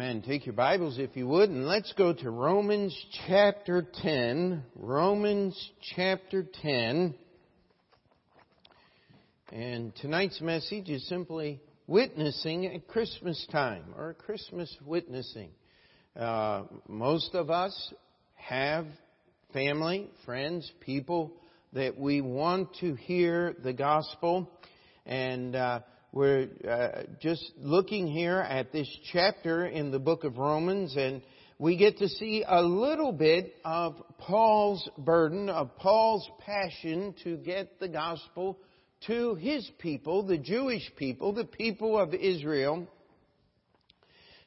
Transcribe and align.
Amen. 0.00 0.22
Take 0.22 0.46
your 0.46 0.52
Bibles 0.52 0.96
if 1.00 1.16
you 1.16 1.26
would, 1.26 1.50
and 1.50 1.66
let's 1.66 1.92
go 1.94 2.12
to 2.12 2.30
Romans 2.30 2.96
chapter 3.26 3.84
10. 4.00 4.62
Romans 4.76 5.70
chapter 5.96 6.46
10. 6.62 7.16
And 9.50 9.96
tonight's 9.96 10.40
message 10.40 10.88
is 10.88 11.04
simply 11.08 11.60
witnessing 11.88 12.66
at 12.66 12.86
Christmas 12.86 13.44
time, 13.50 13.86
or 13.96 14.14
Christmas 14.14 14.72
witnessing. 14.86 15.50
Uh, 16.14 16.62
most 16.86 17.34
of 17.34 17.50
us 17.50 17.92
have 18.34 18.86
family, 19.52 20.08
friends, 20.24 20.70
people 20.78 21.32
that 21.72 21.98
we 21.98 22.20
want 22.20 22.72
to 22.76 22.94
hear 22.94 23.56
the 23.64 23.72
gospel. 23.72 24.48
And 25.06 25.56
uh, 25.56 25.80
we're 26.10 26.48
uh, 26.66 27.02
just 27.20 27.52
looking 27.58 28.06
here 28.06 28.38
at 28.38 28.72
this 28.72 28.88
chapter 29.12 29.66
in 29.66 29.90
the 29.90 29.98
book 29.98 30.24
of 30.24 30.38
Romans, 30.38 30.96
and 30.96 31.20
we 31.58 31.76
get 31.76 31.98
to 31.98 32.08
see 32.08 32.42
a 32.48 32.62
little 32.62 33.12
bit 33.12 33.54
of 33.62 34.02
Paul's 34.16 34.88
burden, 34.96 35.50
of 35.50 35.76
Paul's 35.76 36.26
passion 36.38 37.14
to 37.24 37.36
get 37.36 37.78
the 37.78 37.88
gospel 37.88 38.58
to 39.06 39.34
his 39.34 39.70
people, 39.80 40.26
the 40.26 40.38
Jewish 40.38 40.90
people, 40.96 41.34
the 41.34 41.44
people 41.44 41.98
of 41.98 42.14
Israel. 42.14 42.86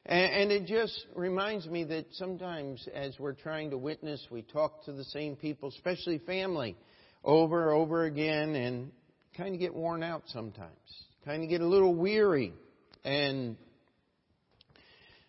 And 0.04 0.50
it 0.50 0.66
just 0.66 1.06
reminds 1.14 1.68
me 1.68 1.84
that 1.84 2.06
sometimes 2.14 2.88
as 2.92 3.16
we're 3.20 3.34
trying 3.34 3.70
to 3.70 3.78
witness, 3.78 4.20
we 4.32 4.42
talk 4.42 4.84
to 4.86 4.92
the 4.92 5.04
same 5.04 5.36
people, 5.36 5.68
especially 5.68 6.18
family, 6.18 6.76
over 7.22 7.70
and 7.70 7.80
over 7.80 8.04
again 8.04 8.56
and 8.56 8.90
kind 9.36 9.54
of 9.54 9.60
get 9.60 9.72
worn 9.72 10.02
out 10.02 10.24
sometimes 10.26 10.72
kind 11.24 11.44
of 11.44 11.48
get 11.48 11.60
a 11.60 11.66
little 11.66 11.94
weary. 11.94 12.52
And 13.04 13.56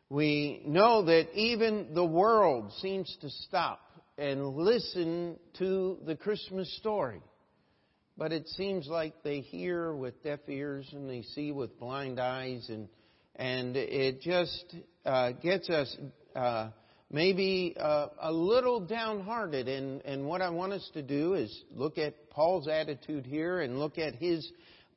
we 0.09 0.61
know 0.66 1.05
that 1.05 1.33
even 1.35 1.93
the 1.93 2.05
world 2.05 2.71
seems 2.79 3.16
to 3.21 3.29
stop 3.29 3.79
and 4.17 4.55
listen 4.55 5.38
to 5.58 5.97
the 6.05 6.16
Christmas 6.16 6.75
story. 6.77 7.22
But 8.16 8.31
it 8.31 8.47
seems 8.50 8.88
like 8.88 9.23
they 9.23 9.39
hear 9.39 9.94
with 9.94 10.23
deaf 10.23 10.39
ears 10.47 10.88
and 10.91 11.09
they 11.09 11.23
see 11.23 11.52
with 11.52 11.80
blind 11.80 12.19
eyes, 12.19 12.69
and 12.69 12.88
and 13.35 13.75
it 13.75 14.22
just 14.22 14.75
uh, 15.03 15.31
gets 15.31 15.67
us 15.67 15.97
uh, 16.35 16.69
maybe 17.09 17.75
uh, 17.80 18.09
a 18.22 18.31
little 18.31 18.81
downhearted. 18.81 19.67
And 19.67 20.02
and 20.05 20.25
what 20.28 20.44
I 20.44 20.52
want 20.52 20.73
us 20.73 20.88
to 20.94 21.02
do 21.02 21.33
is 21.33 21.63
look 21.73 21.97
at 21.97 22.30
Paul's 22.30 22.67
attitude 22.67 23.25
here 23.25 23.61
and 23.61 23.80
look 23.80 23.97
at 23.97 24.13
his 24.13 24.47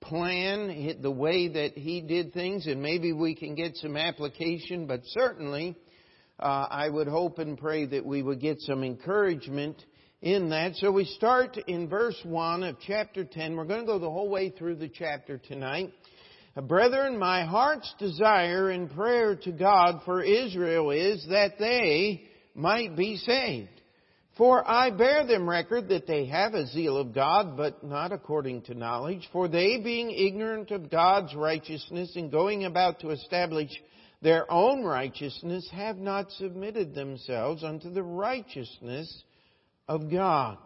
plan, 0.01 0.99
the 1.03 1.11
way 1.11 1.49
that 1.49 1.77
he 1.77 2.01
did 2.01 2.33
things, 2.33 2.67
and 2.67 2.83
maybe 2.83 3.13
we 3.13 3.35
can 3.35 3.55
get 3.55 3.77
some 3.77 3.97
application, 3.97 4.87
but 4.87 5.01
certainly 5.07 5.77
uh, 6.39 6.67
I 6.71 6.89
would 6.89 7.09
hope 7.09 7.39
and 7.39 7.59
pray 7.59 7.87
that 7.87 8.05
we 8.05 8.23
would 8.23 8.41
get 8.41 8.61
some 8.61 8.83
encouragement 8.83 9.83
in 10.23 10.51
that. 10.51 10.75
So 10.77 10.91
we 10.91 11.05
start 11.05 11.57
in 11.67 11.89
verse 11.89 12.19
1 12.25 12.63
of 12.63 12.77
chapter 12.87 13.25
10. 13.25 13.57
We're 13.57 13.65
going 13.65 13.81
to 13.81 13.87
go 13.87 13.99
the 13.99 14.11
whole 14.11 14.29
way 14.29 14.51
through 14.51 14.77
the 14.77 14.89
chapter 14.89 15.39
tonight. 15.39 15.93
Brethren, 16.63 17.19
my 17.19 17.45
heart's 17.45 17.93
desire 17.99 18.71
and 18.71 18.91
prayer 18.91 19.37
to 19.37 19.53
God 19.53 20.01
for 20.07 20.23
Israel 20.23 20.91
is 20.91 21.27
that 21.29 21.59
they 21.59 22.23
might 22.55 22.97
be 22.97 23.19
saved. 23.19 23.76
For 24.37 24.69
I 24.69 24.91
bear 24.91 25.25
them 25.27 25.49
record 25.49 25.89
that 25.89 26.07
they 26.07 26.27
have 26.27 26.53
a 26.53 26.67
zeal 26.67 26.99
of 26.99 27.15
God, 27.15 27.57
but 27.57 27.83
not 27.83 28.13
according 28.13 28.63
to 28.63 28.75
knowledge. 28.75 29.27
For 29.33 29.49
they, 29.49 29.81
being 29.81 30.11
ignorant 30.11 30.71
of 30.71 30.91
God's 30.91 31.35
righteousness 31.35 32.13
and 32.17 32.31
going 32.31 32.65
about 32.65 33.01
to 33.01 33.11
establish 33.11 33.71
their 34.21 34.51
own 34.53 34.85
righteousness, 34.85 35.67
have 35.73 35.97
not 35.97 36.31
submitted 36.33 36.95
themselves 36.95 37.65
unto 37.65 37.91
the 37.91 38.03
righteousness 38.03 39.25
of 39.89 40.11
God. 40.11 40.59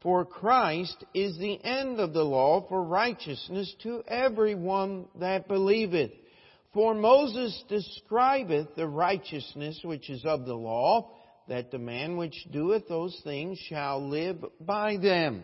For 0.00 0.24
Christ 0.24 1.04
is 1.12 1.36
the 1.38 1.62
end 1.62 2.00
of 2.00 2.14
the 2.14 2.24
law 2.24 2.66
for 2.68 2.82
righteousness 2.84 3.74
to 3.82 4.02
every 4.06 4.54
one 4.54 5.06
that 5.18 5.48
believeth. 5.48 6.12
For 6.72 6.94
Moses 6.94 7.64
describeth 7.68 8.74
the 8.76 8.88
righteousness 8.88 9.80
which 9.82 10.10
is 10.10 10.24
of 10.24 10.44
the 10.44 10.54
law, 10.54 11.10
that 11.48 11.70
the 11.70 11.78
man 11.78 12.16
which 12.16 12.46
doeth 12.50 12.88
those 12.88 13.18
things 13.24 13.58
shall 13.68 14.08
live 14.08 14.44
by 14.60 14.96
them. 14.96 15.42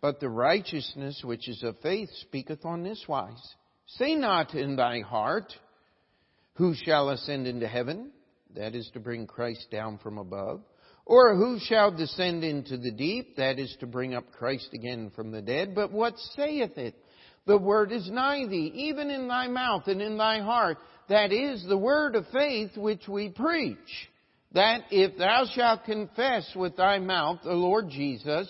But 0.00 0.20
the 0.20 0.28
righteousness 0.28 1.22
which 1.24 1.48
is 1.48 1.62
of 1.62 1.80
faith 1.80 2.10
speaketh 2.20 2.64
on 2.64 2.82
this 2.82 3.02
wise. 3.08 3.54
Say 3.86 4.14
not 4.14 4.54
in 4.54 4.76
thy 4.76 5.00
heart, 5.00 5.52
Who 6.54 6.74
shall 6.74 7.10
ascend 7.10 7.46
into 7.46 7.66
heaven? 7.66 8.12
That 8.54 8.74
is 8.74 8.88
to 8.94 9.00
bring 9.00 9.26
Christ 9.26 9.66
down 9.72 9.98
from 9.98 10.18
above. 10.18 10.60
Or 11.06 11.34
who 11.34 11.58
shall 11.58 11.90
descend 11.90 12.44
into 12.44 12.76
the 12.76 12.92
deep? 12.92 13.36
That 13.36 13.58
is 13.58 13.76
to 13.80 13.86
bring 13.86 14.14
up 14.14 14.30
Christ 14.38 14.68
again 14.72 15.10
from 15.16 15.32
the 15.32 15.42
dead. 15.42 15.74
But 15.74 15.90
what 15.90 16.18
saith 16.36 16.78
it? 16.78 16.94
The 17.46 17.58
word 17.58 17.92
is 17.92 18.08
nigh 18.10 18.46
thee, 18.46 18.72
even 18.74 19.10
in 19.10 19.28
thy 19.28 19.48
mouth 19.48 19.86
and 19.86 20.00
in 20.00 20.16
thy 20.16 20.40
heart. 20.40 20.78
That 21.08 21.32
is 21.32 21.64
the 21.66 21.76
word 21.76 22.14
of 22.14 22.26
faith 22.32 22.76
which 22.76 23.06
we 23.06 23.28
preach 23.28 24.08
that 24.54 24.82
if 24.90 25.18
thou 25.18 25.44
shalt 25.54 25.84
confess 25.84 26.50
with 26.54 26.76
thy 26.76 26.98
mouth 26.98 27.40
the 27.42 27.52
Lord 27.52 27.90
Jesus, 27.90 28.48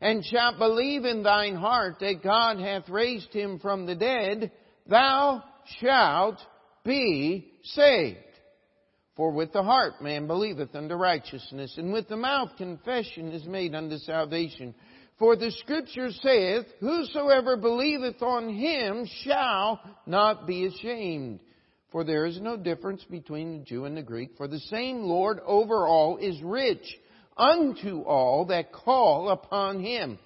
and 0.00 0.24
shalt 0.24 0.58
believe 0.58 1.04
in 1.04 1.22
thine 1.22 1.56
heart 1.56 1.96
that 2.00 2.22
God 2.22 2.58
hath 2.58 2.88
raised 2.88 3.32
him 3.32 3.58
from 3.58 3.86
the 3.86 3.94
dead, 3.94 4.50
thou 4.86 5.42
shalt 5.80 6.38
be 6.84 7.52
saved. 7.62 8.18
For 9.16 9.30
with 9.30 9.52
the 9.52 9.62
heart 9.62 10.02
man 10.02 10.26
believeth 10.26 10.74
unto 10.74 10.94
righteousness, 10.94 11.74
and 11.78 11.92
with 11.92 12.08
the 12.08 12.16
mouth 12.16 12.50
confession 12.58 13.32
is 13.32 13.46
made 13.46 13.74
unto 13.74 13.96
salvation. 13.98 14.74
For 15.18 15.36
the 15.36 15.50
scripture 15.50 16.10
saith, 16.10 16.66
Whosoever 16.80 17.56
believeth 17.56 18.20
on 18.20 18.50
him 18.50 19.08
shall 19.24 19.80
not 20.06 20.46
be 20.46 20.66
ashamed. 20.66 21.40
For 21.96 22.04
there 22.04 22.26
is 22.26 22.38
no 22.42 22.58
difference 22.58 23.02
between 23.04 23.52
the 23.52 23.64
Jew 23.64 23.86
and 23.86 23.96
the 23.96 24.02
Greek, 24.02 24.36
for 24.36 24.46
the 24.46 24.58
same 24.58 25.04
Lord 25.04 25.40
over 25.46 25.88
all 25.88 26.18
is 26.18 26.42
rich 26.42 26.84
unto 27.38 28.02
all 28.02 28.44
that 28.48 28.70
call 28.70 29.30
upon 29.30 29.80
him. 29.80 30.18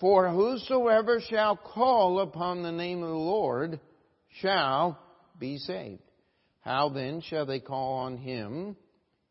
For 0.00 0.30
whosoever 0.30 1.20
shall 1.20 1.54
call 1.54 2.20
upon 2.20 2.62
the 2.62 2.72
name 2.72 3.02
of 3.02 3.10
the 3.10 3.14
Lord 3.14 3.78
shall 4.40 4.98
be 5.38 5.58
saved. 5.58 6.00
How 6.60 6.88
then 6.88 7.20
shall 7.20 7.44
they 7.44 7.60
call 7.60 7.96
on 7.96 8.16
him 8.16 8.74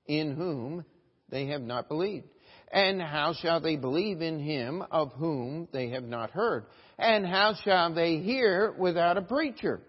in 0.06 0.36
whom 0.36 0.86
they 1.30 1.48
have 1.48 1.64
not 1.64 1.88
believed? 1.88 2.28
And 2.72 3.02
how 3.02 3.34
shall 3.34 3.60
they 3.60 3.76
believe 3.76 4.22
in 4.22 4.38
him 4.38 4.84
of 4.92 5.14
whom 5.14 5.68
they 5.74 5.90
have 5.90 6.04
not 6.04 6.30
heard? 6.30 6.68
And 7.00 7.26
how 7.26 7.56
shall 7.64 7.92
they 7.92 8.18
hear 8.18 8.72
without 8.78 9.18
a 9.18 9.24
preacher? 9.24 9.82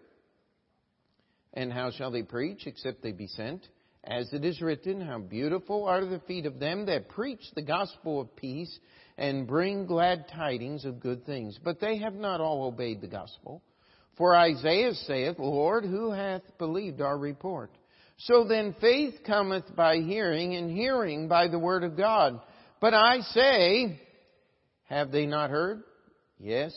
And 1.55 1.73
how 1.73 1.91
shall 1.91 2.11
they 2.11 2.23
preach 2.23 2.67
except 2.67 3.03
they 3.03 3.13
be 3.13 3.27
sent? 3.27 3.67
As 4.05 4.33
it 4.33 4.45
is 4.45 4.61
written, 4.61 5.01
How 5.01 5.19
beautiful 5.19 5.85
are 5.85 6.05
the 6.05 6.21
feet 6.21 6.47
of 6.47 6.59
them 6.59 6.87
that 6.87 7.09
preach 7.09 7.43
the 7.55 7.63
gospel 7.63 8.21
of 8.21 8.37
peace 8.37 8.79
and 9.19 9.47
bring 9.47 9.87
glad 9.87 10.27
tidings 10.29 10.85
of 10.85 11.01
good 11.01 11.27
things. 11.27 11.59
But 11.63 11.81
they 11.81 11.99
have 11.99 12.15
not 12.15 12.41
all 12.41 12.65
obeyed 12.65 13.01
the 13.01 13.09
gospel. 13.09 13.63
For 14.17 14.37
Isaiah 14.37 14.95
saith, 14.95 15.39
Lord, 15.39 15.85
who 15.85 16.11
hath 16.13 16.43
believed 16.59 17.01
our 17.01 17.19
report? 17.19 17.71
So 18.19 18.45
then 18.45 18.75
faith 18.81 19.15
cometh 19.25 19.77
by 19.77 19.99
hearing, 19.99 20.55
and 20.57 20.71
hearing 20.71 21.29
by 21.29 21.49
the 21.49 21.59
word 21.59 21.85
of 21.85 21.97
God. 21.97 22.41
But 22.81 22.95
I 22.95 23.21
say, 23.21 24.01
have 24.85 25.13
they 25.13 25.27
not 25.27 25.51
heard? 25.51 25.83
Yes, 26.39 26.73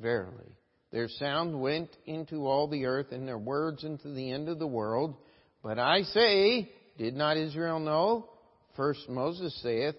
verily. 0.00 0.56
Their 0.92 1.08
sound 1.08 1.60
went 1.60 1.88
into 2.04 2.46
all 2.46 2.68
the 2.68 2.84
earth, 2.84 3.12
and 3.12 3.26
their 3.26 3.38
words 3.38 3.82
into 3.82 4.12
the 4.12 4.30
end 4.30 4.48
of 4.48 4.58
the 4.58 4.66
world. 4.66 5.16
But 5.62 5.78
I 5.78 6.02
say, 6.02 6.70
did 6.98 7.16
not 7.16 7.38
Israel 7.38 7.80
know? 7.80 8.28
First 8.76 9.08
Moses 9.08 9.58
saith, 9.62 9.94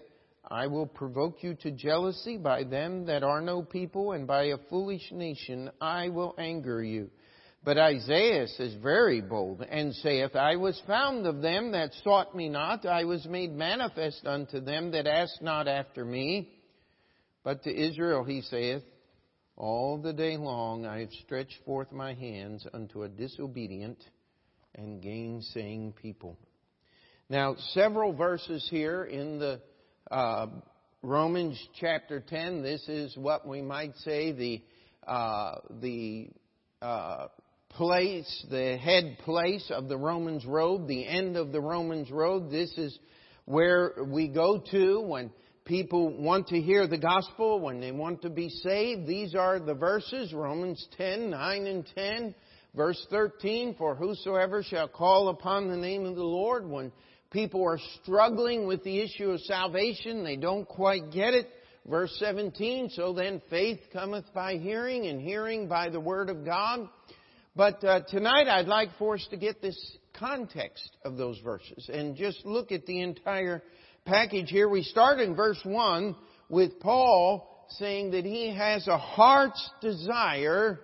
I 0.48 0.68
will 0.68 0.86
provoke 0.86 1.42
you 1.42 1.54
to 1.62 1.70
jealousy 1.70 2.36
by 2.36 2.64
them 2.64 3.06
that 3.06 3.24
are 3.24 3.40
no 3.40 3.62
people, 3.62 4.12
and 4.12 4.26
by 4.26 4.44
a 4.44 4.58
foolish 4.70 5.10
nation 5.10 5.70
I 5.80 6.10
will 6.10 6.34
anger 6.38 6.82
you. 6.82 7.10
But 7.64 7.78
Isaiah 7.78 8.42
is 8.42 8.74
very 8.82 9.22
bold, 9.22 9.62
and 9.62 9.94
saith, 9.94 10.36
I 10.36 10.56
was 10.56 10.80
found 10.86 11.26
of 11.26 11.40
them 11.40 11.72
that 11.72 11.94
sought 12.04 12.36
me 12.36 12.50
not, 12.50 12.84
I 12.84 13.04
was 13.04 13.24
made 13.24 13.52
manifest 13.52 14.26
unto 14.26 14.60
them 14.60 14.90
that 14.90 15.06
asked 15.06 15.40
not 15.40 15.66
after 15.66 16.04
me. 16.04 16.50
But 17.42 17.62
to 17.64 17.74
Israel 17.74 18.22
he 18.22 18.42
saith, 18.42 18.82
all 19.56 19.98
the 19.98 20.12
day 20.12 20.36
long 20.36 20.84
I 20.86 21.00
have 21.00 21.12
stretched 21.24 21.58
forth 21.64 21.92
my 21.92 22.14
hands 22.14 22.66
unto 22.72 23.02
a 23.02 23.08
disobedient 23.08 24.02
and 24.74 25.02
gainsaying 25.02 25.94
people. 26.00 26.36
Now, 27.28 27.56
several 27.72 28.12
verses 28.12 28.66
here 28.70 29.04
in 29.04 29.38
the 29.38 29.60
uh, 30.10 30.46
Romans 31.02 31.60
chapter 31.80 32.20
10. 32.20 32.62
This 32.62 32.86
is 32.88 33.16
what 33.16 33.46
we 33.46 33.62
might 33.62 33.94
say 33.98 34.32
the 34.32 34.62
uh, 35.06 35.56
the 35.82 36.30
uh, 36.80 37.28
place, 37.70 38.46
the 38.50 38.76
head 38.78 39.18
place 39.24 39.70
of 39.70 39.88
the 39.88 39.96
Romans 39.96 40.44
road, 40.46 40.88
the 40.88 41.06
end 41.06 41.36
of 41.36 41.52
the 41.52 41.60
Romans 41.60 42.10
road. 42.10 42.50
This 42.50 42.72
is 42.78 42.98
where 43.44 43.92
we 44.06 44.28
go 44.28 44.62
to 44.70 45.00
when 45.00 45.30
people 45.64 46.10
want 46.16 46.48
to 46.48 46.60
hear 46.60 46.86
the 46.86 46.98
gospel, 46.98 47.60
when 47.60 47.80
they 47.80 47.92
want 47.92 48.22
to 48.22 48.30
be 48.30 48.48
saved. 48.48 49.06
These 49.06 49.34
are 49.34 49.58
the 49.58 49.74
verses, 49.74 50.32
Romans 50.32 50.86
10, 50.96 51.30
9 51.30 51.66
and 51.66 51.86
10. 51.94 52.34
Verse 52.74 53.06
13, 53.08 53.76
for 53.78 53.94
whosoever 53.94 54.62
shall 54.62 54.88
call 54.88 55.28
upon 55.28 55.68
the 55.68 55.76
name 55.76 56.04
of 56.04 56.16
the 56.16 56.24
Lord, 56.24 56.68
when 56.68 56.90
people 57.30 57.64
are 57.64 57.78
struggling 58.02 58.66
with 58.66 58.82
the 58.82 59.00
issue 59.00 59.30
of 59.30 59.40
salvation, 59.42 60.24
they 60.24 60.36
don't 60.36 60.66
quite 60.66 61.12
get 61.12 61.34
it. 61.34 61.48
Verse 61.86 62.14
17, 62.18 62.90
so 62.90 63.12
then 63.12 63.40
faith 63.48 63.78
cometh 63.92 64.24
by 64.34 64.56
hearing, 64.56 65.06
and 65.06 65.20
hearing 65.20 65.68
by 65.68 65.88
the 65.88 66.00
word 66.00 66.30
of 66.30 66.44
God. 66.44 66.88
But 67.54 67.84
uh, 67.84 68.00
tonight 68.08 68.48
I'd 68.48 68.66
like 68.66 68.88
for 68.98 69.14
us 69.14 69.26
to 69.30 69.36
get 69.36 69.62
this 69.62 69.78
context 70.18 70.90
of 71.04 71.16
those 71.16 71.38
verses 71.40 71.88
and 71.92 72.16
just 72.16 72.44
look 72.44 72.72
at 72.72 72.86
the 72.86 73.00
entire 73.00 73.62
package 74.04 74.50
here. 74.50 74.68
We 74.68 74.82
start 74.82 75.20
in 75.20 75.34
verse 75.34 75.60
1 75.62 76.16
with 76.48 76.80
Paul 76.80 77.66
saying 77.78 78.12
that 78.12 78.24
he 78.24 78.54
has 78.54 78.86
a 78.86 78.98
heart's 78.98 79.70
desire 79.80 80.80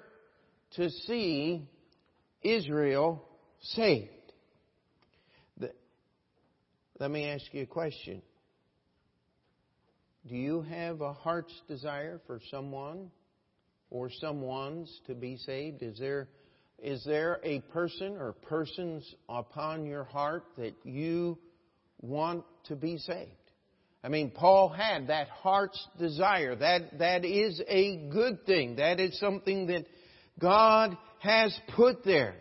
to 0.77 0.91
see 0.91 1.69
Israel 2.43 3.25
saved. 3.61 4.11
Let 7.01 7.11
me 7.11 7.25
ask 7.31 7.45
you 7.53 7.63
a 7.63 7.67
question. 7.67 8.21
Do 10.29 10.37
you 10.37 10.61
have 10.61 11.01
a 11.01 11.15
heart's 11.15 11.59
desire 11.67 12.21
for 12.27 12.41
someone 12.51 13.11
or 13.89 14.11
someone's 14.21 15.01
to 15.07 15.15
be 15.15 15.39
saved? 15.39 15.83
Is 15.83 15.99
there, 15.99 16.29
is 16.79 17.03
there 17.05 17.41
a 17.43 17.61
person 17.73 18.19
or 18.19 18.33
persons 18.33 19.15
upon 19.31 19.87
your 19.87 20.05
heart 20.05 20.45
that 20.59 20.75
you 20.85 21.39
want 22.01 22.45
to 22.65 22.77
be 22.77 22.99
saved? 22.99 23.31
I 24.03 24.09
mean, 24.09 24.31
Paul 24.31 24.71
had 24.71 25.09
that 25.09 25.29
heart's 25.29 25.87
desire. 25.99 26.57
That, 26.57 26.99
that 26.99 27.25
is 27.25 27.61
a 27.69 28.09
good 28.11 28.47
thing. 28.47 28.77
That 28.77 28.99
is 28.99 29.19
something 29.21 29.67
that 29.67 29.85
God 30.39 30.97
has 31.19 31.59
put 31.77 32.03
there. 32.05 32.35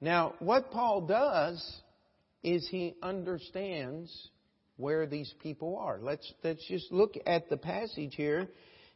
Now, 0.00 0.34
what 0.38 0.70
Paul 0.70 1.06
does 1.06 1.80
is 2.44 2.68
he 2.70 2.94
understands 3.02 4.30
where 4.76 5.06
these 5.06 5.34
people 5.42 5.76
are. 5.76 5.98
Let's, 6.00 6.32
let's 6.44 6.66
just 6.68 6.92
look 6.92 7.14
at 7.26 7.50
the 7.50 7.56
passage 7.56 8.14
here. 8.14 8.48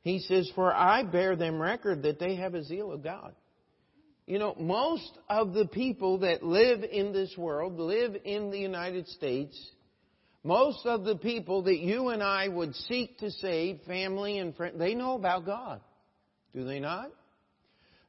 He 0.02 0.20
says, 0.20 0.50
For 0.54 0.72
I 0.72 1.02
bear 1.02 1.34
them 1.34 1.60
record 1.60 2.04
that 2.04 2.20
they 2.20 2.36
have 2.36 2.54
a 2.54 2.62
zeal 2.62 2.92
of 2.92 3.02
God. 3.02 3.34
You 4.26 4.38
know, 4.38 4.54
most 4.58 5.18
of 5.28 5.52
the 5.52 5.66
people 5.66 6.18
that 6.18 6.42
live 6.42 6.84
in 6.84 7.12
this 7.12 7.34
world, 7.36 7.78
live 7.78 8.16
in 8.24 8.50
the 8.50 8.58
United 8.58 9.08
States, 9.08 9.58
most 10.44 10.86
of 10.86 11.04
the 11.04 11.16
people 11.16 11.62
that 11.62 11.78
you 11.78 12.08
and 12.08 12.22
I 12.22 12.48
would 12.48 12.74
seek 12.74 13.18
to 13.18 13.30
save, 13.30 13.80
family 13.86 14.38
and 14.38 14.56
friends, 14.56 14.78
they 14.78 14.94
know 14.94 15.14
about 15.14 15.44
God. 15.44 15.80
Do 16.54 16.64
they 16.64 16.80
not? 16.80 17.10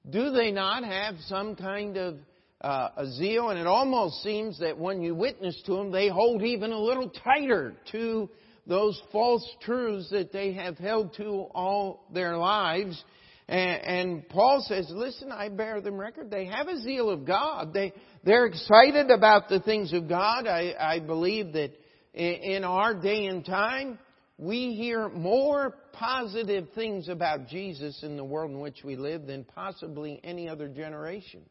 Do 0.09 0.31
they 0.31 0.51
not 0.51 0.83
have 0.83 1.15
some 1.27 1.55
kind 1.55 1.97
of 1.97 2.17
uh, 2.61 2.89
a 2.97 3.07
zeal? 3.11 3.49
And 3.49 3.59
it 3.59 3.67
almost 3.67 4.21
seems 4.21 4.59
that 4.59 4.77
when 4.77 5.01
you 5.01 5.15
witness 5.15 5.59
to 5.65 5.75
them, 5.75 5.91
they 5.91 6.09
hold 6.09 6.43
even 6.43 6.71
a 6.71 6.79
little 6.79 7.09
tighter 7.09 7.73
to 7.91 8.29
those 8.67 9.01
false 9.11 9.47
truths 9.61 10.09
that 10.11 10.31
they 10.31 10.53
have 10.53 10.77
held 10.77 11.15
to 11.15 11.47
all 11.53 12.05
their 12.13 12.37
lives. 12.37 13.01
And, 13.47 13.81
and 13.83 14.29
Paul 14.29 14.63
says, 14.67 14.87
listen, 14.89 15.31
I 15.31 15.49
bear 15.49 15.81
them 15.81 15.99
record. 15.99 16.31
They 16.31 16.45
have 16.45 16.67
a 16.67 16.81
zeal 16.81 17.09
of 17.09 17.25
God. 17.25 17.73
They, 17.73 17.93
they're 18.23 18.45
excited 18.45 19.11
about 19.11 19.49
the 19.49 19.59
things 19.59 19.93
of 19.93 20.07
God. 20.07 20.47
I, 20.47 20.73
I 20.79 20.99
believe 20.99 21.53
that 21.53 21.71
in 22.13 22.63
our 22.63 22.93
day 22.93 23.25
and 23.25 23.45
time, 23.45 23.99
we 24.37 24.75
hear 24.75 25.09
more 25.09 25.75
positive 25.93 26.67
things 26.73 27.07
about 27.07 27.47
Jesus 27.47 28.01
in 28.03 28.17
the 28.17 28.23
world 28.23 28.51
in 28.51 28.59
which 28.59 28.83
we 28.83 28.95
live 28.95 29.27
than 29.27 29.43
possibly 29.43 30.19
any 30.23 30.49
other 30.49 30.67
generation. 30.67 31.41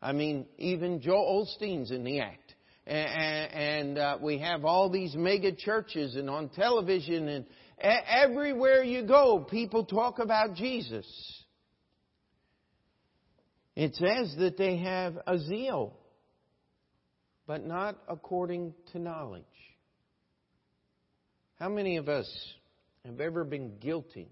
I 0.00 0.12
mean, 0.12 0.46
even 0.56 1.00
Joel 1.00 1.46
Osteen's 1.46 1.90
in 1.90 2.04
the 2.04 2.20
act. 2.20 2.54
And, 2.86 3.98
uh, 3.98 4.18
we 4.20 4.38
have 4.38 4.64
all 4.64 4.88
these 4.88 5.14
mega 5.14 5.52
churches 5.52 6.16
and 6.16 6.30
on 6.30 6.48
television 6.48 7.28
and 7.28 7.44
everywhere 7.80 8.82
you 8.82 9.04
go, 9.04 9.40
people 9.40 9.84
talk 9.84 10.18
about 10.18 10.54
Jesus. 10.54 11.06
It 13.76 13.94
says 13.94 14.34
that 14.38 14.56
they 14.58 14.78
have 14.78 15.18
a 15.26 15.38
zeal, 15.38 15.96
but 17.46 17.64
not 17.64 17.96
according 18.08 18.74
to 18.92 18.98
knowledge. 18.98 19.44
How 21.60 21.68
many 21.68 21.96
of 21.96 22.08
us 22.08 22.28
have 23.04 23.20
ever 23.20 23.44
been 23.44 23.78
guilty 23.78 24.28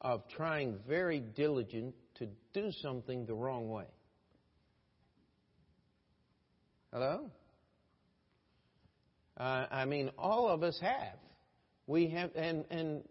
of 0.00 0.22
trying 0.28 0.78
very 0.88 1.20
diligent 1.20 1.94
to 2.16 2.28
do 2.52 2.70
something 2.80 3.26
the 3.26 3.34
wrong 3.34 3.68
way? 3.68 3.86
Hello? 6.92 7.30
Uh, 9.36 9.66
I 9.70 9.84
mean, 9.84 10.10
all 10.18 10.48
of 10.48 10.62
us 10.62 10.78
have. 10.82 11.18
We 11.90 12.06
have, 12.10 12.30
and, 12.36 12.64
and 12.70 13.02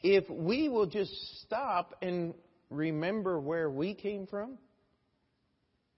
if 0.00 0.30
we 0.30 0.68
will 0.68 0.86
just 0.86 1.10
stop 1.42 1.96
and 2.00 2.34
remember 2.70 3.40
where 3.40 3.68
we 3.68 3.94
came 3.94 4.28
from, 4.28 4.58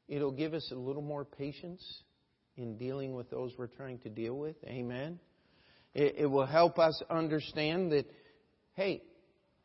it'll 0.09 0.33
give 0.33 0.55
us 0.55 0.67
a 0.73 0.75
little 0.75 1.03
more 1.03 1.27
patience 1.27 1.85
in 2.57 2.79
dealing 2.79 3.13
with 3.13 3.29
those 3.29 3.53
we're 3.59 3.67
trying 3.67 3.99
to 3.99 4.09
deal 4.09 4.39
with. 4.39 4.57
Amen. 4.65 5.19
It, 5.93 6.15
it 6.21 6.27
will 6.27 6.47
help 6.47 6.79
us 6.79 7.03
understand 7.11 7.93
that, 7.93 8.07
hey, 8.73 9.03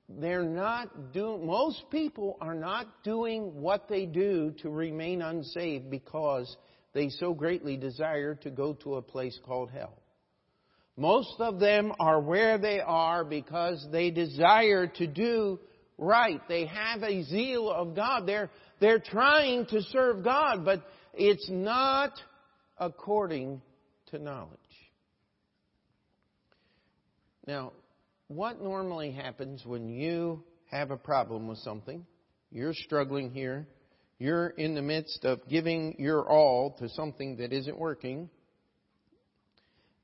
they're 0.09 0.43
not 0.43 1.13
doing, 1.13 1.47
most 1.47 1.89
people 1.89 2.35
are 2.41 2.55
not 2.55 3.05
doing 3.05 3.61
what 3.61 3.87
they 3.87 4.05
do 4.05 4.53
to 4.63 4.69
remain 4.69 5.21
unsaved 5.21 5.89
because 5.89 6.57
they 6.91 7.07
so 7.07 7.33
greatly 7.33 7.77
desire 7.77 8.35
to 8.35 8.49
go 8.49 8.73
to 8.83 8.95
a 8.95 9.01
place 9.01 9.39
called 9.45 9.71
hell. 9.71 10.01
Most 10.97 11.35
of 11.39 11.59
them 11.59 11.93
are 11.99 12.19
where 12.19 12.57
they 12.57 12.79
are 12.79 13.23
because 13.23 13.85
they 13.91 14.09
desire 14.09 14.87
to 14.87 15.05
do 15.05 15.59
right. 15.99 16.41
They 16.49 16.65
have 16.65 17.03
a 17.03 17.23
zeal 17.23 17.69
of 17.69 17.95
God. 17.95 18.25
They're, 18.25 18.49
they're 18.79 18.99
trying 18.99 19.67
to 19.67 19.83
serve 19.83 20.23
God, 20.23 20.65
but 20.65 20.83
it's 21.13 21.47
not 21.51 22.13
according 22.79 23.61
to 24.07 24.17
knowledge. 24.17 24.57
Now, 27.45 27.73
what 28.27 28.59
normally 28.61 29.11
happens 29.11 29.63
when 29.65 29.87
you 29.87 30.43
have 30.71 30.89
a 30.89 30.97
problem 30.97 31.47
with 31.47 31.59
something? 31.59 32.05
You're 32.51 32.73
struggling 32.73 33.31
here. 33.31 33.67
You're 34.19 34.47
in 34.47 34.73
the 34.73 34.81
midst 34.81 35.25
of 35.25 35.47
giving 35.47 35.95
your 35.99 36.27
all 36.27 36.75
to 36.79 36.89
something 36.89 37.37
that 37.37 37.53
isn't 37.53 37.77
working. 37.77 38.29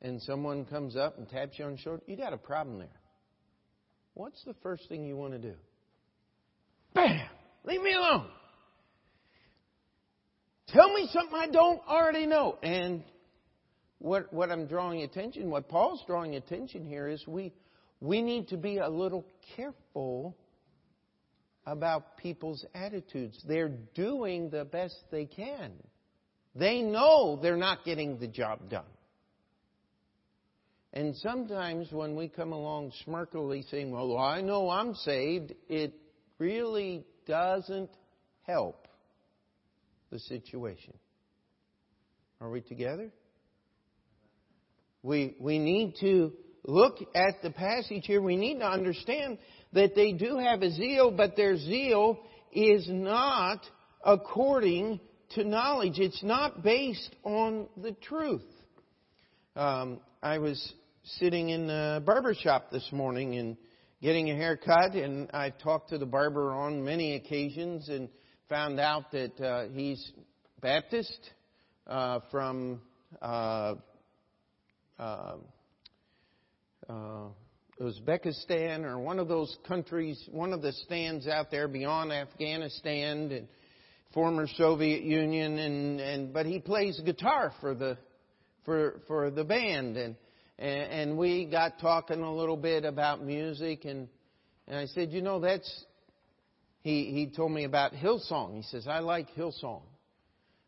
And 0.03 0.21
someone 0.21 0.65
comes 0.65 0.95
up 0.97 1.17
and 1.17 1.29
taps 1.29 1.57
you 1.57 1.65
on 1.65 1.71
the 1.73 1.77
shoulder. 1.77 2.03
You 2.05 2.17
got 2.17 2.33
a 2.33 2.37
problem 2.37 2.77
there. 2.77 2.87
What's 4.13 4.43
the 4.43 4.53
first 4.61 4.87
thing 4.89 5.05
you 5.05 5.15
want 5.15 5.33
to 5.33 5.39
do? 5.39 5.53
Bam! 6.93 7.25
Leave 7.63 7.81
me 7.81 7.93
alone. 7.93 8.27
Tell 10.67 10.91
me 10.93 11.09
something 11.11 11.37
I 11.37 11.47
don't 11.47 11.81
already 11.87 12.25
know. 12.25 12.57
And 12.61 13.03
what, 13.99 14.31
what 14.33 14.51
I'm 14.51 14.67
drawing 14.67 15.01
attention, 15.03 15.49
what 15.49 15.69
Paul's 15.69 16.03
drawing 16.05 16.35
attention 16.35 16.85
here 16.85 17.07
is 17.07 17.25
we, 17.25 17.53
we 18.01 18.21
need 18.21 18.49
to 18.49 18.57
be 18.57 18.77
a 18.79 18.89
little 18.89 19.25
careful 19.55 20.35
about 21.65 22.17
people's 22.17 22.65
attitudes. 22.75 23.41
They're 23.47 23.71
doing 23.95 24.49
the 24.49 24.65
best 24.65 24.95
they 25.11 25.25
can. 25.25 25.71
They 26.55 26.81
know 26.81 27.39
they're 27.41 27.55
not 27.55 27.85
getting 27.85 28.19
the 28.19 28.27
job 28.27 28.69
done. 28.69 28.83
And 30.93 31.15
sometimes 31.15 31.91
when 31.91 32.15
we 32.15 32.27
come 32.27 32.51
along 32.51 32.91
smirkily 33.05 33.67
saying, 33.71 33.89
well, 33.89 34.15
I 34.15 34.41
know 34.41 34.69
I'm 34.69 34.93
saved, 34.93 35.53
it 35.67 35.91
really 36.37 37.03
doesn't 37.25 37.89
help 38.43 38.87
the 40.11 40.19
situation. 40.19 40.93
Are 42.39 42.51
we 42.51 42.61
together? 42.61 43.09
We, 45.01 45.35
we 45.39 45.57
need 45.57 45.95
to 46.01 46.31
look 46.63 46.99
at 47.15 47.41
the 47.41 47.49
passage 47.49 48.05
here. 48.05 48.21
We 48.21 48.37
need 48.37 48.59
to 48.59 48.67
understand 48.67 49.39
that 49.73 49.95
they 49.95 50.11
do 50.11 50.37
have 50.37 50.61
a 50.61 50.69
zeal, 50.69 51.09
but 51.09 51.35
their 51.35 51.57
zeal 51.57 52.19
is 52.51 52.87
not 52.87 53.65
according 54.05 54.99
to 55.31 55.43
knowledge. 55.43 55.97
It's 55.97 56.21
not 56.21 56.61
based 56.63 57.15
on 57.23 57.67
the 57.75 57.93
truth. 57.93 58.43
Um, 59.55 59.99
I 60.21 60.37
was 60.37 60.73
sitting 61.03 61.49
in 61.49 61.67
the 61.67 62.01
barber 62.05 62.33
shop 62.33 62.71
this 62.71 62.87
morning 62.91 63.35
and 63.35 63.57
getting 64.01 64.31
a 64.31 64.35
haircut, 64.35 64.95
and 64.95 65.29
I 65.33 65.49
talked 65.49 65.89
to 65.89 65.97
the 65.97 66.05
barber 66.05 66.53
on 66.53 66.83
many 66.83 67.15
occasions 67.15 67.89
and 67.89 68.07
found 68.47 68.79
out 68.79 69.11
that 69.11 69.39
uh, 69.41 69.67
he's 69.73 70.11
Baptist 70.61 71.19
uh, 71.87 72.19
from 72.31 72.79
uh, 73.21 73.75
uh, 74.97 75.35
uh, 76.89 77.27
Uzbekistan 77.81 78.85
or 78.85 78.97
one 78.99 79.19
of 79.19 79.27
those 79.27 79.57
countries, 79.67 80.21
one 80.31 80.53
of 80.53 80.61
the 80.61 80.71
stands 80.71 81.27
out 81.27 81.51
there 81.51 81.67
beyond 81.67 82.13
Afghanistan 82.13 83.29
and 83.31 83.47
former 84.13 84.47
Soviet 84.55 85.03
Union, 85.03 85.57
and, 85.57 85.99
and 85.99 86.33
but 86.33 86.45
he 86.45 86.59
plays 86.59 86.97
guitar 87.03 87.51
for 87.59 87.73
the 87.73 87.97
for 88.63 89.01
for 89.07 89.31
the 89.31 89.43
band, 89.43 89.97
and 89.97 90.15
and 90.63 91.17
we 91.17 91.45
got 91.45 91.79
talking 91.79 92.21
a 92.21 92.33
little 92.33 92.55
bit 92.55 92.85
about 92.85 93.21
music, 93.21 93.83
and 93.85 94.07
and 94.67 94.77
I 94.77 94.85
said, 94.85 95.11
you 95.11 95.21
know, 95.21 95.39
that's 95.39 95.85
he 96.81 97.11
he 97.11 97.27
told 97.27 97.51
me 97.51 97.65
about 97.65 97.91
Hillsong. 97.91 98.55
He 98.55 98.61
says 98.63 98.87
I 98.87 98.99
like 98.99 99.27
Hillsong, 99.35 99.81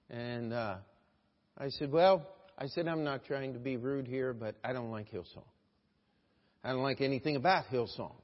and 0.09 0.51
uh, 0.51 0.75
I 1.57 1.69
said, 1.69 1.91
well, 1.91 2.27
I 2.57 2.67
said 2.67 2.87
I'm 2.87 3.05
not 3.05 3.25
trying 3.25 3.53
to 3.53 3.59
be 3.59 3.77
rude 3.77 4.05
here, 4.07 4.33
but 4.33 4.55
I 4.63 4.73
don't 4.73 4.91
like 4.91 5.09
Hillsong. 5.11 5.45
I 6.61 6.71
don't 6.71 6.83
like 6.83 6.99
anything 6.99 7.37
about 7.37 7.65
Hillsong. 7.67 8.15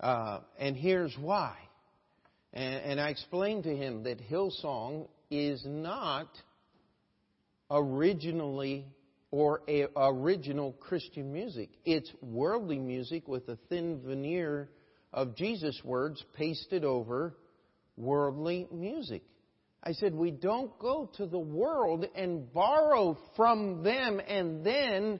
Uh, 0.00 0.40
and 0.58 0.76
here's 0.76 1.14
why. 1.20 1.56
And, 2.52 2.74
and 2.84 3.00
I 3.00 3.08
explained 3.08 3.64
to 3.64 3.76
him 3.76 4.04
that 4.04 4.18
Hillsong 4.18 5.08
is 5.30 5.62
not 5.66 6.28
originally 7.70 8.86
or 9.34 9.62
a, 9.66 9.88
original 9.96 10.70
Christian 10.74 11.32
music. 11.32 11.70
It's 11.84 12.08
worldly 12.22 12.78
music 12.78 13.26
with 13.26 13.48
a 13.48 13.58
thin 13.68 14.00
veneer 14.06 14.70
of 15.12 15.34
Jesus' 15.34 15.80
words 15.82 16.24
pasted 16.34 16.84
over 16.84 17.34
worldly 17.96 18.68
music. 18.70 19.24
I 19.82 19.90
said, 19.90 20.14
we 20.14 20.30
don't 20.30 20.78
go 20.78 21.10
to 21.16 21.26
the 21.26 21.36
world 21.36 22.06
and 22.14 22.52
borrow 22.52 23.18
from 23.34 23.82
them 23.82 24.20
and 24.20 24.64
then 24.64 25.18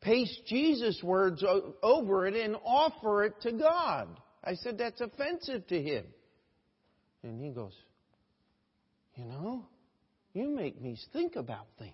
paste 0.00 0.46
Jesus' 0.46 1.02
words 1.02 1.44
over 1.82 2.26
it 2.26 2.34
and 2.34 2.56
offer 2.64 3.24
it 3.24 3.34
to 3.42 3.52
God. 3.52 4.08
I 4.42 4.54
said, 4.54 4.78
that's 4.78 5.02
offensive 5.02 5.66
to 5.66 5.82
him. 5.82 6.06
And 7.22 7.38
he 7.38 7.50
goes, 7.50 7.74
You 9.14 9.26
know, 9.26 9.66
you 10.32 10.48
make 10.48 10.80
me 10.80 10.96
think 11.12 11.36
about 11.36 11.66
things. 11.78 11.92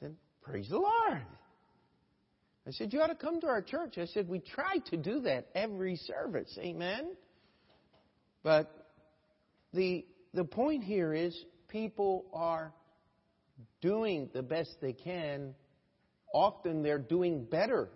I 0.00 0.06
said, 0.06 0.16
Praise 0.50 0.68
the 0.68 0.78
Lord. 0.78 1.22
I 2.66 2.72
said, 2.72 2.92
You 2.92 3.00
ought 3.02 3.06
to 3.06 3.14
come 3.14 3.40
to 3.40 3.46
our 3.46 3.62
church. 3.62 3.98
I 3.98 4.06
said, 4.06 4.28
We 4.28 4.40
try 4.40 4.78
to 4.86 4.96
do 4.96 5.20
that 5.20 5.46
every 5.54 5.94
service. 5.94 6.58
Amen? 6.60 7.12
But 8.42 8.68
the, 9.72 10.04
the 10.34 10.42
point 10.42 10.82
here 10.82 11.14
is 11.14 11.38
people 11.68 12.24
are 12.34 12.72
doing 13.80 14.28
the 14.34 14.42
best 14.42 14.74
they 14.80 14.92
can. 14.92 15.54
Often 16.34 16.82
they're 16.82 16.98
doing 16.98 17.44
better 17.44 17.88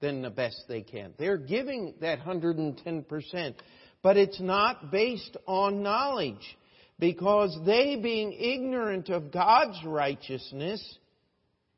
than 0.00 0.20
the 0.20 0.30
best 0.30 0.64
they 0.68 0.82
can. 0.82 1.14
They're 1.18 1.38
giving 1.38 1.94
that 2.02 2.20
110%. 2.20 3.54
But 4.02 4.18
it's 4.18 4.40
not 4.40 4.90
based 4.90 5.38
on 5.46 5.82
knowledge. 5.82 6.58
Because 6.98 7.58
they, 7.64 7.96
being 7.96 8.34
ignorant 8.34 9.08
of 9.08 9.32
God's 9.32 9.82
righteousness, 9.84 10.98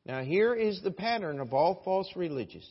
now 0.09 0.23
here 0.23 0.55
is 0.55 0.81
the 0.81 0.89
pattern 0.89 1.39
of 1.39 1.53
all 1.53 1.83
false 1.85 2.09
religious. 2.15 2.67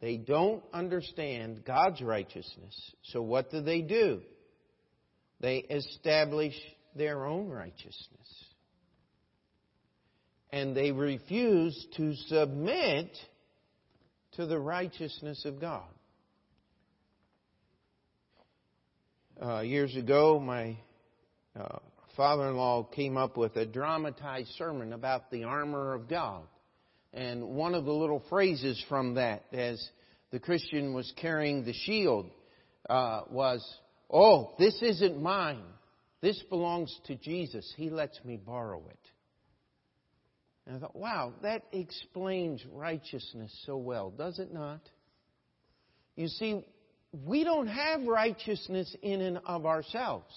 They 0.00 0.16
don't 0.16 0.64
understand 0.72 1.62
God's 1.66 2.00
righteousness. 2.00 2.74
So 3.02 3.20
what 3.20 3.50
do 3.50 3.60
they 3.60 3.82
do? 3.82 4.22
They 5.42 5.58
establish 5.58 6.54
their 6.96 7.26
own 7.26 7.50
righteousness. 7.50 8.46
And 10.50 10.74
they 10.74 10.90
refuse 10.90 11.86
to 11.98 12.14
submit 12.28 13.10
to 14.36 14.46
the 14.46 14.58
righteousness 14.58 15.44
of 15.44 15.60
God. 15.60 15.84
Uh, 19.38 19.60
years 19.60 19.94
ago, 19.94 20.40
my 20.40 20.78
uh, 21.60 21.76
father 22.16 22.48
in 22.48 22.56
law 22.56 22.82
came 22.84 23.16
up 23.16 23.36
with 23.36 23.56
a 23.56 23.66
dramatized 23.66 24.50
sermon 24.56 24.92
about 24.92 25.30
the 25.30 25.44
armor 25.44 25.94
of 25.94 26.08
God. 26.08 26.42
And 27.12 27.44
one 27.50 27.74
of 27.74 27.84
the 27.84 27.92
little 27.92 28.22
phrases 28.28 28.82
from 28.88 29.14
that, 29.14 29.44
as 29.52 29.88
the 30.30 30.40
Christian 30.40 30.94
was 30.94 31.12
carrying 31.16 31.64
the 31.64 31.72
shield, 31.72 32.30
uh, 32.88 33.22
was, 33.30 33.64
Oh, 34.10 34.54
this 34.58 34.80
isn't 34.82 35.20
mine. 35.20 35.62
This 36.20 36.42
belongs 36.48 36.96
to 37.06 37.16
Jesus. 37.16 37.72
He 37.76 37.90
lets 37.90 38.18
me 38.24 38.36
borrow 38.36 38.82
it. 38.88 38.98
And 40.66 40.76
I 40.76 40.80
thought, 40.80 40.96
wow, 40.96 41.34
that 41.42 41.62
explains 41.72 42.64
righteousness 42.72 43.54
so 43.66 43.76
well, 43.76 44.10
does 44.10 44.38
it 44.38 44.52
not? 44.52 44.80
You 46.16 46.28
see, 46.28 46.64
we 47.12 47.44
don't 47.44 47.66
have 47.66 48.04
righteousness 48.04 48.94
in 49.02 49.20
and 49.20 49.38
of 49.44 49.66
ourselves. 49.66 50.32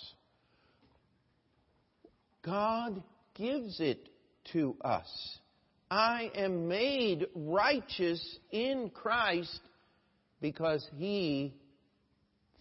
God 2.43 3.01
gives 3.35 3.79
it 3.79 4.09
to 4.53 4.75
us. 4.81 5.07
I 5.89 6.31
am 6.35 6.67
made 6.67 7.27
righteous 7.35 8.21
in 8.51 8.91
Christ 8.93 9.59
because 10.41 10.87
He 10.97 11.53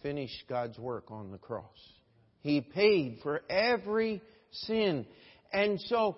finished 0.01 0.43
God's 0.47 0.77
work 0.77 1.11
on 1.11 1.31
the 1.31 1.37
cross. 1.37 1.65
He 2.41 2.61
paid 2.61 3.19
for 3.23 3.41
every 3.49 4.21
sin. 4.51 5.05
And 5.51 5.79
so 5.81 6.17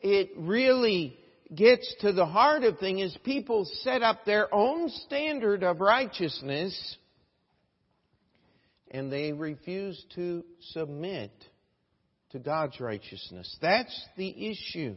it 0.00 0.30
really 0.36 1.18
gets 1.54 1.94
to 2.00 2.12
the 2.12 2.26
heart 2.26 2.64
of 2.64 2.78
things 2.78 3.12
is 3.12 3.18
people 3.24 3.64
set 3.82 4.02
up 4.02 4.24
their 4.24 4.52
own 4.54 4.88
standard 4.88 5.62
of 5.62 5.80
righteousness 5.80 6.96
and 8.90 9.10
they 9.10 9.32
refuse 9.32 10.02
to 10.14 10.44
submit 10.72 11.32
to 12.34 12.40
God's 12.40 12.80
righteousness. 12.80 13.56
That's 13.62 14.04
the 14.16 14.50
issue. 14.50 14.96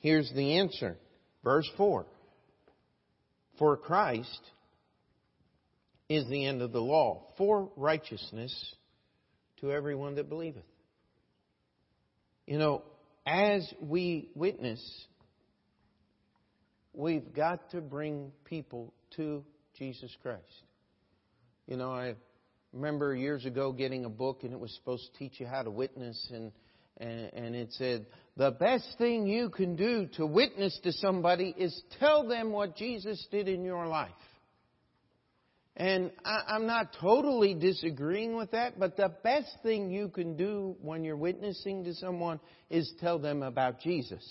Here's 0.00 0.30
the 0.34 0.58
answer. 0.58 0.98
Verse 1.42 1.68
4. 1.78 2.04
For 3.58 3.76
Christ 3.78 4.40
is 6.06 6.28
the 6.28 6.44
end 6.44 6.60
of 6.60 6.70
the 6.70 6.82
law, 6.82 7.28
for 7.38 7.70
righteousness 7.76 8.54
to 9.62 9.72
everyone 9.72 10.16
that 10.16 10.28
believeth. 10.28 10.66
You 12.46 12.58
know, 12.58 12.82
as 13.24 13.66
we 13.80 14.28
witness, 14.34 14.82
we've 16.92 17.32
got 17.32 17.70
to 17.70 17.80
bring 17.80 18.32
people 18.44 18.92
to 19.16 19.42
Jesus 19.78 20.14
Christ. 20.20 20.42
You 21.66 21.78
know, 21.78 21.90
I 21.90 22.16
remember 22.74 23.14
years 23.14 23.46
ago 23.46 23.72
getting 23.72 24.04
a 24.04 24.10
book 24.10 24.40
and 24.42 24.52
it 24.52 24.58
was 24.58 24.74
supposed 24.74 25.08
to 25.12 25.18
teach 25.18 25.40
you 25.40 25.46
how 25.46 25.62
to 25.62 25.70
witness 25.70 26.30
and 26.34 26.52
and, 26.98 27.32
and 27.32 27.54
it 27.56 27.72
said 27.72 28.06
the 28.36 28.52
best 28.52 28.86
thing 28.98 29.26
you 29.26 29.48
can 29.48 29.74
do 29.76 30.06
to 30.16 30.26
witness 30.26 30.78
to 30.84 30.92
somebody 30.92 31.54
is 31.56 31.82
tell 31.98 32.28
them 32.28 32.52
what 32.52 32.76
Jesus 32.76 33.26
did 33.30 33.48
in 33.48 33.64
your 33.64 33.86
life. 33.86 34.10
And 35.76 36.12
I, 36.24 36.54
am 36.54 36.66
not 36.66 36.94
totally 37.00 37.54
disagreeing 37.54 38.36
with 38.36 38.52
that, 38.52 38.78
but 38.78 38.96
the 38.96 39.12
best 39.24 39.50
thing 39.64 39.90
you 39.90 40.08
can 40.08 40.36
do 40.36 40.76
when 40.80 41.02
you're 41.02 41.16
witnessing 41.16 41.82
to 41.84 41.94
someone 41.94 42.38
is 42.70 42.92
tell 43.00 43.18
them 43.18 43.42
about 43.42 43.80
Jesus. 43.80 44.24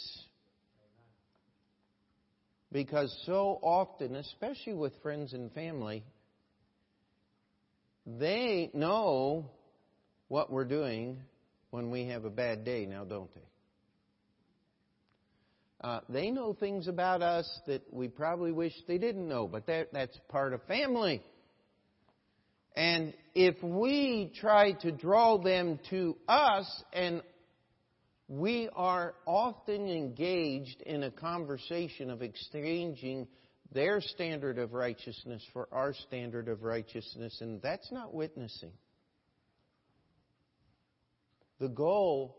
Because 2.72 3.14
so 3.26 3.60
often, 3.62 4.16
especially 4.16 4.74
with 4.74 4.94
friends 5.02 5.34
and 5.34 5.52
family, 5.52 6.06
they 8.06 8.70
know 8.74 9.50
what 10.28 10.52
we're 10.52 10.66
doing 10.66 11.20
when 11.70 11.92
we 11.92 12.08
have 12.08 12.26
a 12.26 12.30
bad 12.30 12.64
day 12.64 12.86
now, 12.86 13.04
don't 13.04 13.34
they? 13.34 13.42
Uh, 15.82 16.00
they 16.08 16.32
know 16.32 16.54
things 16.54 16.88
about 16.88 17.22
us 17.22 17.50
that 17.68 17.82
we 17.92 18.08
probably 18.08 18.52
wish 18.54 18.74
they 18.88 18.98
didn't 18.98 19.28
know, 19.28 19.48
but 19.48 19.68
that, 19.68 19.92
that's 19.92 20.18
part 20.30 20.54
of 20.54 20.64
family. 20.64 21.22
And 22.76 23.14
if 23.36 23.62
we 23.62 24.32
try 24.40 24.72
to 24.82 24.92
draw 24.92 25.38
them 25.38 25.80
to 25.90 26.16
us 26.28 26.84
and 26.94 27.22
we 28.30 28.70
are 28.76 29.14
often 29.26 29.90
engaged 29.90 30.82
in 30.82 31.04
a 31.04 31.12
conversation 31.12 32.10
of 32.10 32.22
exchanging 32.22 33.28
their 33.74 34.02
standard 34.02 34.58
of 34.58 34.74
righteousness 34.74 35.44
for 35.54 35.68
our 35.72 35.94
standard 35.94 36.48
of 36.48 36.64
righteousness, 36.64 37.38
and 37.42 37.62
that's 37.62 37.92
not 37.92 38.14
witnessing. 38.14 38.72
The 41.60 41.70
goal 41.70 42.38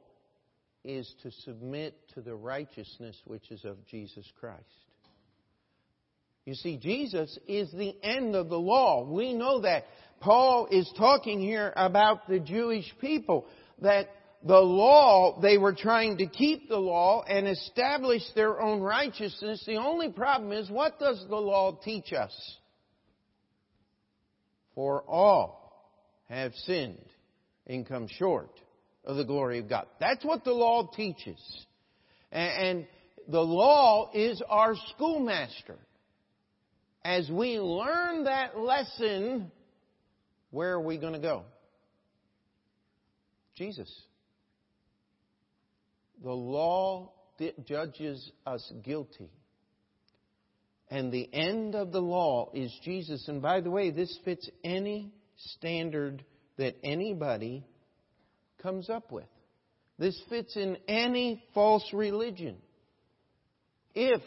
is 0.84 1.12
to 1.22 1.30
submit 1.30 1.94
to 2.14 2.20
the 2.20 2.34
righteousness 2.34 3.16
which 3.24 3.50
is 3.50 3.64
of 3.64 3.84
Jesus 3.86 4.30
Christ. 4.38 4.60
You 6.44 6.54
see, 6.54 6.76
Jesus 6.76 7.38
is 7.48 7.72
the 7.72 7.96
end 8.02 8.34
of 8.34 8.50
the 8.50 8.58
law. 8.58 9.04
We 9.04 9.32
know 9.32 9.62
that. 9.62 9.84
Paul 10.20 10.68
is 10.70 10.90
talking 10.96 11.40
here 11.40 11.72
about 11.76 12.28
the 12.28 12.38
Jewish 12.38 12.90
people, 13.00 13.46
that 13.80 14.08
the 14.46 14.60
law, 14.60 15.40
they 15.40 15.56
were 15.56 15.72
trying 15.72 16.18
to 16.18 16.26
keep 16.26 16.68
the 16.68 16.76
law 16.76 17.22
and 17.22 17.48
establish 17.48 18.22
their 18.34 18.60
own 18.60 18.82
righteousness. 18.82 19.64
The 19.66 19.76
only 19.76 20.10
problem 20.10 20.52
is, 20.52 20.68
what 20.68 20.98
does 20.98 21.24
the 21.28 21.36
law 21.36 21.78
teach 21.82 22.12
us? 22.12 22.32
For 24.74 25.02
all 25.08 25.88
have 26.28 26.52
sinned 26.66 27.06
and 27.66 27.86
come 27.88 28.06
short 28.06 28.50
of 29.04 29.16
the 29.16 29.24
glory 29.24 29.60
of 29.60 29.68
God. 29.68 29.86
That's 29.98 30.24
what 30.24 30.44
the 30.44 30.52
law 30.52 30.90
teaches. 30.94 31.40
And 32.30 32.86
the 33.28 33.40
law 33.40 34.10
is 34.12 34.42
our 34.46 34.74
schoolmaster. 34.94 35.78
As 37.02 37.30
we 37.30 37.58
learn 37.58 38.24
that 38.24 38.58
lesson, 38.58 39.50
where 40.50 40.72
are 40.72 40.80
we 40.80 40.98
going 40.98 41.12
to 41.14 41.18
go? 41.18 41.44
Jesus. 43.56 43.90
The 46.24 46.32
law 46.32 47.12
judges 47.66 48.32
us 48.46 48.72
guilty. 48.82 49.30
And 50.88 51.12
the 51.12 51.28
end 51.34 51.74
of 51.74 51.92
the 51.92 52.00
law 52.00 52.50
is 52.54 52.74
Jesus. 52.82 53.28
And 53.28 53.42
by 53.42 53.60
the 53.60 53.70
way, 53.70 53.90
this 53.90 54.18
fits 54.24 54.48
any 54.64 55.12
standard 55.36 56.24
that 56.56 56.76
anybody 56.82 57.66
comes 58.62 58.88
up 58.88 59.12
with. 59.12 59.26
This 59.98 60.18
fits 60.30 60.56
in 60.56 60.78
any 60.88 61.44
false 61.52 61.86
religion. 61.92 62.56
If 63.94 64.22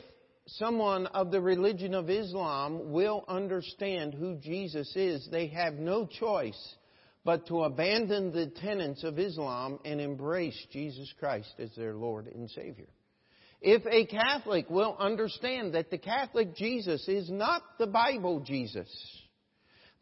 someone 0.46 1.08
of 1.08 1.32
the 1.32 1.42
religion 1.42 1.96
of 1.96 2.12
Islam 2.12 2.92
will 2.92 3.26
understand 3.28 4.14
who 4.14 4.36
Jesus 4.36 4.96
is, 4.96 5.28
they 5.32 5.48
have 5.48 5.74
no 5.74 6.06
choice 6.06 6.76
but 7.28 7.46
to 7.46 7.64
abandon 7.64 8.32
the 8.32 8.48
tenets 8.48 9.04
of 9.04 9.20
Islam 9.20 9.80
and 9.84 10.00
embrace 10.00 10.58
Jesus 10.72 11.14
Christ 11.20 11.52
as 11.60 11.70
their 11.76 11.94
Lord 11.94 12.28
and 12.28 12.50
Savior. 12.50 12.88
If 13.60 13.86
a 13.86 14.06
Catholic 14.06 14.70
will 14.70 14.96
understand 14.98 15.74
that 15.74 15.92
the 15.92 15.98
Catholic 15.98 16.56
Jesus 16.56 17.06
is 17.10 17.30
not 17.30 17.64
the 17.80 17.88
Bible 17.88 18.40
Jesus, 18.40 18.88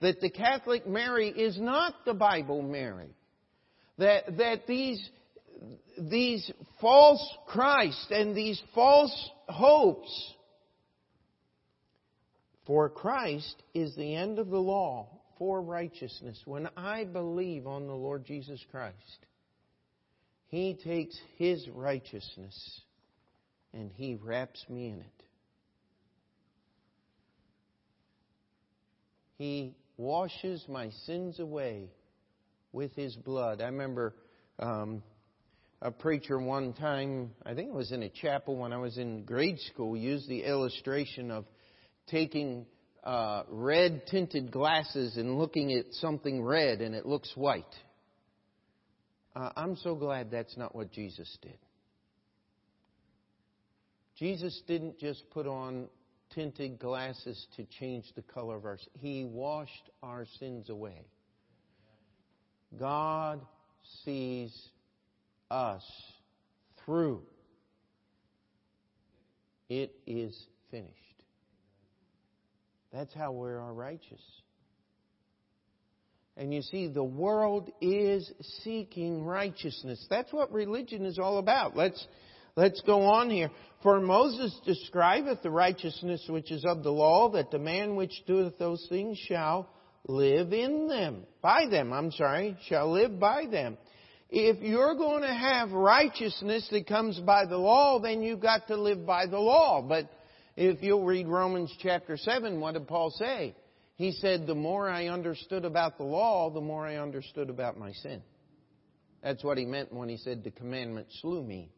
that 0.02 0.22
the 0.22 0.30
Catholic 0.30 0.86
Mary 0.86 1.30
is 1.30 1.60
not 1.60 1.96
the 2.06 2.14
Bible 2.14 2.62
Mary, 2.62 3.10
that, 3.98 4.38
that 4.38 4.68
these, 4.68 5.04
these 5.98 6.52
false 6.80 7.28
Christ 7.48 8.06
and 8.12 8.38
these 8.38 8.62
false 8.76 9.32
hopes 9.50 10.34
for 12.68 12.88
Christ 12.88 13.56
is 13.74 13.96
the 13.96 14.14
end 14.14 14.38
of 14.38 14.50
the 14.50 14.62
law 14.62 15.08
for 15.46 15.62
righteousness. 15.62 16.42
When 16.46 16.68
I 16.76 17.04
believe 17.04 17.68
on 17.68 17.86
the 17.86 17.94
Lord 17.94 18.26
Jesus 18.26 18.60
Christ, 18.72 18.96
He 20.48 20.74
takes 20.74 21.16
His 21.38 21.70
righteousness 21.70 22.82
and 23.72 23.92
He 23.94 24.16
wraps 24.16 24.66
me 24.68 24.88
in 24.88 25.02
it. 25.02 25.24
He 29.38 29.76
washes 29.98 30.66
my 30.68 30.90
sins 31.06 31.40
away 31.40 31.92
with 32.74 32.96
His 32.96 33.16
blood. 33.16 33.62
I 33.62 33.66
remember 33.66 34.16
um, 34.58 35.04
a 35.80 35.92
preacher 35.92 36.40
one 36.40 36.74
time, 36.74 37.36
I 37.46 37.54
think 37.54 37.70
it 37.70 37.76
was 37.76 37.92
in 37.92 38.02
a 38.02 38.10
chapel 38.10 38.56
when 38.56 38.74
I 38.74 38.78
was 38.78 38.98
in 38.98 39.26
grade 39.26 39.60
school, 39.60 39.96
used 39.96 40.28
the 40.28 40.42
illustration 40.42 41.30
of 41.30 41.46
taking 42.08 42.66
uh, 43.06 43.44
red 43.50 44.08
tinted 44.08 44.52
glasses 44.52 45.18
and 45.18 45.38
looking 45.38 45.72
at 45.74 45.86
something 45.94 46.42
red 46.42 46.82
and 46.82 46.96
it 46.96 47.06
looks 47.06 47.32
white. 47.36 47.64
Uh, 49.36 49.52
I'm 49.56 49.76
so 49.76 49.96
glad 49.96 50.32
that's 50.32 50.58
not 50.58 50.74
what 50.74 50.92
Jesus 50.92 51.38
did. 51.42 51.58
Jesus 54.18 54.62
didn't 54.66 54.98
just 54.98 55.30
put 55.30 55.46
on 55.46 55.88
tinted 56.34 56.80
glasses 56.80 57.46
to 57.58 57.66
change 57.80 58.06
the 58.16 58.22
color 58.22 58.56
of 58.56 58.66
our 58.66 58.78
He 58.94 59.26
washed 59.26 59.90
our 60.02 60.26
sins 60.40 60.70
away. 60.70 61.06
God 62.80 63.42
sees 64.04 64.58
us 65.52 65.84
through. 66.86 67.22
It 69.70 69.96
is 70.08 70.36
finished. 70.72 71.05
That's 72.96 73.14
how 73.14 73.34
we 73.34 73.50
are 73.50 73.74
righteous. 73.74 74.22
And 76.38 76.54
you 76.54 76.62
see, 76.62 76.88
the 76.88 77.04
world 77.04 77.70
is 77.82 78.32
seeking 78.64 79.26
righteousness. 79.26 80.06
That's 80.10 80.32
what 80.32 80.54
religion 80.54 81.06
is 81.06 81.20
all 81.20 81.38
about. 81.38 81.76
Let's, 81.76 82.08
let's 82.56 82.80
go 82.82 83.02
on 83.02 83.30
here. 83.30 83.52
For 83.84 84.00
Moses 84.00 84.58
describeth 84.66 85.44
the 85.44 85.50
righteousness 85.50 86.24
which 86.30 86.52
is 86.52 86.64
of 86.64 86.84
the 86.84 86.92
law, 86.92 87.32
that 87.32 87.52
the 87.52 87.60
man 87.60 87.98
which 87.98 88.14
doeth 88.28 88.58
those 88.58 88.86
things 88.88 89.18
shall 89.18 89.70
live 90.08 90.54
in 90.54 90.88
them. 90.88 91.26
By 91.42 91.66
them, 91.70 91.92
I'm 91.92 92.12
sorry, 92.12 92.58
shall 92.70 92.94
live 92.94 93.20
by 93.20 93.46
them. 93.46 93.78
If 94.30 94.62
you're 94.62 94.96
going 94.96 95.24
to 95.24 95.34
have 95.34 95.72
righteousness 95.72 96.66
that 96.72 96.88
comes 96.88 97.20
by 97.20 97.46
the 97.46 97.58
law, 97.58 98.00
then 98.00 98.22
you've 98.22 98.40
got 98.40 98.68
to 98.68 98.78
live 98.78 99.06
by 99.06 99.26
the 99.26 99.40
law. 99.40 99.82
But 99.82 100.10
if 100.56 100.82
you'll 100.82 101.04
read 101.04 101.28
Romans 101.28 101.74
chapter 101.82 102.18
7, 102.18 102.60
what 102.60 102.74
did 102.74 102.88
Paul 102.88 103.12
say? 103.12 103.56
He 103.96 104.12
said, 104.14 104.48
The 104.48 104.56
more 104.56 104.90
I 104.90 105.08
understood 105.08 105.66
about 105.66 105.98
the 105.98 106.04
law, 106.04 106.50
the 106.50 106.62
more 106.62 106.86
I 106.86 106.98
understood 106.98 107.50
about 107.50 107.78
my 107.78 107.92
sin. 107.92 108.22
That's 109.24 109.44
what 109.44 109.58
he 109.58 109.66
meant 109.66 109.94
when 109.94 110.10
he 110.10 110.18
said, 110.18 110.44
The 110.44 110.52
commandment 110.52 111.08
slew 111.22 111.44
me. 111.44 111.72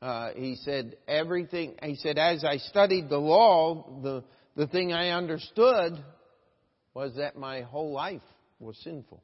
Uh, 0.00 0.30
he 0.34 0.56
said, 0.56 0.96
Everything, 1.06 1.74
he 1.82 1.96
said, 1.96 2.18
as 2.18 2.44
I 2.44 2.58
studied 2.58 3.08
the 3.08 3.18
law, 3.18 4.00
the, 4.02 4.24
the 4.56 4.66
thing 4.66 4.92
I 4.92 5.10
understood 5.10 6.02
was 6.94 7.14
that 7.16 7.36
my 7.36 7.62
whole 7.62 7.92
life 7.92 8.22
was 8.58 8.78
sinful. 8.82 9.22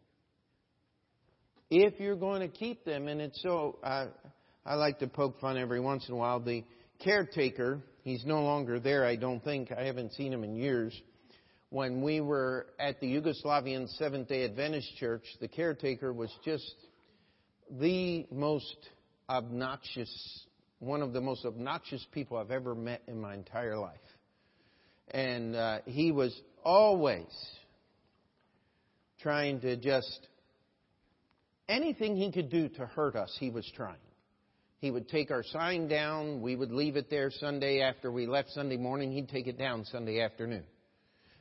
If 1.71 1.99
you're 1.99 2.17
going 2.17 2.41
to 2.41 2.49
keep 2.49 2.85
them, 2.85 3.09
and 3.09 3.21
it's 3.21 3.41
so, 3.43 3.79
uh, 3.83 4.07
I 4.65 4.75
like 4.75 4.99
to 5.01 5.07
poke 5.07 5.41
fun 5.41 5.57
every 5.57 5.81
once 5.81 6.07
in 6.09 6.15
a 6.15 6.17
while, 6.17 6.41
the 6.41 6.65
caretaker 7.03 7.81
He's 8.05 8.27
no 8.27 8.43
longer 8.43 8.79
there, 8.79 9.07
I 9.07 9.17
don't 9.17 9.43
think. 9.43 9.73
I 9.73 9.85
haven't 9.85 10.13
seen 10.13 10.31
him 10.31 10.45
in 10.45 10.55
years. 10.55 10.95
When 11.71 12.03
we 12.03 12.21
were 12.21 12.67
at 12.79 13.01
the 13.01 13.07
Yugoslavian 13.07 13.89
Seventh 13.97 14.29
day 14.29 14.45
Adventist 14.45 14.95
Church, 14.99 15.25
the 15.41 15.49
caretaker 15.49 16.13
was 16.13 16.31
just 16.45 16.75
the 17.71 18.27
most 18.31 18.77
obnoxious, 19.31 20.47
one 20.81 21.01
of 21.01 21.15
the 21.15 21.23
most 21.23 21.47
obnoxious 21.47 22.07
people 22.13 22.37
I've 22.37 22.51
ever 22.51 22.75
met 22.75 23.01
in 23.09 23.19
my 23.19 23.33
entire 23.33 23.79
life. 23.79 23.97
And 25.11 25.57
uh, 25.57 25.79
he 25.87 26.13
was 26.13 26.39
always 26.63 27.25
trying 29.21 29.61
to 29.61 29.77
just, 29.77 30.29
anything 31.71 32.17
he 32.17 32.31
could 32.31 32.51
do 32.51 32.69
to 32.69 32.85
hurt 32.85 33.17
us, 33.17 33.35
he 33.41 33.49
was 33.49 33.67
trying. 33.75 33.97
He 34.85 34.91
would 34.91 35.09
take 35.09 35.31
our 35.31 35.43
sign 35.43 35.89
down. 35.89 36.43
We 36.43 36.57
would 36.57 36.71
leave 36.71 36.97
it 36.97 37.09
there 37.09 37.31
Sunday 37.31 37.81
after 37.81 38.13
we 38.13 38.27
left 38.27 38.51
Sunday 38.51 38.77
morning. 38.77 39.13
He'd 39.13 39.31
take 39.31 39.47
it 39.47 39.57
down 39.57 39.87
Sunday 39.87 40.21
afternoon. 40.21 40.65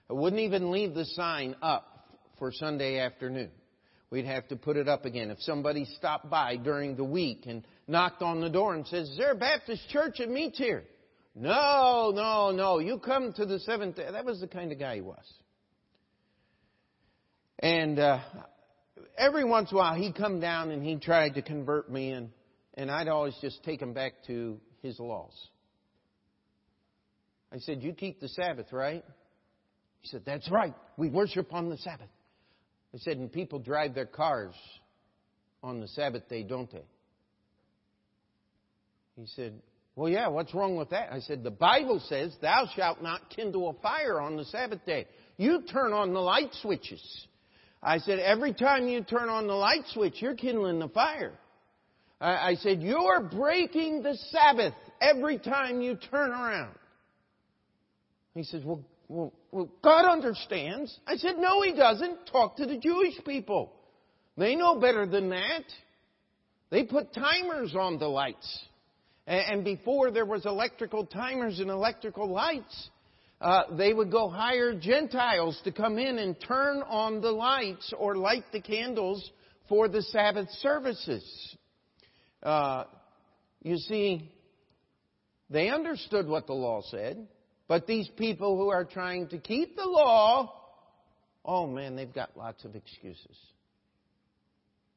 I 0.09 0.13
wouldn't 0.13 0.41
even 0.41 0.71
leave 0.71 0.93
the 0.93 1.03
sign 1.03 1.53
up 1.61 2.07
for 2.39 2.53
Sunday 2.53 2.99
afternoon. 2.99 3.51
We'd 4.09 4.23
have 4.23 4.47
to 4.47 4.55
put 4.55 4.77
it 4.77 4.87
up 4.87 5.03
again. 5.03 5.29
If 5.29 5.41
somebody 5.41 5.83
stopped 5.83 6.29
by 6.29 6.55
during 6.55 6.95
the 6.95 7.03
week 7.03 7.43
and 7.45 7.67
knocked 7.85 8.21
on 8.21 8.39
the 8.39 8.49
door 8.49 8.75
and 8.75 8.87
says, 8.87 9.09
Is 9.09 9.17
there 9.17 9.33
a 9.33 9.35
Baptist 9.35 9.89
church 9.89 10.19
that 10.19 10.29
meets 10.29 10.57
here? 10.57 10.85
No, 11.35 12.13
no, 12.15 12.51
no. 12.51 12.79
You 12.79 12.97
come 12.97 13.33
to 13.33 13.45
the 13.45 13.59
seventh 13.59 13.97
day. 13.97 14.07
That 14.09 14.23
was 14.23 14.39
the 14.39 14.47
kind 14.47 14.71
of 14.71 14.79
guy 14.79 14.95
he 14.95 15.01
was. 15.01 15.33
And 17.59 17.99
uh, 17.99 18.21
every 19.17 19.43
once 19.43 19.69
in 19.69 19.75
a 19.75 19.79
while 19.79 19.95
he'd 19.95 20.15
come 20.15 20.39
down 20.39 20.71
and 20.71 20.81
he 20.81 20.95
tried 20.95 21.33
to 21.33 21.41
convert 21.41 21.91
me 21.91 22.11
and 22.11 22.29
and 22.75 22.89
I'd 22.89 23.07
always 23.07 23.35
just 23.41 23.63
take 23.63 23.81
him 23.81 23.93
back 23.93 24.13
to 24.27 24.59
his 24.81 24.99
laws. 24.99 25.33
I 27.51 27.59
said, 27.59 27.83
You 27.83 27.93
keep 27.93 28.19
the 28.19 28.29
Sabbath, 28.29 28.71
right? 28.71 29.03
He 30.01 30.07
said, 30.07 30.23
That's 30.25 30.49
right. 30.49 30.73
We 30.97 31.09
worship 31.09 31.53
on 31.53 31.69
the 31.69 31.77
Sabbath. 31.77 32.09
I 32.93 32.97
said, 32.99 33.17
And 33.17 33.31
people 33.31 33.59
drive 33.59 33.93
their 33.93 34.05
cars 34.05 34.55
on 35.61 35.79
the 35.79 35.87
Sabbath 35.87 36.27
day, 36.27 36.43
don't 36.43 36.71
they? 36.71 36.83
He 39.15 39.27
said, 39.27 39.53
Well, 39.95 40.09
yeah, 40.09 40.27
what's 40.27 40.53
wrong 40.55 40.75
with 40.75 40.89
that? 40.89 41.13
I 41.13 41.19
said, 41.19 41.43
The 41.43 41.51
Bible 41.51 42.01
says, 42.07 42.35
Thou 42.41 42.67
shalt 42.75 43.03
not 43.03 43.29
kindle 43.29 43.69
a 43.69 43.81
fire 43.81 44.19
on 44.19 44.35
the 44.35 44.45
Sabbath 44.45 44.83
day. 44.85 45.05
You 45.37 45.61
turn 45.71 45.93
on 45.93 46.13
the 46.13 46.19
light 46.19 46.53
switches. 46.61 47.27
I 47.81 47.99
said, 47.99 48.17
Every 48.17 48.53
time 48.53 48.87
you 48.87 49.03
turn 49.03 49.29
on 49.29 49.45
the 49.45 49.53
light 49.53 49.83
switch, 49.93 50.15
you're 50.21 50.35
kindling 50.35 50.79
the 50.79 50.89
fire. 50.89 51.33
I 52.25 52.55
said, 52.55 52.81
You're 52.81 53.21
breaking 53.21 54.03
the 54.03 54.15
Sabbath 54.31 54.73
every 55.01 55.37
time 55.37 55.81
you 55.81 55.97
turn 56.09 56.31
around. 56.31 56.75
He 58.33 58.43
says, 58.43 58.63
Well, 58.63 58.83
well, 59.07 59.33
well, 59.51 59.69
God 59.83 60.09
understands. 60.09 60.97
I 61.05 61.17
said, 61.17 61.37
no, 61.37 61.61
He 61.61 61.73
doesn't. 61.73 62.25
Talk 62.31 62.57
to 62.57 62.65
the 62.65 62.77
Jewish 62.77 63.13
people. 63.25 63.71
They 64.37 64.55
know 64.55 64.79
better 64.79 65.05
than 65.05 65.29
that. 65.29 65.63
They 66.71 66.83
put 66.83 67.13
timers 67.13 67.75
on 67.75 67.99
the 67.99 68.07
lights. 68.07 68.65
And 69.27 69.63
before 69.63 70.11
there 70.11 70.25
was 70.25 70.45
electrical 70.45 71.05
timers 71.05 71.59
and 71.59 71.69
electrical 71.69 72.29
lights, 72.29 72.89
uh, 73.39 73.75
they 73.77 73.93
would 73.93 74.11
go 74.11 74.29
hire 74.29 74.73
Gentiles 74.73 75.59
to 75.63 75.71
come 75.71 75.99
in 75.99 76.17
and 76.17 76.35
turn 76.41 76.81
on 76.81 77.21
the 77.21 77.31
lights 77.31 77.93
or 77.97 78.15
light 78.15 78.45
the 78.51 78.61
candles 78.61 79.31
for 79.69 79.87
the 79.87 80.01
Sabbath 80.01 80.49
services. 80.61 81.23
Uh, 82.43 82.83
you 83.61 83.77
see, 83.77 84.29
they 85.49 85.69
understood 85.69 86.27
what 86.27 86.45
the 86.45 86.53
law 86.53 86.81
said, 86.89 87.25
but 87.67 87.87
these 87.87 88.09
people 88.17 88.57
who 88.57 88.69
are 88.69 88.83
trying 88.83 89.29
to 89.29 89.37
keep 89.37 89.77
the 89.77 89.85
law, 89.85 90.53
oh 91.45 91.65
man, 91.65 91.95
they've 91.95 92.13
got 92.13 92.35
lots 92.35 92.65
of 92.65 92.75
excuses. 92.75 93.37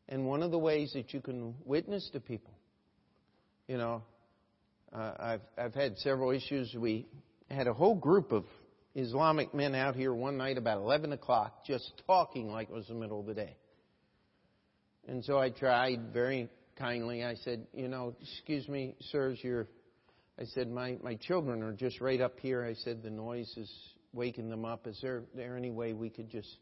And 0.08 0.26
one 0.26 0.42
of 0.42 0.50
the 0.50 0.58
ways 0.58 0.92
that 0.94 1.14
you 1.14 1.20
can 1.20 1.54
witness 1.64 2.08
to 2.12 2.20
people, 2.20 2.54
you 3.68 3.78
know, 3.78 4.02
uh, 4.92 5.12
I've 5.18 5.40
I've 5.58 5.74
had 5.74 5.98
several 5.98 6.30
issues. 6.30 6.74
We 6.76 7.06
had 7.50 7.66
a 7.66 7.74
whole 7.74 7.94
group 7.96 8.32
of 8.32 8.44
Islamic 8.94 9.52
men 9.52 9.74
out 9.74 9.94
here 9.94 10.14
one 10.14 10.36
night 10.36 10.58
about 10.58 10.78
11 10.78 11.12
o'clock, 11.12 11.64
just 11.66 11.92
talking 12.06 12.50
like 12.50 12.70
it 12.70 12.74
was 12.74 12.86
the 12.86 12.94
middle 12.94 13.20
of 13.20 13.26
the 13.26 13.34
day. 13.34 13.56
And 15.06 15.24
so 15.24 15.38
I 15.38 15.50
tried 15.50 16.12
very 16.12 16.48
kindly. 16.78 17.24
I 17.24 17.34
said, 17.36 17.66
you 17.72 17.88
know, 17.88 18.14
excuse 18.20 18.68
me, 18.68 18.94
sirs, 19.10 19.38
you're. 19.42 19.66
I 20.38 20.44
said, 20.44 20.70
my 20.70 20.98
my 21.02 21.14
children 21.14 21.62
are 21.62 21.72
just 21.72 22.00
right 22.00 22.20
up 22.20 22.38
here. 22.40 22.64
I 22.64 22.74
said, 22.74 23.02
the 23.02 23.10
noise 23.10 23.52
is 23.56 23.70
waking 24.12 24.50
them 24.50 24.64
up. 24.64 24.86
Is 24.86 24.98
there 25.02 25.22
there 25.34 25.56
any 25.56 25.70
way 25.70 25.92
we 25.92 26.10
could 26.10 26.30
just? 26.30 26.58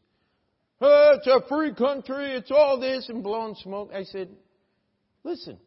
Oh, 0.81 1.15
it's 1.17 1.27
a 1.27 1.47
free 1.47 1.73
country. 1.73 2.33
It's 2.33 2.51
all 2.51 2.79
this 2.79 3.07
and 3.09 3.23
blowing 3.23 3.55
smoke. 3.63 3.91
I 3.93 4.03
said, 4.03 4.29
listen. 5.23 5.57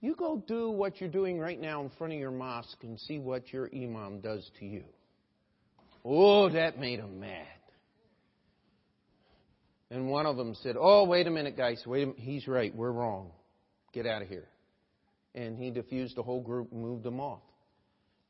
You 0.00 0.14
go 0.14 0.36
do 0.46 0.70
what 0.70 1.00
you're 1.00 1.08
doing 1.08 1.38
right 1.38 1.58
now 1.58 1.80
in 1.80 1.90
front 1.96 2.12
of 2.12 2.18
your 2.18 2.30
mosque 2.30 2.76
and 2.82 3.00
see 3.00 3.18
what 3.18 3.50
your 3.54 3.70
imam 3.74 4.20
does 4.20 4.46
to 4.58 4.66
you. 4.66 4.84
Oh, 6.04 6.50
that 6.50 6.78
made 6.78 6.98
him 6.98 7.20
mad. 7.20 7.46
And 9.90 10.08
one 10.08 10.26
of 10.26 10.36
them 10.36 10.54
said, 10.62 10.76
Oh, 10.78 11.04
wait 11.04 11.26
a 11.26 11.30
minute, 11.30 11.56
guys. 11.56 11.82
Wait 11.86 12.02
a 12.02 12.06
minute. 12.06 12.20
He's 12.20 12.48
right. 12.48 12.74
We're 12.74 12.90
wrong. 12.90 13.30
Get 13.92 14.06
out 14.06 14.22
of 14.22 14.28
here. 14.28 14.48
And 15.34 15.58
he 15.58 15.70
diffused 15.70 16.16
the 16.16 16.22
whole 16.22 16.40
group 16.40 16.72
and 16.72 16.80
moved 16.80 17.04
them 17.04 17.20
off. 17.20 17.42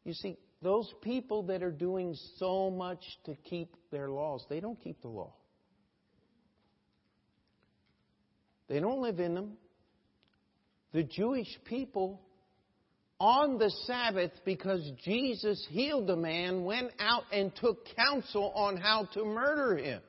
You 0.04 0.14
see, 0.14 0.38
those 0.62 0.92
people 1.02 1.44
that 1.44 1.62
are 1.62 1.70
doing 1.70 2.16
so 2.38 2.70
much 2.70 3.02
to 3.26 3.34
keep 3.36 3.74
their 3.90 4.10
laws, 4.10 4.44
they 4.48 4.60
don't 4.60 4.82
keep 4.82 5.00
the 5.02 5.08
law. 5.08 5.32
They 8.68 8.80
don't 8.80 9.00
live 9.00 9.20
in 9.20 9.34
them 9.34 9.56
the 10.94 11.02
Jewish 11.02 11.48
people 11.64 12.22
on 13.18 13.58
the 13.58 13.68
Sabbath 13.84 14.30
because 14.44 14.88
Jesus 15.04 15.66
healed 15.68 16.08
a 16.08 16.16
man, 16.16 16.64
went 16.64 16.92
out 17.00 17.24
and 17.32 17.54
took 17.56 17.84
counsel 17.96 18.52
on 18.54 18.76
how 18.76 19.08
to 19.14 19.24
murder 19.24 19.76
him. 19.76 20.00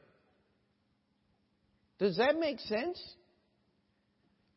Does 2.00 2.18
that 2.18 2.40
make 2.40 2.60
sense? 2.60 3.02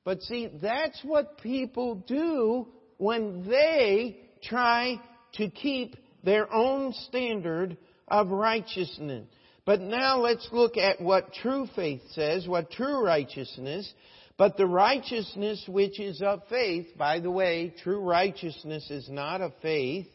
But 0.04 0.22
see, 0.22 0.48
that's 0.60 1.00
what 1.04 1.38
people 1.38 1.96
do 2.06 2.68
when 2.96 3.48
they 3.48 4.18
try 4.42 5.00
to 5.34 5.50
keep 5.50 5.96
their 6.24 6.52
own 6.52 6.92
standard 6.92 7.76
of 8.08 8.30
righteousness. 8.30 9.26
But 9.64 9.80
now 9.80 10.18
let's 10.18 10.48
look 10.50 10.76
at 10.76 11.00
what 11.00 11.34
true 11.34 11.68
faith 11.76 12.00
says, 12.12 12.48
what 12.48 12.70
true 12.70 13.04
righteousness 13.04 13.92
but 14.38 14.56
the 14.56 14.66
righteousness 14.66 15.64
which 15.66 15.98
is 15.98 16.22
of 16.22 16.42
faith, 16.48 16.86
by 16.96 17.18
the 17.18 17.30
way, 17.30 17.74
true 17.82 18.00
righteousness 18.00 18.88
is 18.88 19.10
not 19.10 19.40
of 19.40 19.52
faith. 19.60 20.06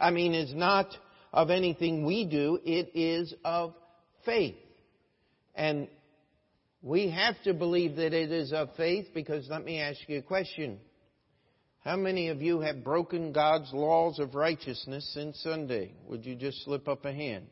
I 0.00 0.10
mean, 0.10 0.32
is 0.32 0.54
not 0.54 0.96
of 1.30 1.50
anything 1.50 2.06
we 2.06 2.24
do. 2.24 2.58
It 2.64 2.92
is 2.94 3.34
of 3.44 3.74
faith. 4.24 4.56
And 5.54 5.88
we 6.86 7.10
have 7.10 7.34
to 7.42 7.52
believe 7.52 7.96
that 7.96 8.12
it 8.12 8.30
is 8.30 8.52
of 8.52 8.68
faith 8.76 9.08
because 9.12 9.48
let 9.50 9.64
me 9.64 9.80
ask 9.80 9.98
you 10.06 10.18
a 10.18 10.22
question. 10.22 10.78
How 11.84 11.96
many 11.96 12.28
of 12.28 12.40
you 12.40 12.60
have 12.60 12.84
broken 12.84 13.32
God's 13.32 13.72
laws 13.72 14.20
of 14.20 14.36
righteousness 14.36 15.10
since 15.12 15.36
Sunday? 15.42 15.94
Would 16.06 16.24
you 16.24 16.36
just 16.36 16.64
slip 16.64 16.86
up 16.86 17.04
a 17.04 17.12
hand? 17.12 17.48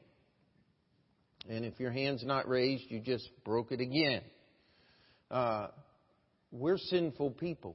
And 1.48 1.64
if 1.64 1.80
your 1.80 1.90
hand's 1.90 2.24
not 2.24 2.48
raised, 2.48 2.84
you 2.90 3.00
just 3.00 3.28
broke 3.44 3.72
it 3.72 3.80
again. 3.80 4.22
Uh, 5.32 5.66
we're 6.52 6.78
sinful 6.78 7.32
people. 7.32 7.74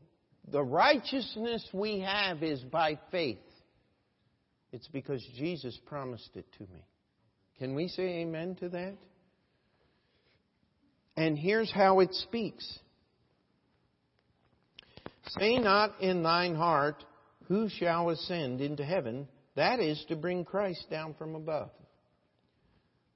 The 0.49 0.63
righteousness 0.63 1.67
we 1.73 1.99
have 1.99 2.41
is 2.41 2.61
by 2.61 2.97
faith. 3.11 3.37
It's 4.71 4.87
because 4.87 5.21
Jesus 5.35 5.77
promised 5.87 6.29
it 6.35 6.45
to 6.53 6.63
me. 6.71 6.85
Can 7.57 7.75
we 7.75 7.89
say 7.89 8.21
amen 8.21 8.55
to 8.61 8.69
that? 8.69 8.95
And 11.19 11.37
here's 11.37 11.69
how 11.69 11.99
it 11.99 12.13
speaks 12.13 12.79
Say 15.37 15.57
not 15.57 15.99
in 15.99 16.23
thine 16.23 16.55
heart, 16.55 17.03
Who 17.49 17.67
shall 17.67 18.09
ascend 18.09 18.61
into 18.61 18.85
heaven? 18.85 19.27
That 19.57 19.81
is 19.81 20.01
to 20.07 20.15
bring 20.15 20.45
Christ 20.45 20.85
down 20.89 21.15
from 21.15 21.35
above. 21.35 21.71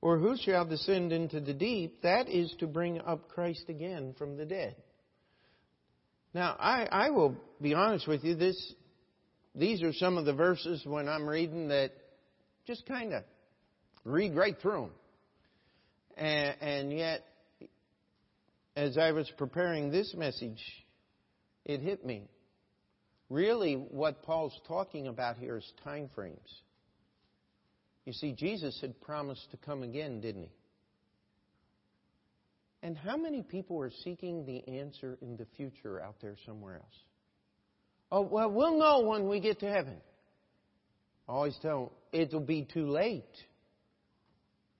Or 0.02 0.18
who 0.18 0.36
shall 0.36 0.66
descend 0.66 1.13
into 1.13 1.39
the 1.39 1.54
deep? 1.54 2.02
That 2.02 2.28
is 2.28 2.54
to 2.60 2.68
bring 2.68 3.00
up 3.00 3.30
Christ 3.30 3.70
again 3.70 4.16
from 4.18 4.36
the 4.36 4.46
dead. 4.46 4.76
Now, 6.34 6.58
I, 6.60 6.89
I 6.92 7.10
will 7.12 7.38
be 7.62 7.74
honest 7.74 8.06
with 8.06 8.26
you. 8.26 8.36
This, 8.36 8.74
these 9.56 9.82
are 9.82 9.94
some 9.94 10.18
of 10.18 10.26
the 10.26 10.34
verses 10.34 10.84
when 10.86 11.08
I'm 11.08 11.26
reading 11.26 11.70
that 11.70 11.92
just 12.68 12.86
kind 12.86 13.13
of 13.13 13.24
read 14.04 14.36
right 14.36 14.58
through 14.62 14.82
them. 14.82 14.92
And, 16.18 16.58
and 16.60 16.92
yet, 16.92 17.24
as 18.76 18.98
I 18.98 19.12
was 19.12 19.30
preparing 19.38 19.92
this 19.92 20.14
message, 20.16 20.62
it 21.66 21.82
hit 21.82 22.06
me. 22.06 22.30
Really, 23.30 23.76
what 23.76 24.24
Paul's 24.24 24.60
talking 24.68 25.08
about 25.08 25.38
here 25.38 25.58
is 25.58 25.74
time 25.84 26.10
frames. 26.14 26.62
You 28.06 28.14
see, 28.14 28.34
Jesus 28.34 28.78
had 28.82 29.00
promised 29.02 29.50
to 29.52 29.58
come 29.58 29.84
again, 29.84 30.20
didn't 30.20 30.44
he? 30.44 30.52
And 32.82 32.98
how 32.98 33.16
many 33.16 33.42
people 33.42 33.80
are 33.80 33.92
seeking 34.04 34.46
the 34.46 34.68
answer 34.80 35.18
in 35.22 35.38
the 35.38 35.46
future 35.56 36.02
out 36.02 36.16
there 36.22 36.36
somewhere 36.46 36.76
else? 36.76 37.04
Oh, 38.12 38.22
well, 38.22 38.52
we'll 38.52 38.78
know 38.78 39.08
when 39.08 39.30
we 39.30 39.40
get 39.40 39.62
to 39.62 39.72
heaven. 39.72 39.96
I 41.28 41.32
always 41.32 41.58
tell 41.62 41.94
them, 42.12 42.22
it'll 42.22 42.42
be 42.42 42.68
too 42.72 42.90
late 42.90 43.24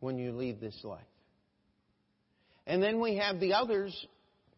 when 0.02 0.18
you 0.18 0.34
leave 0.34 0.60
this 0.60 0.78
life. 0.84 1.02
And 2.66 2.82
then 2.82 3.00
we 3.00 3.18
have 3.18 3.40
the 3.40 3.54
others 3.54 4.08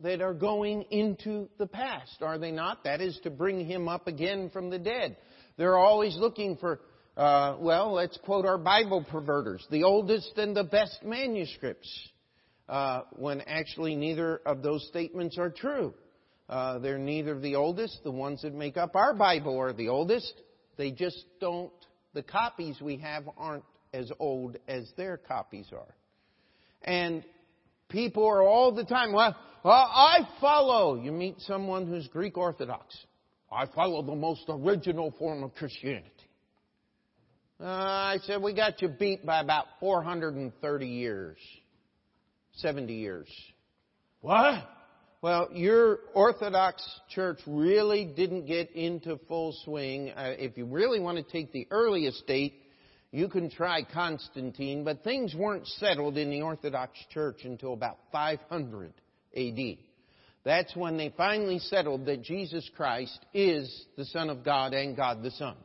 that 0.02 0.22
are 0.22 0.34
going 0.34 0.84
into 0.92 1.48
the 1.58 1.68
past, 1.68 2.22
are 2.22 2.38
they 2.38 2.52
not? 2.52 2.84
That 2.84 3.02
is 3.02 3.20
to 3.24 3.30
bring 3.30 3.66
him 3.66 3.88
up 3.88 4.08
again 4.08 4.50
from 4.52 4.70
the 4.70 4.80
dead. 4.80 5.18
They're 5.58 5.78
always 5.78 6.16
looking 6.18 6.58
for, 6.58 6.82
uh, 7.16 7.56
well, 7.60 7.94
let's 7.94 8.18
quote 8.24 8.46
our 8.46 8.58
Bible 8.58 9.06
perverters, 9.10 9.66
the 9.72 9.84
oldest 9.84 10.38
and 10.38 10.56
the 10.56 10.66
best 10.66 11.00
manuscripts 11.04 11.90
uh, 12.68 13.02
when 13.14 13.42
actually 13.42 13.96
neither 13.96 14.42
of 14.46 14.62
those 14.62 14.86
statements 14.90 15.38
are 15.38 15.50
true. 15.50 15.94
Uh, 16.50 16.80
they're 16.80 16.98
neither 16.98 17.40
the 17.40 17.56
oldest, 17.56 18.04
the 18.04 18.12
ones 18.12 18.42
that 18.42 18.54
make 18.54 18.78
up 18.78 18.96
our 18.96 19.14
Bible 19.14 19.58
are 19.58 19.74
the 19.74 19.90
oldest. 19.90 20.34
They 20.78 20.92
just 20.92 21.26
don't, 21.40 21.72
the 22.14 22.22
copies 22.22 22.80
we 22.82 22.98
have 22.98 23.24
aren't 23.38 23.64
as 23.94 24.12
old 24.20 24.58
as 24.68 24.92
their 24.98 25.18
copies 25.18 25.68
are. 25.72 25.96
And 26.84 27.24
people 27.90 28.26
are 28.26 28.42
all 28.42 28.74
the 28.74 28.86
time, 28.86 29.14
well, 29.14 29.36
I 29.64 30.28
follow. 30.40 30.96
You 31.02 31.12
meet 31.12 31.40
someone 31.42 31.88
who's 31.88 32.08
Greek 32.08 32.38
Orthodox. 32.38 32.96
I 33.52 33.66
follow 33.68 34.02
the 34.04 34.16
most 34.16 34.44
original 34.50 35.14
form 35.18 35.44
of 35.44 35.56
Christianity. 35.56 36.10
Uh, 37.60 37.64
I 37.64 38.18
said, 38.24 38.42
we 38.42 38.54
got 38.54 38.82
you 38.82 38.90
beat 38.90 39.26
by 39.26 39.40
about 39.40 39.66
430 39.80 40.88
years. 40.88 41.38
70 42.56 42.94
years. 42.94 43.28
What? 44.20 44.68
Well, 45.22 45.50
your 45.54 46.00
Orthodox 46.14 46.84
church 47.10 47.40
really 47.48 48.06
didn't 48.06 48.46
get 48.46 48.72
into 48.72 49.18
full 49.28 49.56
swing. 49.64 50.12
Uh, 50.12 50.34
if 50.38 50.58
you 50.58 50.66
really 50.66 51.00
want 51.00 51.18
to 51.18 51.24
take 51.24 51.52
the 51.52 51.66
earliest 51.72 52.28
date, 52.28 52.54
you 53.16 53.30
can 53.30 53.50
try 53.50 53.82
Constantine, 53.82 54.84
but 54.84 55.02
things 55.02 55.34
weren't 55.34 55.66
settled 55.66 56.18
in 56.18 56.30
the 56.30 56.42
Orthodox 56.42 56.98
Church 57.12 57.46
until 57.46 57.72
about 57.72 57.98
500 58.12 58.92
AD. 59.38 59.78
That's 60.44 60.76
when 60.76 60.98
they 60.98 61.14
finally 61.16 61.60
settled 61.60 62.08
that 62.08 62.24
Jesus 62.24 62.70
Christ 62.76 63.18
is 63.34 63.86
the 63.96 64.04
Son 64.04 64.30
of 64.30 64.44
God 64.44 64.74
and 64.74 64.98
God 64.98 65.24
the 65.24 65.32
Son. 65.32 65.56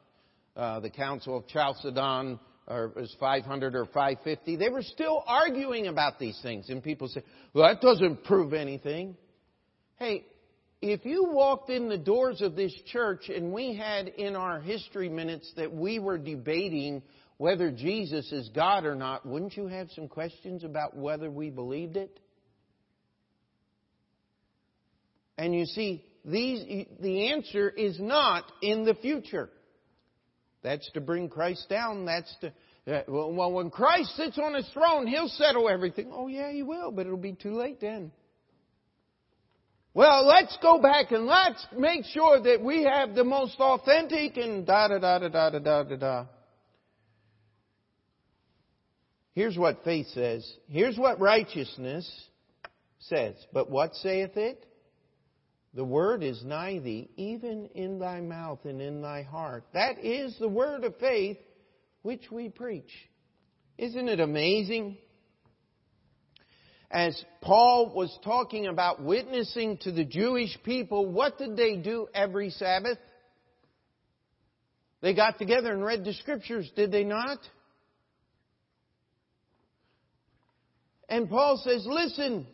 Uh, 0.55 0.79
the 0.79 0.91
Council 0.91 1.39
of 1.39 1.49
Chalcedon 1.49 2.39
or 2.69 2.93
was 2.95 3.17
500 3.19 3.75
or 3.75 3.87
550, 3.87 4.55
they 4.55 4.69
were 4.69 4.83
still 4.83 5.25
arguing 5.27 5.89
about 5.89 6.21
these 6.21 6.39
things. 6.45 6.69
And 6.69 6.81
people 6.81 7.09
say, 7.09 7.25
well, 7.53 7.67
that 7.67 7.81
doesn't 7.81 8.23
prove 8.23 8.53
anything. 8.53 9.17
Hey, 9.99 10.25
if 10.81 11.05
you 11.05 11.25
walked 11.25 11.69
in 11.69 11.89
the 11.89 11.99
doors 11.99 12.43
of 12.43 12.55
this 12.55 12.73
church 12.87 13.29
and 13.29 13.53
we 13.53 13.75
had 13.75 14.07
in 14.07 14.37
our 14.37 14.61
history 14.61 15.09
minutes 15.09 15.53
that 15.57 15.73
we 15.75 15.99
were 15.99 16.17
debating 16.17 17.03
whether 17.40 17.70
Jesus 17.70 18.31
is 18.33 18.50
God 18.50 18.85
or 18.85 18.94
not, 18.94 19.24
wouldn't 19.24 19.57
you 19.57 19.66
have 19.66 19.90
some 19.92 20.09
questions 20.09 20.62
about 20.62 20.94
whether 20.94 21.31
we 21.31 21.48
believed 21.48 21.96
it? 21.96 22.20
And 25.38 25.55
you 25.55 25.64
see, 25.64 26.05
these, 26.22 26.87
the 27.00 27.29
answer 27.29 27.70
is 27.70 27.98
not 27.98 28.44
in 28.61 28.85
the 28.85 28.92
future. 28.92 29.48
That's 30.62 30.90
to 30.92 31.00
bring 31.00 31.31
Christ 31.31 31.66
down. 31.70 32.05
That's 32.05 32.31
to, 32.42 32.48
uh, 32.87 33.05
well, 33.09 33.50
when 33.50 33.70
Christ 33.70 34.14
sits 34.16 34.38
on 34.38 34.53
his 34.53 34.68
throne, 34.74 35.07
he'll 35.07 35.29
settle 35.29 35.66
everything. 35.66 36.11
Oh, 36.12 36.29
yeah, 36.29 36.53
he 36.53 36.62
will, 36.62 36.92
but 36.92 37.07
it'll 37.07 37.16
be 37.16 37.33
too 37.33 37.55
late 37.55 37.81
then. 37.81 38.12
Well, 39.94 40.26
let's 40.26 40.59
go 40.61 40.79
back 40.83 41.11
and 41.11 41.24
let's 41.24 41.66
make 41.74 42.05
sure 42.05 42.38
that 42.42 42.62
we 42.62 42.85
have 42.85 43.14
the 43.14 43.24
most 43.24 43.59
authentic 43.59 44.37
and 44.37 44.66
da 44.66 44.88
da 44.88 44.98
da 44.98 45.20
da 45.20 45.29
da 45.31 45.59
da 45.59 45.83
da 45.85 45.96
da. 45.96 46.26
Here's 49.33 49.57
what 49.57 49.85
faith 49.85 50.07
says. 50.09 50.51
Here's 50.69 50.99
what 50.99 51.21
righteousness 51.21 52.11
says. 52.99 53.35
But 53.53 53.71
what 53.71 53.95
saith 53.95 54.37
it? 54.37 54.66
The 55.73 55.85
word 55.85 56.25
is 56.25 56.43
nigh 56.45 56.81
thee, 56.81 57.11
even 57.16 57.66
in 57.75 58.01
thy 58.01 58.21
mouth 58.21 58.59
and 58.64 58.81
in 58.81 59.03
thy 59.03 59.23
heart. 59.23 59.64
That 59.73 60.05
is 60.05 60.37
the 60.38 60.49
word 60.49 60.83
of 60.83 60.97
faith 60.99 61.38
which 62.03 62.31
we 62.31 62.49
preach. 62.49 62.90
Isn't 63.79 64.09
it 64.09 64.19
amazing? 64.19 64.99
As 66.90 67.25
Paul 67.40 67.95
was 67.95 68.16
talking 68.25 68.66
about 68.66 69.01
witnessing 69.01 69.79
to 69.83 69.93
the 69.93 70.05
Jewish 70.05 70.59
people, 70.64 71.07
what 71.07 71.38
did 71.38 71.57
they 71.57 71.77
do 71.77 72.09
every 72.12 72.51
Sabbath? 72.51 72.99
They 75.01 75.14
got 75.14 75.38
together 75.38 75.73
and 75.73 75.85
read 75.85 76.05
the 76.05 76.14
scriptures, 76.14 76.69
did 76.75 76.90
they 76.90 77.05
not? 77.05 77.38
And 81.11 81.29
Paul 81.29 81.61
says, 81.62 81.85
listen, 81.88 82.46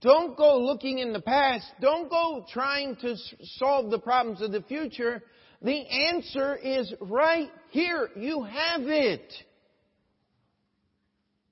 don't 0.00 0.36
go 0.36 0.58
looking 0.58 0.98
in 0.98 1.12
the 1.12 1.20
past. 1.20 1.66
Don't 1.82 2.08
go 2.08 2.46
trying 2.50 2.96
to 2.96 3.14
solve 3.58 3.90
the 3.90 3.98
problems 3.98 4.40
of 4.40 4.52
the 4.52 4.62
future. 4.62 5.22
The 5.60 5.86
answer 5.86 6.56
is 6.56 6.92
right 6.98 7.50
here. 7.70 8.08
You 8.16 8.42
have 8.42 8.82
it. 8.82 9.32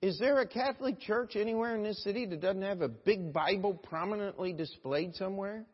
Is 0.00 0.18
there 0.18 0.40
a 0.40 0.46
Catholic 0.46 1.00
church 1.00 1.36
anywhere 1.36 1.76
in 1.76 1.82
this 1.82 2.02
city 2.02 2.26
that 2.26 2.40
doesn't 2.40 2.62
have 2.62 2.80
a 2.80 2.88
big 2.88 3.32
Bible 3.32 3.74
prominently 3.74 4.54
displayed 4.54 5.14
somewhere? 5.14 5.64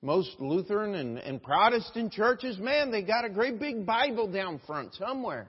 Most 0.00 0.36
Lutheran 0.38 0.94
and, 0.94 1.18
and 1.18 1.42
Protestant 1.42 2.12
churches, 2.12 2.58
man, 2.58 2.90
they 2.90 3.02
got 3.02 3.24
a 3.24 3.30
great 3.30 3.60
big 3.60 3.86
Bible 3.86 4.26
down 4.26 4.60
front 4.66 4.94
somewhere. 4.94 5.48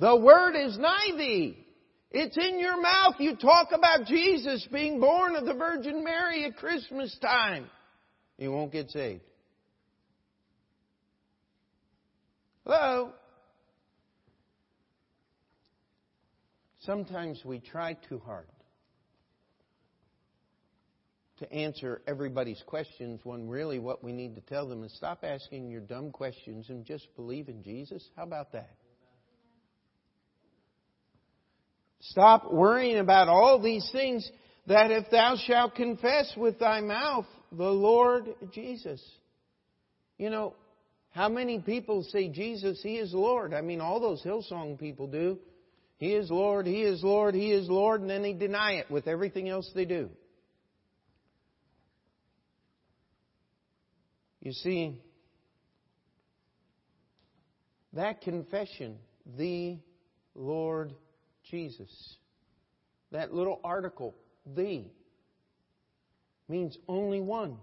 The 0.00 0.16
Word 0.16 0.54
is 0.54 0.78
nigh 0.78 1.16
thee. 1.16 1.64
It's 2.10 2.36
in 2.36 2.58
your 2.58 2.80
mouth. 2.80 3.16
You 3.18 3.36
talk 3.36 3.68
about 3.72 4.06
Jesus 4.06 4.66
being 4.72 5.00
born 5.00 5.36
of 5.36 5.44
the 5.44 5.54
Virgin 5.54 6.02
Mary 6.02 6.44
at 6.44 6.56
Christmas 6.56 7.16
time. 7.20 7.68
You 8.38 8.52
won't 8.52 8.72
get 8.72 8.90
saved. 8.90 9.22
Hello? 12.64 13.12
Sometimes 16.80 17.42
we 17.44 17.58
try 17.58 17.94
too 18.08 18.20
hard 18.24 18.46
to 21.40 21.52
answer 21.52 22.00
everybody's 22.06 22.62
questions 22.66 23.20
when 23.24 23.48
really 23.48 23.78
what 23.78 24.02
we 24.02 24.12
need 24.12 24.34
to 24.36 24.40
tell 24.40 24.66
them 24.66 24.82
is 24.84 24.92
stop 24.94 25.22
asking 25.22 25.70
your 25.70 25.82
dumb 25.82 26.10
questions 26.10 26.70
and 26.70 26.84
just 26.84 27.06
believe 27.16 27.48
in 27.48 27.62
Jesus. 27.62 28.02
How 28.16 28.22
about 28.22 28.52
that? 28.52 28.77
Stop 32.10 32.50
worrying 32.50 32.98
about 32.98 33.28
all 33.28 33.60
these 33.60 33.88
things 33.92 34.28
that 34.66 34.90
if 34.90 35.10
thou 35.10 35.36
shalt 35.36 35.74
confess 35.74 36.32
with 36.36 36.58
thy 36.58 36.80
mouth 36.80 37.26
the 37.52 37.70
Lord 37.70 38.34
Jesus. 38.52 39.02
You 40.18 40.30
know, 40.30 40.54
how 41.10 41.28
many 41.28 41.60
people 41.60 42.02
say 42.02 42.28
Jesus, 42.28 42.80
He 42.82 42.96
is 42.96 43.12
Lord? 43.12 43.54
I 43.54 43.60
mean, 43.60 43.80
all 43.80 44.00
those 44.00 44.22
Hillsong 44.22 44.78
people 44.78 45.06
do. 45.06 45.38
He 45.98 46.12
is 46.12 46.30
Lord, 46.30 46.66
He 46.66 46.82
is 46.82 47.02
Lord, 47.02 47.34
He 47.34 47.50
is 47.50 47.68
Lord, 47.68 48.00
and 48.00 48.10
then 48.10 48.22
they 48.22 48.32
deny 48.32 48.74
it 48.74 48.90
with 48.90 49.08
everything 49.08 49.48
else 49.48 49.70
they 49.74 49.84
do. 49.84 50.10
You 54.40 54.52
see, 54.52 55.02
that 57.92 58.20
confession, 58.20 58.98
the 59.36 59.78
Lord 60.34 60.94
Jesus. 61.50 62.16
That 63.12 63.32
little 63.32 63.60
article, 63.64 64.14
the, 64.54 64.84
means 66.48 66.76
only 66.88 67.20
one. 67.20 67.56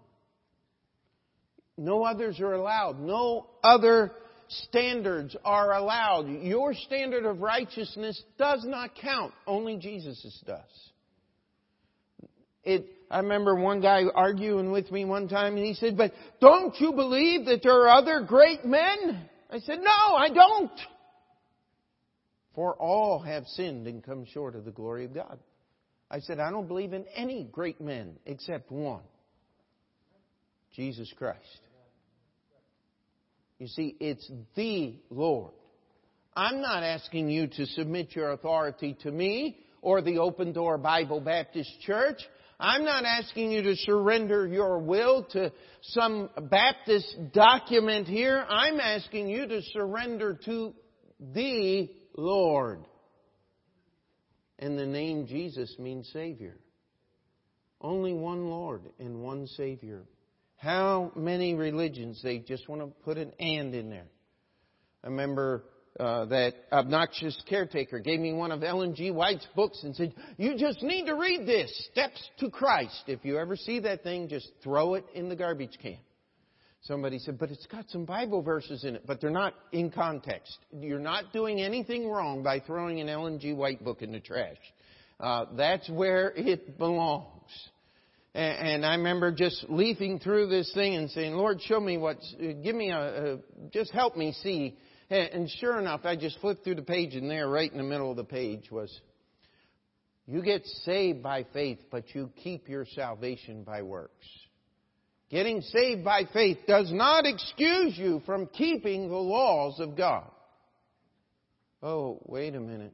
No 1.78 2.04
others 2.04 2.40
are 2.40 2.54
allowed. 2.54 3.00
No 3.00 3.48
other 3.64 4.12
standards 4.48 5.36
are 5.44 5.74
allowed. 5.74 6.28
Your 6.28 6.74
standard 6.74 7.26
of 7.26 7.42
righteousness 7.42 8.22
does 8.38 8.64
not 8.66 8.92
count. 9.02 9.34
Only 9.46 9.78
Jesus' 9.78 10.42
does. 10.46 10.62
It, 12.64 12.88
I 13.12 13.20
remember 13.20 13.56
one 13.56 13.82
guy 13.82 14.04
arguing 14.14 14.72
with 14.72 14.92
me 14.92 15.06
one 15.06 15.28
time 15.28 15.58
and 15.58 15.66
he 15.66 15.74
said, 15.74 15.98
but 15.98 16.14
don't 16.42 16.80
you 16.80 16.94
believe 16.94 17.46
that 17.46 17.62
there 17.62 17.88
are 17.88 17.90
other 17.90 18.22
great 18.22 18.66
men? 18.66 19.30
I 19.52 19.60
said, 19.60 19.80
no, 19.80 20.16
I 20.16 20.30
don't. 20.30 20.72
For 22.56 22.74
all 22.74 23.20
have 23.20 23.46
sinned 23.48 23.86
and 23.88 24.04
come 24.04 24.26
short 24.26 24.56
of 24.56 24.66
the 24.66 24.72
glory 24.72 25.06
of 25.06 25.14
God. 25.14 25.40
I 26.10 26.20
said, 26.20 26.40
I 26.40 26.52
don't 26.52 26.68
believe 26.68 26.94
in 26.94 27.06
any 27.16 27.44
great 27.44 27.82
men 27.82 28.18
except 28.26 28.72
one 28.72 29.04
Jesus 30.74 31.12
Christ. 31.18 31.40
You 33.60 33.68
see, 33.68 33.96
it's 34.00 34.30
the 34.56 34.96
Lord. 35.10 35.54
I'm 36.36 36.62
not 36.62 36.84
asking 36.84 37.30
you 37.30 37.48
to 37.48 37.66
submit 37.68 38.16
your 38.16 38.32
authority 38.32 38.98
to 39.04 39.12
me 39.12 39.58
or 39.82 40.02
the 40.02 40.18
Open 40.20 40.52
Door 40.52 40.80
Bible 40.80 41.22
Baptist 41.22 41.70
Church. 41.82 42.22
I'm 42.60 42.84
not 42.84 43.06
asking 43.06 43.52
you 43.52 43.64
to 43.64 43.76
surrender 43.78 44.46
your 44.48 44.80
will 44.80 45.24
to 45.32 45.52
some 45.82 46.30
Baptist 46.50 47.16
document 47.34 48.08
here. 48.08 48.46
I'm 48.50 48.80
asking 48.80 49.30
you 49.30 49.48
to 49.48 49.62
surrender 49.74 50.38
to 50.46 50.74
the 51.34 51.90
Lord. 52.18 52.86
And 54.60 54.78
the 54.78 54.86
name 54.86 55.28
Jesus 55.28 55.76
means 55.78 56.10
Savior. 56.14 56.58
Only 57.82 58.14
one 58.14 58.50
Lord 58.50 58.84
and 59.00 59.22
one 59.22 59.48
Savior. 59.48 60.04
How 60.58 61.12
many 61.16 61.54
religions, 61.54 62.22
they 62.24 62.40
just 62.40 62.68
want 62.70 62.82
to 62.82 62.88
put 63.04 63.18
an 63.18 63.34
and 63.40 63.76
in 63.76 63.90
there. 63.90 64.08
I 65.04 65.08
remember 65.08 65.66
uh, 66.00 66.26
that 66.26 66.54
obnoxious 66.72 67.42
caretaker 67.48 68.00
gave 68.00 68.20
me 68.20 68.34
one 68.34 68.52
of 68.52 68.64
Ellen 68.64 68.96
G. 68.96 69.12
White's 69.12 69.48
books 69.56 69.84
and 69.84 69.96
said, 69.96 70.14
You 70.38 70.58
just 70.58 70.82
need 70.82 71.06
to 71.06 71.16
read 71.16 71.46
this 71.46 71.90
Steps 71.92 72.30
to 72.40 72.50
Christ. 72.50 73.04
If 73.08 73.24
you 73.24 73.38
ever 73.38 73.56
see 73.56 73.80
that 73.82 74.04
thing, 74.04 74.28
just 74.28 74.50
throw 74.64 74.96
it 74.96 75.06
in 75.14 75.30
the 75.30 75.36
garbage 75.36 75.78
can. 75.82 76.00
Somebody 76.88 77.18
said, 77.18 77.40
but 77.40 77.50
it's 77.50 77.66
got 77.66 77.90
some 77.90 78.06
Bible 78.06 78.44
verses 78.44 78.84
in 78.84 78.96
it, 78.96 79.08
but 79.08 79.20
they're 79.20 79.32
not 79.32 79.56
in 79.72 79.90
context. 79.90 80.56
You're 80.72 81.00
not 81.00 81.34
doing 81.34 81.60
anything 81.60 82.08
wrong 82.08 82.44
by 82.44 82.60
throwing 82.60 83.00
an 83.00 83.10
Ellen 83.10 83.40
G. 83.40 83.54
White 83.54 83.84
book 83.84 84.04
in 84.04 84.12
the 84.12 84.20
trash. 84.20 84.58
Uh, 85.20 85.46
that's 85.58 85.90
where 85.90 86.32
it 86.36 86.78
belongs. 86.78 87.50
And, 88.36 88.68
and, 88.68 88.86
I 88.86 88.96
remember 88.96 89.32
just 89.32 89.66
leafing 89.68 90.20
through 90.20 90.50
this 90.50 90.72
thing 90.76 90.94
and 90.94 91.10
saying, 91.10 91.34
Lord, 91.34 91.60
show 91.62 91.80
me 91.80 91.98
what's, 91.98 92.36
give 92.38 92.76
me 92.76 92.92
a, 92.92 93.34
a 93.34 93.38
just 93.72 93.92
help 93.92 94.16
me 94.16 94.34
see. 94.44 94.78
And, 95.10 95.30
and 95.30 95.50
sure 95.50 95.80
enough, 95.80 96.02
I 96.04 96.16
just 96.16 96.40
flipped 96.40 96.66
through 96.66 96.76
the 96.76 96.84
page 96.84 97.16
and 97.16 97.32
there, 97.32 97.48
right 97.48 97.72
in 97.72 97.78
the 97.80 97.84
middle 97.84 98.12
of 98.12 98.18
the 98.18 98.26
page 98.26 98.70
was, 98.70 98.96
you 100.28 100.44
get 100.44 100.64
saved 100.84 101.24
by 101.24 101.46
faith, 101.52 101.80
but 101.90 102.14
you 102.14 102.30
keep 102.44 102.70
your 102.70 102.86
salvation 102.94 103.64
by 103.64 103.82
works. 103.82 104.28
Getting 105.30 105.62
saved 105.62 106.04
by 106.04 106.24
faith 106.32 106.60
does 106.68 106.92
not 106.92 107.26
excuse 107.26 107.98
you 107.98 108.22
from 108.26 108.48
keeping 108.48 109.10
the 109.10 109.16
laws 109.16 109.80
of 109.80 109.98
God. 109.98 110.30
Oh, 111.82 112.22
wait 112.26 112.56
a 112.56 112.60
minute. 112.60 112.94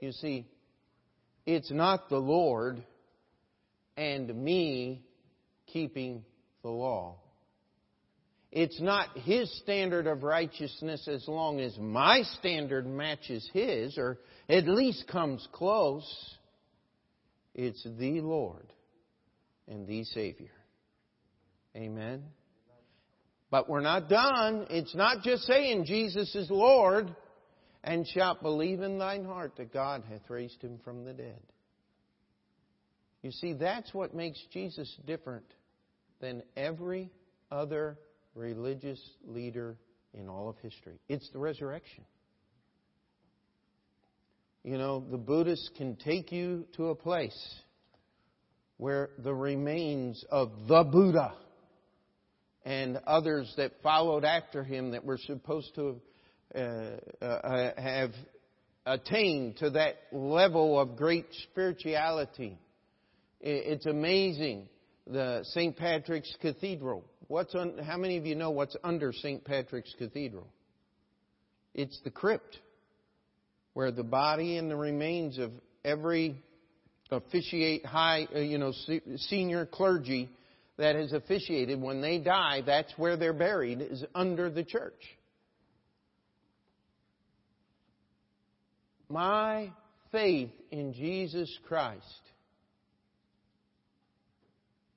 You 0.00 0.12
see, 0.12 0.46
it's 1.46 1.70
not 1.70 2.08
the 2.08 2.18
Lord 2.18 2.82
and 3.96 4.34
me 4.34 5.02
keeping 5.66 6.24
the 6.62 6.70
law. 6.70 7.16
It's 8.50 8.80
not 8.80 9.16
his 9.18 9.52
standard 9.58 10.06
of 10.06 10.22
righteousness 10.22 11.06
as 11.06 11.26
long 11.28 11.60
as 11.60 11.76
my 11.78 12.22
standard 12.38 12.86
matches 12.86 13.48
his, 13.52 13.98
or 13.98 14.18
at 14.48 14.66
least 14.66 15.06
comes 15.06 15.46
close. 15.52 16.06
It's 17.54 17.82
the 17.98 18.20
Lord 18.20 18.72
and 19.68 19.86
the 19.86 20.04
Savior. 20.04 20.50
Amen. 21.76 22.24
But 23.50 23.68
we're 23.68 23.80
not 23.80 24.08
done. 24.08 24.66
It's 24.70 24.94
not 24.94 25.22
just 25.22 25.44
saying 25.44 25.84
Jesus 25.86 26.34
is 26.34 26.50
Lord 26.50 27.14
and 27.82 28.06
shalt 28.06 28.42
believe 28.42 28.82
in 28.82 28.98
thine 28.98 29.24
heart 29.24 29.54
that 29.56 29.72
God 29.72 30.02
hath 30.08 30.28
raised 30.28 30.60
him 30.62 30.78
from 30.84 31.04
the 31.04 31.12
dead. 31.12 31.40
You 33.22 33.30
see, 33.32 33.54
that's 33.54 33.92
what 33.94 34.14
makes 34.14 34.38
Jesus 34.52 34.94
different 35.06 35.46
than 36.20 36.42
every 36.56 37.10
other 37.50 37.98
religious 38.34 39.00
leader 39.24 39.76
in 40.14 40.28
all 40.28 40.48
of 40.48 40.56
history. 40.58 40.98
It's 41.08 41.28
the 41.30 41.38
resurrection. 41.38 42.04
You 44.62 44.76
know, 44.76 45.04
the 45.10 45.16
Buddhists 45.16 45.70
can 45.76 45.96
take 45.96 46.30
you 46.30 46.66
to 46.76 46.88
a 46.88 46.94
place 46.94 47.60
where 48.78 49.10
the 49.18 49.34
remains 49.34 50.24
of 50.30 50.50
the 50.66 50.84
Buddha 50.84 51.34
and 52.64 52.98
others 53.06 53.52
that 53.56 53.72
followed 53.82 54.24
after 54.24 54.62
him 54.64 54.92
that 54.92 55.04
were 55.04 55.18
supposed 55.18 55.74
to 55.74 56.00
uh, 56.54 57.24
uh, 57.24 57.70
have 57.76 58.12
attained 58.86 59.56
to 59.58 59.70
that 59.70 59.96
level 60.12 60.80
of 60.80 60.96
great 60.96 61.26
spirituality. 61.50 62.58
It's 63.40 63.86
amazing. 63.86 64.68
The 65.06 65.40
St. 65.42 65.76
Patrick's 65.76 66.34
Cathedral. 66.40 67.04
What's 67.26 67.54
on, 67.54 67.78
how 67.78 67.96
many 67.96 68.16
of 68.16 68.26
you 68.26 68.34
know 68.34 68.50
what's 68.50 68.76
under 68.82 69.12
St. 69.12 69.44
Patrick's 69.44 69.94
Cathedral? 69.98 70.46
It's 71.74 72.00
the 72.02 72.10
crypt 72.10 72.58
where 73.74 73.90
the 73.90 74.02
body 74.02 74.56
and 74.56 74.70
the 74.70 74.76
remains 74.76 75.38
of 75.38 75.52
every 75.84 76.42
officiate 77.10 77.84
high, 77.86 78.26
uh, 78.34 78.38
you 78.38 78.58
know, 78.58 78.72
senior 79.16 79.66
clergy 79.66 80.28
that 80.76 80.94
has 80.94 81.12
officiated, 81.12 81.80
when 81.80 82.00
they 82.00 82.18
die, 82.18 82.62
that's 82.64 82.92
where 82.96 83.16
they're 83.16 83.32
buried, 83.32 83.80
is 83.80 84.04
under 84.14 84.48
the 84.50 84.62
church. 84.62 85.02
My 89.08 89.72
faith 90.12 90.50
in 90.70 90.92
Jesus 90.92 91.50
Christ 91.66 92.04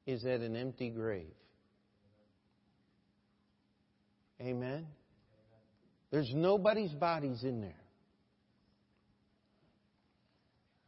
is 0.06 0.26
at 0.26 0.42
an 0.42 0.56
empty 0.56 0.90
grave. 0.90 1.34
Amen? 4.42 4.86
There's 6.12 6.32
nobody's 6.34 6.92
bodies 6.92 7.44
in 7.44 7.62
there. 7.62 7.81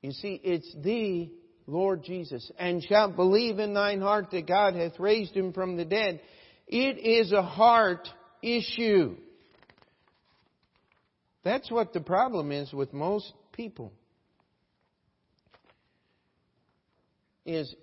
You 0.04 0.12
see, 0.12 0.40
it's 0.44 0.72
the 0.84 1.32
Lord 1.66 2.04
Jesus, 2.04 2.52
and 2.60 2.84
shalt 2.84 3.16
believe 3.16 3.58
in 3.58 3.74
thine 3.74 4.02
heart 4.02 4.32
that 4.32 4.46
God 4.46 4.76
hath 4.76 5.00
raised 5.00 5.34
him 5.34 5.54
from 5.54 5.78
the 5.78 5.86
dead. 5.86 6.20
It 6.68 6.98
is 6.98 7.32
a 7.32 7.42
heart 7.42 8.08
issue. 8.42 9.16
That's 11.46 11.72
what 11.72 11.94
the 11.94 12.02
problem 12.02 12.52
is 12.52 12.74
with 12.74 12.94
most 12.94 13.32
people. 13.54 13.94
Is 17.46 17.74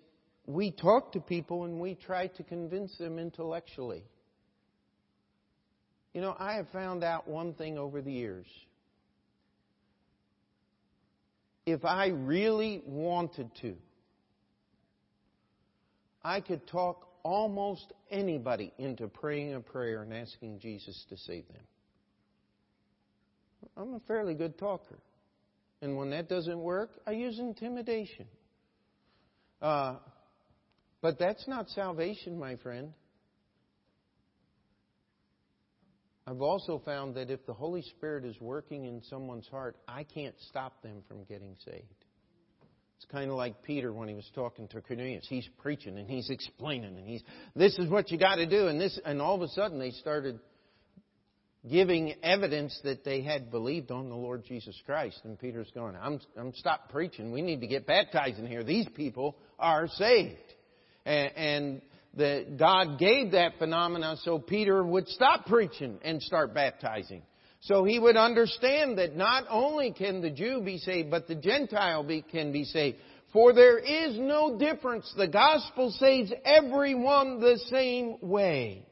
we 0.46 0.72
talk 0.72 1.12
to 1.12 1.20
people 1.20 1.64
and 1.64 1.80
we 1.80 1.94
try 1.94 2.26
to 2.26 2.42
convince 2.42 2.96
them 2.98 3.18
intellectually. 3.18 4.04
You 6.12 6.20
know, 6.20 6.36
I 6.38 6.54
have 6.54 6.68
found 6.68 7.02
out 7.02 7.28
one 7.28 7.54
thing 7.54 7.78
over 7.78 8.02
the 8.02 8.12
years. 8.12 8.46
If 11.66 11.84
I 11.84 12.08
really 12.08 12.82
wanted 12.86 13.50
to, 13.62 13.76
I 16.22 16.40
could 16.40 16.66
talk 16.66 17.06
almost 17.22 17.92
anybody 18.10 18.72
into 18.78 19.08
praying 19.08 19.54
a 19.54 19.60
prayer 19.60 20.02
and 20.02 20.12
asking 20.12 20.60
Jesus 20.60 21.04
to 21.10 21.16
save 21.16 21.46
them. 21.48 21.62
I'm 23.76 23.94
a 23.94 24.00
fairly 24.00 24.34
good 24.34 24.58
talker. 24.58 24.98
And 25.82 25.96
when 25.96 26.10
that 26.10 26.28
doesn't 26.28 26.58
work, 26.58 26.90
I 27.06 27.12
use 27.12 27.38
intimidation. 27.38 28.26
Uh, 29.62 29.96
but 31.00 31.18
that's 31.18 31.46
not 31.48 31.68
salvation, 31.70 32.38
my 32.38 32.56
friend. 32.56 32.92
I've 36.30 36.42
also 36.42 36.80
found 36.84 37.16
that 37.16 37.28
if 37.28 37.44
the 37.44 37.52
Holy 37.52 37.82
Spirit 37.82 38.24
is 38.24 38.40
working 38.40 38.84
in 38.84 39.02
someone's 39.02 39.48
heart, 39.48 39.76
I 39.88 40.04
can't 40.04 40.36
stop 40.48 40.80
them 40.80 41.02
from 41.08 41.24
getting 41.24 41.56
saved. 41.64 42.04
It's 42.96 43.06
kind 43.10 43.30
of 43.30 43.36
like 43.36 43.64
Peter 43.64 43.92
when 43.92 44.08
he 44.08 44.14
was 44.14 44.30
talking 44.32 44.68
to 44.68 44.80
Cornelius. 44.80 45.26
He's 45.28 45.48
preaching 45.58 45.98
and 45.98 46.08
he's 46.08 46.30
explaining 46.30 46.96
and 46.96 47.08
he's, 47.08 47.22
this 47.56 47.76
is 47.78 47.88
what 47.88 48.12
you 48.12 48.18
got 48.18 48.36
to 48.36 48.46
do. 48.46 48.68
And 48.68 48.80
this, 48.80 48.96
and 49.04 49.20
all 49.20 49.34
of 49.34 49.42
a 49.42 49.48
sudden 49.48 49.80
they 49.80 49.90
started 49.90 50.38
giving 51.68 52.14
evidence 52.22 52.78
that 52.84 53.04
they 53.04 53.22
had 53.22 53.50
believed 53.50 53.90
on 53.90 54.08
the 54.08 54.14
Lord 54.14 54.44
Jesus 54.46 54.80
Christ. 54.86 55.20
And 55.24 55.36
Peter's 55.36 55.70
going, 55.74 55.96
I'm, 55.96 56.20
I'm 56.36 56.52
stop 56.54 56.90
preaching. 56.90 57.32
We 57.32 57.42
need 57.42 57.60
to 57.62 57.66
get 57.66 57.88
baptized 57.88 58.38
in 58.38 58.46
here. 58.46 58.62
These 58.62 58.86
people 58.94 59.36
are 59.58 59.88
saved. 59.88 60.38
And, 61.04 61.32
and 61.36 61.82
the, 62.14 62.46
God 62.58 62.98
gave 62.98 63.32
that 63.32 63.58
phenomena 63.58 64.16
so 64.22 64.38
Peter 64.38 64.82
would 64.82 65.08
stop 65.08 65.46
preaching 65.46 65.98
and 66.02 66.22
start 66.22 66.54
baptizing. 66.54 67.22
So 67.62 67.84
he 67.84 67.98
would 67.98 68.16
understand 68.16 68.98
that 68.98 69.16
not 69.16 69.44
only 69.48 69.92
can 69.92 70.22
the 70.22 70.30
Jew 70.30 70.62
be 70.62 70.78
saved, 70.78 71.10
but 71.10 71.28
the 71.28 71.34
Gentile 71.34 72.02
be, 72.02 72.22
can 72.22 72.52
be 72.52 72.64
saved. 72.64 72.98
For 73.32 73.52
there 73.52 73.78
is 73.78 74.18
no 74.18 74.58
difference. 74.58 75.12
The 75.16 75.28
gospel 75.28 75.90
saves 75.92 76.32
everyone 76.44 77.38
the 77.38 77.58
same 77.70 78.16
way. 78.22 78.86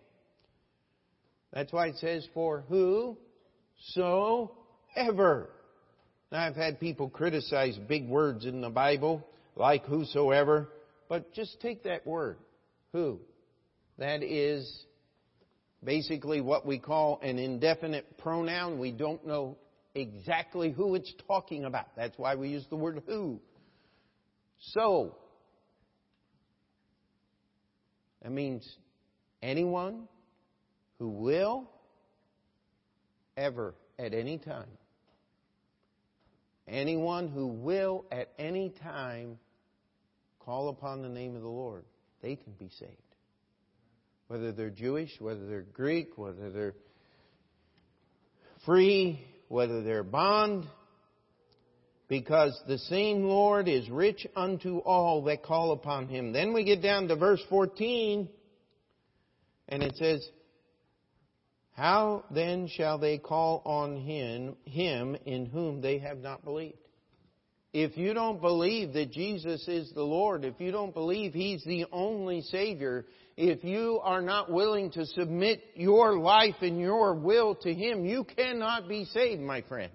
That's 1.53 1.73
why 1.73 1.89
it 1.89 1.97
says, 1.97 2.27
for 2.35 2.63
who? 2.69 3.17
So 3.95 4.53
ever. 4.95 5.49
Now 6.31 6.47
I've 6.47 6.57
had 6.57 6.79
people 6.79 7.09
criticize 7.09 7.77
big 7.89 8.07
words 8.07 8.45
in 8.45 8.61
the 8.61 8.71
Bible, 8.71 9.27
like 9.57 9.87
whosoever, 9.87 10.69
but 11.09 11.33
just 11.33 11.59
take 11.61 11.85
that 11.85 12.07
word. 12.07 12.37
Who? 12.93 13.21
That 13.99 14.23
is 14.23 14.87
basically 15.83 16.41
what 16.41 16.67
we 16.67 16.79
call 16.79 17.21
an 17.23 17.39
indefinite 17.39 18.19
pronoun. 18.19 18.79
We 18.79 18.93
don't 18.93 19.27
know 19.27 19.57
exactly 19.95 20.71
who 20.71 20.95
it's 20.95 21.13
talking 21.27 21.65
about. 21.65 21.97
That's 21.97 22.17
why 22.19 22.35
we 22.35 22.49
use 22.49 22.67
the 22.71 22.77
word 22.77 23.03
who. 23.07 23.41
So, 24.73 25.17
that 28.23 28.33
means 28.33 28.69
anyone 29.43 30.09
who 30.99 31.09
will 31.09 31.71
ever 33.37 33.75
at 33.99 34.15
any 34.15 34.39
time. 34.39 34.69
Anyone 36.67 37.29
who 37.29 37.47
will 37.47 38.05
at 38.13 38.31
any 38.39 38.75
time 38.83 39.39
call 40.41 40.69
upon 40.69 41.03
the 41.03 41.09
name 41.09 41.35
of 41.35 41.43
the 41.43 41.49
Lord, 41.49 41.85
they 42.23 42.37
can 42.37 42.53
be 42.59 42.71
saved 42.79 43.09
whether 44.29 44.53
they're 44.53 44.71
Jewish, 44.71 45.11
whether 45.19 45.47
they're 45.47 45.63
Greek, 45.63 46.17
whether 46.17 46.51
they're 46.51 46.75
free, 48.65 49.25
whether 49.49 49.83
they're 49.83 50.05
bond, 50.05 50.67
because 52.09 52.59
the 52.69 52.79
same 52.79 53.25
Lord 53.25 53.69
is 53.69 53.89
rich 53.89 54.27
unto 54.37 54.79
all 54.79 55.25
that 55.25 55.43
call 55.43 55.73
upon 55.73 56.09
him. 56.09 56.33
Then 56.33 56.53
we 56.53 56.65
get 56.65 56.83
down 56.83 57.09
to 57.09 57.17
verse 57.17 57.43
14, 57.49 58.29
and 59.71 59.83
it 59.83 59.97
says, 59.97 60.27
How 61.73 62.25
then 62.31 62.69
shall 62.69 62.99
they 62.99 63.17
call 63.17 63.63
on 63.65 63.97
him, 63.97 64.57
him 64.65 65.17
in 65.25 65.47
whom 65.47 65.81
they 65.81 65.99
have 65.99 66.19
not 66.19 66.45
believed? 66.45 66.77
If 67.81 67.97
you 67.97 68.13
don't 68.13 68.41
believe 68.41 68.95
that 68.95 69.13
Jesus 69.13 69.69
is 69.69 69.93
the 69.93 70.03
Lord, 70.03 70.45
if 70.45 70.55
you 70.59 70.73
don't 70.73 70.93
believe 70.93 71.33
He's 71.33 71.63
the 71.63 71.87
only 71.93 72.41
Savior, 72.41 73.07
if 73.37 73.63
you 73.63 74.01
are 74.03 74.21
not 74.21 74.51
willing 74.51 74.91
to 74.91 75.07
submit 75.07 75.63
your 75.77 76.19
life 76.19 76.57
and 76.61 76.81
your 76.81 77.15
will 77.15 77.55
to 77.55 77.73
Him, 77.73 78.05
you 78.05 78.25
cannot 78.25 78.89
be 78.89 79.05
saved, 79.05 79.41
my 79.41 79.63
friend. 79.63 79.93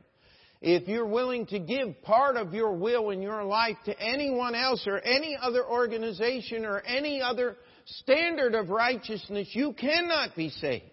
If 0.61 0.87
you're 0.87 1.05
willing 1.05 1.45
to 1.47 1.59
give 1.59 2.01
part 2.03 2.37
of 2.37 2.53
your 2.53 2.71
will 2.71 3.09
and 3.09 3.21
your 3.21 3.43
life 3.43 3.75
to 3.83 3.99
anyone 3.99 4.55
else 4.55 4.87
or 4.87 5.01
any 5.01 5.35
other 5.41 5.67
organization 5.67 6.63
or 6.63 6.79
any 6.79 7.21
other 7.21 7.57
standard 7.85 8.55
of 8.55 8.69
righteousness, 8.69 9.49
you 9.51 9.73
cannot 9.73 10.37
be 10.37 10.47
saved. 10.47 10.85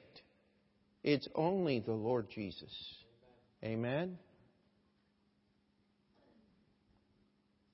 It's 1.05 1.29
only 1.37 1.79
the 1.79 1.93
Lord 1.93 2.27
Jesus. 2.35 2.75
Amen? 3.63 4.19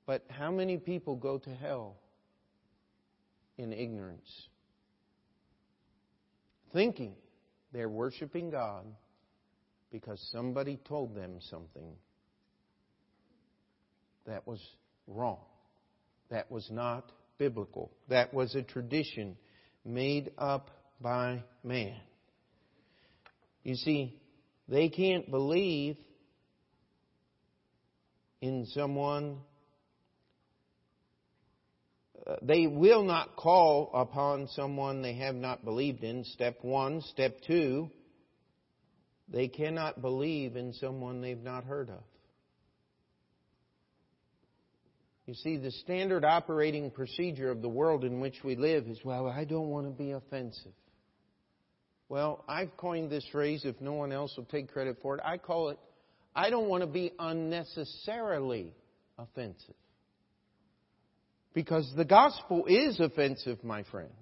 But 0.07 0.25
how 0.29 0.51
many 0.51 0.79
people 0.79 1.17
go 1.17 1.39
to 1.39 1.51
hell 1.55 1.97
in 3.59 3.73
ignorance? 3.73 4.49
thinking 6.77 7.15
they're 7.73 7.89
worshiping 7.89 8.51
God 8.51 8.85
because 9.91 10.21
somebody 10.31 10.79
told 10.87 11.15
them 11.15 11.39
something 11.41 11.95
that 14.27 14.47
was 14.47 14.61
wrong. 15.07 15.41
That 16.31 16.51
was 16.51 16.69
not 16.71 17.11
biblical. 17.39 17.91
That 18.09 18.35
was 18.35 18.55
a 18.55 18.63
tradition 18.63 19.37
made 19.87 20.33
up 20.37 20.71
by 21.01 21.45
man. 21.65 21.97
You 23.63 23.75
see, 23.77 24.21
they 24.69 24.91
can't 24.91 25.31
believe 25.31 25.97
in 28.43 28.67
someone. 28.75 29.39
They 32.43 32.67
will 32.67 33.05
not 33.05 33.37
call 33.37 33.91
upon 33.95 34.49
someone 34.49 35.03
they 35.03 35.15
have 35.15 35.35
not 35.35 35.65
believed 35.65 36.03
in. 36.03 36.25
Step 36.25 36.59
one. 36.63 37.01
Step 37.03 37.41
two. 37.47 37.91
They 39.29 39.49
cannot 39.49 40.01
believe 40.01 40.57
in 40.57 40.73
someone 40.73 41.21
they've 41.21 41.43
not 41.43 41.65
heard 41.65 41.91
of. 41.91 42.03
You 45.27 45.35
see, 45.35 45.57
the 45.57 45.73
standard 45.73 46.25
operating 46.25 46.91
procedure 46.93 47.51
of 47.51 47.61
the 47.61 47.69
world 47.69 48.05
in 48.05 48.21
which 48.21 48.45
we 48.45 48.55
live 48.55 48.87
is, 48.87 49.01
well, 49.05 49.27
I 49.27 49.45
don't 49.45 49.69
want 49.69 49.87
to 49.87 49.93
be 49.93 50.13
offensive. 50.13 50.73
Well, 52.09 52.45
I've 52.49 52.77
coined 52.77 53.11
this 53.11 53.27
phrase, 53.33 53.65
if 53.65 53.81
no 53.81 53.95
one 53.95 54.13
else 54.13 54.33
will 54.37 54.45
take 54.45 54.73
credit 54.73 54.99
for 55.03 55.17
it. 55.17 55.23
I 55.25 55.39
call 55.39 55.71
it, 55.71 55.79
I 56.35 56.51
don't 56.51 56.69
want 56.69 56.83
to 56.83 56.87
be 56.87 57.13
unnecessarily 57.19 58.73
offensive. 59.19 59.75
Because 61.57 61.91
the 61.97 62.05
gospel 62.05 62.67
is 62.67 63.01
offensive, 63.01 63.65
my 63.65 63.83
friend. 63.85 64.13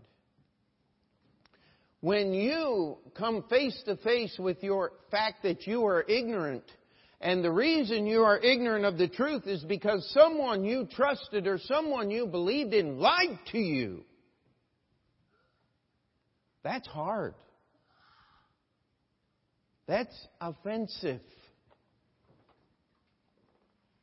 When 2.01 2.33
you 2.33 2.99
come 3.17 3.43
face 3.51 3.77
to 3.87 3.97
face 3.97 4.37
with 4.39 4.63
your 4.63 4.93
fact 5.11 5.43
that 5.43 5.67
you 5.67 5.85
are 5.85 6.05
ignorant 6.09 6.63
and 7.21 7.43
the 7.43 7.51
reason 7.51 8.07
you 8.07 8.21
are 8.21 8.39
ignorant 8.39 8.85
of 8.85 8.99
the 8.99 9.09
truth 9.09 9.49
is 9.49 9.65
because 9.65 10.09
someone 10.15 10.65
you 10.65 10.87
trusted 10.93 11.49
or 11.49 11.59
someone 11.59 12.09
you 12.09 12.27
believed 12.29 12.73
in 12.73 13.01
lied 13.01 13.41
to 13.51 13.59
you. 13.59 14.05
That's 16.63 16.87
hard. 16.87 17.35
That's 19.89 20.15
offensive. 20.41 21.21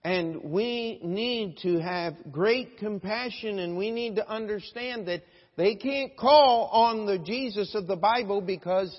And 0.04 0.46
we 0.46 1.00
need 1.04 1.58
to 1.62 1.80
have 1.80 2.16
great 2.32 2.80
compassion 2.80 3.60
and 3.60 3.78
we 3.78 3.92
need 3.92 4.16
to 4.16 4.28
understand 4.28 5.08
that 5.08 5.22
they 5.58 5.76
can't 5.76 6.18
call 6.18 6.70
on 6.72 7.06
the 7.06 7.20
Jesus 7.20 7.76
of 7.76 7.86
the 7.86 7.96
Bible 7.96 8.42
because 8.42 8.92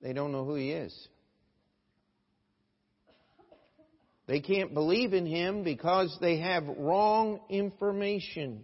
they 0.00 0.12
don't 0.12 0.30
know 0.30 0.44
who 0.44 0.54
he 0.54 0.70
is. 0.70 1.08
They 4.28 4.40
can't 4.40 4.74
believe 4.74 5.14
in 5.14 5.26
Him 5.26 5.64
because 5.64 6.16
they 6.20 6.38
have 6.38 6.64
wrong 6.68 7.40
information. 7.48 8.62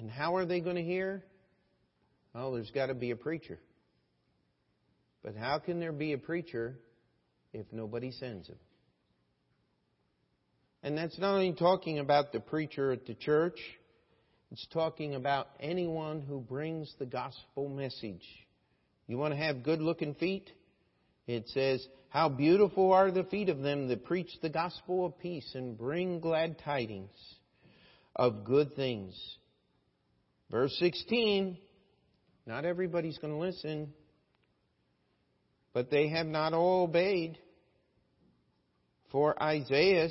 And 0.00 0.10
how 0.10 0.34
are 0.34 0.44
they 0.44 0.60
going 0.60 0.76
to 0.76 0.82
hear? 0.82 1.24
Well, 2.34 2.52
there's 2.52 2.72
got 2.72 2.86
to 2.86 2.94
be 2.94 3.12
a 3.12 3.16
preacher. 3.16 3.58
But 5.22 5.36
how 5.36 5.60
can 5.60 5.78
there 5.78 5.92
be 5.92 6.12
a 6.12 6.18
preacher 6.18 6.76
if 7.58 7.66
nobody 7.72 8.10
sends 8.12 8.48
him? 8.48 8.56
And 10.82 10.96
that's 10.96 11.18
not 11.18 11.34
only 11.34 11.52
talking 11.52 11.98
about 11.98 12.32
the 12.32 12.40
preacher 12.40 12.92
at 12.92 13.06
the 13.06 13.14
church, 13.14 13.58
it's 14.50 14.66
talking 14.72 15.14
about 15.14 15.48
anyone 15.60 16.22
who 16.22 16.40
brings 16.40 16.94
the 16.98 17.06
gospel 17.06 17.68
message. 17.68 18.24
You 19.06 19.18
want 19.18 19.34
to 19.34 19.40
have 19.40 19.62
good 19.62 19.80
looking 19.80 20.14
feet? 20.14 20.50
It 21.26 21.48
says, 21.48 21.86
how 22.10 22.28
beautiful 22.30 22.92
are 22.92 23.10
the 23.10 23.24
feet 23.24 23.48
of 23.50 23.58
them 23.58 23.88
that 23.88 24.04
preach 24.04 24.30
the 24.40 24.48
gospel 24.48 25.04
of 25.04 25.18
peace 25.18 25.50
and 25.54 25.76
bring 25.76 26.20
glad 26.20 26.58
tidings 26.58 27.10
of 28.16 28.44
good 28.44 28.74
things. 28.74 29.14
Verse 30.50 30.74
16, 30.78 31.58
not 32.46 32.64
everybody's 32.64 33.18
going 33.18 33.34
to 33.34 33.38
listen, 33.38 33.92
but 35.74 35.90
they 35.90 36.08
have 36.08 36.26
not 36.26 36.54
all 36.54 36.84
obeyed. 36.84 37.38
For 39.10 39.40
Isaiah, 39.42 40.08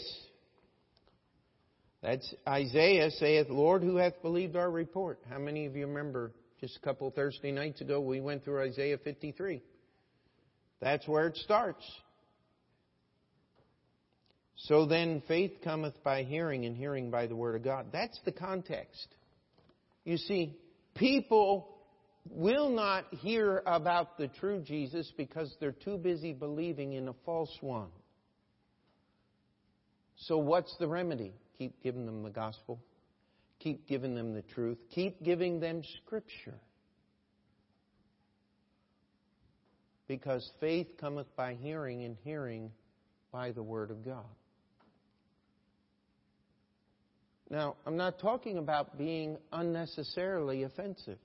that's 2.02 2.34
Isaiah 2.48 3.12
saith, 3.12 3.48
Lord, 3.50 3.84
who 3.84 3.98
hath 3.98 4.22
believed 4.22 4.56
our 4.56 4.72
report? 4.72 5.20
How 5.30 5.40
many 5.40 5.66
of 5.66 5.76
you 5.76 5.88
remember 5.88 6.32
just 6.60 6.78
a 6.78 6.80
couple 6.80 7.10
Thursday 7.12 7.52
nights 7.52 7.82
ago 7.82 8.02
we 8.02 8.22
went 8.22 8.44
through 8.44 8.62
Isaiah 8.62 8.98
53? 8.98 9.62
That's 10.80 11.08
where 11.08 11.28
it 11.28 11.38
starts. 11.38 11.84
So 14.56 14.86
then 14.86 15.22
faith 15.28 15.52
cometh 15.64 16.04
by 16.04 16.24
hearing, 16.24 16.66
and 16.66 16.76
hearing 16.76 17.12
by 17.12 17.28
the 17.28 17.36
Word 17.36 17.56
of 17.56 17.64
God. 17.64 17.88
That's 17.92 18.20
the 18.26 18.32
context. 18.32 19.08
You 20.04 20.18
see, 20.18 20.58
people 20.96 21.78
will 22.30 22.70
not 22.70 23.06
hear 23.14 23.62
about 23.66 24.18
the 24.18 24.28
true 24.28 24.62
Jesus 24.62 25.12
because 25.16 25.56
they're 25.60 25.72
too 25.72 25.98
busy 25.98 26.34
believing 26.34 26.94
in 26.94 27.08
a 27.08 27.14
false 27.26 27.56
one. 27.62 27.90
So, 30.22 30.38
what's 30.38 30.76
the 30.78 30.88
remedy? 30.88 31.34
Keep 31.58 31.82
giving 31.84 32.06
them 32.06 32.24
the 32.24 32.30
gospel. 32.30 32.80
Keep 33.60 33.88
giving 33.88 34.16
them 34.16 34.34
the 34.34 34.42
truth. 34.42 34.78
Keep 34.94 35.24
giving 35.24 35.60
them 35.60 35.82
Scripture. 36.04 36.60
because 40.08 40.50
faith 40.60 40.88
cometh 41.00 41.28
by 41.36 41.54
hearing, 41.56 42.04
and 42.04 42.18
hearing 42.24 42.72
by 43.32 43.52
the 43.52 43.64
Word 43.64 43.92
of 43.92 44.04
God. 44.04 44.26
Now, 47.50 47.76
I'm 47.86 47.98
not 47.98 48.20
talking 48.20 48.58
about 48.58 48.98
being 48.98 49.38
unnecessarily 49.52 50.64
offensive. 50.64 51.20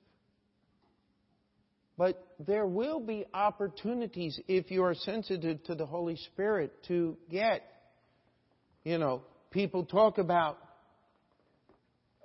But 1.99 2.25
there 2.39 2.67
will 2.67 3.01
be 3.01 3.25
opportunities 3.35 4.39
if 4.49 4.71
you 4.71 4.83
are 4.85 4.95
sensitive 4.95 5.63
to 5.65 5.75
the 5.75 5.87
Holy 5.87 6.17
Spirit 6.17 6.73
to 6.89 7.17
get, 7.31 7.63
you 8.85 8.99
know, 8.99 9.23
people 9.51 9.85
talk 9.85 10.19
about 10.19 10.59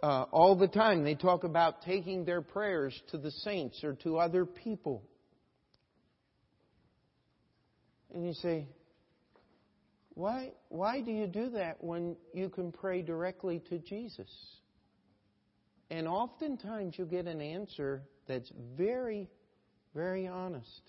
uh, 0.03 0.26
all 0.32 0.55
the 0.55 0.68
time, 0.68 1.03
they 1.03 1.16
talk 1.16 1.43
about 1.43 1.82
taking 1.82 2.24
their 2.24 2.41
prayers 2.41 2.99
to 3.10 3.18
the 3.18 3.32
saints 3.32 3.84
or 3.84 3.93
to 3.95 4.18
other 4.18 4.45
people. 4.45 5.03
And 8.14 8.26
you 8.26 8.34
say, 8.34 8.68
why, 10.14 10.51
why 10.70 11.01
do 11.01 11.12
you 11.12 11.28
do 11.28 11.49
that 11.51 11.84
when 11.84 12.16
you 12.34 12.49
can 12.49 12.72
pray 12.72 13.01
directly 13.01 13.62
to 13.70 13.80
Jesus? 13.80 14.30
And 15.89 16.08
oftentimes 16.08 16.95
you 16.97 17.05
get 17.05 17.28
an 17.28 17.41
answer 17.41 18.03
that's 18.28 18.51
very, 18.78 19.30
very 19.95 20.28
honest. 20.28 20.82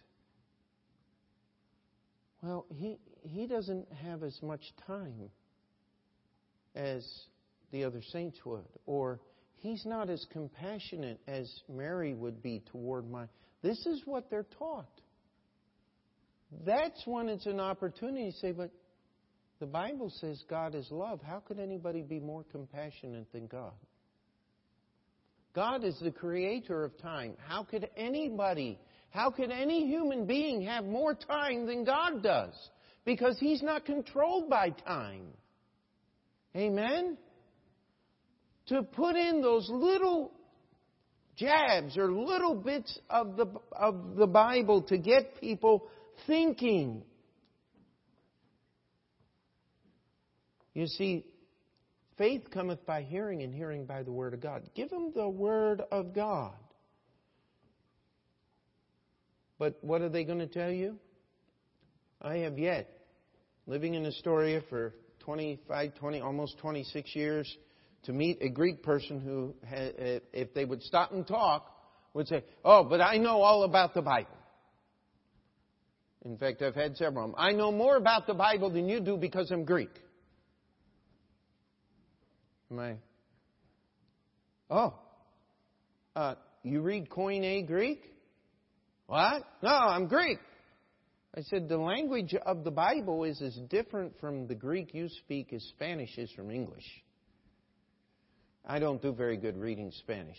Well, 2.43 2.67
he, 2.75 2.99
he 3.23 3.47
doesn't 3.47 3.87
have 3.93 4.23
as 4.23 4.39
much 4.43 4.63
time 4.87 5.31
as 6.79 7.05
the 7.73 7.85
other 7.85 8.01
saints 8.13 8.39
would, 8.45 8.65
or 8.87 9.21
he's 9.57 9.85
not 9.85 10.09
as 10.09 10.25
compassionate 10.33 11.21
as 11.27 11.53
Mary 11.69 12.15
would 12.15 12.43
be 12.43 12.63
toward 12.71 13.11
my. 13.11 13.25
This 13.63 13.85
is 13.87 14.03
what 14.05 14.31
they're 14.31 14.47
taught. 14.59 15.01
That's 16.65 17.03
when 17.05 17.29
it's 17.29 17.47
an 17.47 17.61
opportunity 17.61 18.31
to 18.31 18.37
say, 18.39 18.53
but 18.53 18.71
the 19.61 19.67
Bible 19.67 20.11
says 20.21 20.43
God 20.49 20.75
is 20.75 20.89
love. 20.91 21.21
How 21.21 21.41
could 21.41 21.59
anybody 21.59 22.03
be 22.03 22.21
more 22.21 22.45
compassionate 22.51 23.31
than 23.33 23.49
God? 23.49 23.73
God 25.55 25.83
is 25.83 25.99
the 26.01 26.13
creator 26.13 26.85
of 26.85 26.97
time. 26.99 27.35
How 27.49 27.65
could 27.65 27.89
anybody, 27.97 28.79
how 29.11 29.31
could 29.31 29.51
any 29.51 29.87
human 29.87 30.27
being 30.27 30.63
have 30.63 30.85
more 30.85 31.15
time 31.15 31.67
than 31.67 31.85
God 31.85 32.23
does? 32.23 32.55
Because 33.05 33.37
He's 33.41 33.63
not 33.63 33.85
controlled 33.85 34.49
by 34.49 34.71
time. 34.71 35.27
Amen? 36.59 37.17
To 38.67 38.83
put 38.83 39.15
in 39.15 39.41
those 39.41 39.69
little 39.71 40.33
jabs 41.37 41.97
or 41.97 42.11
little 42.11 42.57
bits 42.57 42.99
of 43.09 43.37
the, 43.37 43.47
of 43.73 44.17
the 44.17 44.27
Bible 44.27 44.83
to 44.83 44.99
get 44.99 45.41
people 45.41 45.87
thinking. 46.27 47.05
You 50.75 50.87
see, 50.87 51.25
faith 52.17 52.51
cometh 52.51 52.85
by 52.85 53.03
hearing, 53.03 53.43
and 53.43 53.55
hearing 53.55 53.87
by 53.87 54.03
the 54.03 54.13
Word 54.13 54.35
of 54.35 54.41
God. 54.41 54.69
Give 54.75 54.91
them 54.91 55.13
the 55.15 55.29
Word 55.29 55.81
of 55.93 56.13
God. 56.13 56.55
But 59.59 59.79
what 59.83 60.03
are 60.03 60.09
they 60.09 60.25
going 60.25 60.39
to 60.41 60.47
tell 60.47 60.71
you? 60.71 60.99
I 62.21 62.39
have 62.39 62.59
yet, 62.59 62.89
living 63.67 63.95
in 63.95 64.05
Astoria 64.07 64.63
for 64.69 64.95
25, 65.29 65.95
20, 65.95 66.21
almost 66.23 66.57
26 66.57 67.15
years, 67.15 67.57
to 68.05 68.15
meet 68.15 68.39
a 68.41 68.49
Greek 68.49 68.83
person 68.83 69.21
who, 69.21 69.55
if 70.33 70.55
they 70.55 70.65
would 70.65 70.83
stop 70.83 71.13
and 71.13 71.27
talk, 71.27 71.71
would 72.15 72.27
say, 72.27 72.43
Oh, 72.65 72.83
but 72.83 73.03
I 73.03 73.19
know 73.19 73.43
all 73.43 73.65
about 73.65 73.93
the 73.93 74.01
Bible. 74.01 74.31
In 76.25 76.39
fact, 76.39 76.63
I've 76.63 76.75
had 76.75 76.97
several 76.97 77.27
of 77.27 77.31
them. 77.33 77.35
I 77.39 77.53
know 77.53 77.71
more 77.71 77.99
about 77.99 78.27
the 78.27 78.33
Bible 78.33 78.71
than 78.71 78.89
you 78.89 79.01
do 79.01 79.19
because 79.19 79.51
I'm 79.51 79.67
Greek. 79.67 79.91
Am 82.71 82.79
I? 82.79 82.95
Oh, 84.71 84.95
uh, 86.17 86.37
you 86.63 86.81
read 86.81 87.11
Koine 87.11 87.67
Greek? 87.67 88.01
What? 89.09 89.43
No, 89.63 89.69
I'm 89.69 90.07
Greek. 90.07 90.39
I 91.37 91.43
said, 91.43 91.69
the 91.69 91.77
language 91.77 92.35
of 92.35 92.65
the 92.65 92.71
Bible 92.71 93.25
is 93.25 93.41
as 93.43 93.55
different 93.69 94.19
from 94.19 94.47
the 94.47 94.55
Greek 94.55 94.95
you 94.95 95.09
speak 95.09 95.53
as 95.53 95.63
Spanish 95.65 96.17
is 96.17 96.31
from 96.33 96.51
English. 96.51 96.87
I 98.65 98.79
don't 98.79 99.01
do 99.01 99.13
very 99.13 99.37
good 99.37 99.57
reading 99.57 99.93
Spanish. 100.01 100.39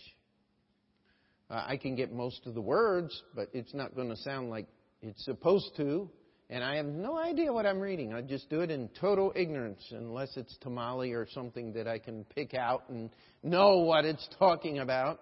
Uh, 1.48 1.64
I 1.66 1.76
can 1.76 1.94
get 1.94 2.12
most 2.12 2.46
of 2.46 2.54
the 2.54 2.60
words, 2.60 3.22
but 3.34 3.48
it's 3.52 3.72
not 3.72 3.94
going 3.94 4.08
to 4.08 4.16
sound 4.16 4.50
like 4.50 4.66
it's 5.00 5.24
supposed 5.24 5.76
to. 5.76 6.10
And 6.48 6.64
I 6.64 6.76
have 6.76 6.86
no 6.86 7.16
idea 7.16 7.52
what 7.52 7.66
I'm 7.66 7.78
reading. 7.78 8.12
I 8.12 8.22
just 8.22 8.50
do 8.50 8.60
it 8.60 8.72
in 8.72 8.88
total 9.00 9.32
ignorance, 9.36 9.84
unless 9.92 10.36
it's 10.36 10.56
tamale 10.60 11.12
or 11.12 11.26
something 11.32 11.72
that 11.74 11.86
I 11.86 11.98
can 11.98 12.24
pick 12.24 12.54
out 12.54 12.88
and 12.88 13.10
know 13.44 13.78
what 13.78 14.04
it's 14.04 14.28
talking 14.38 14.80
about. 14.80 15.20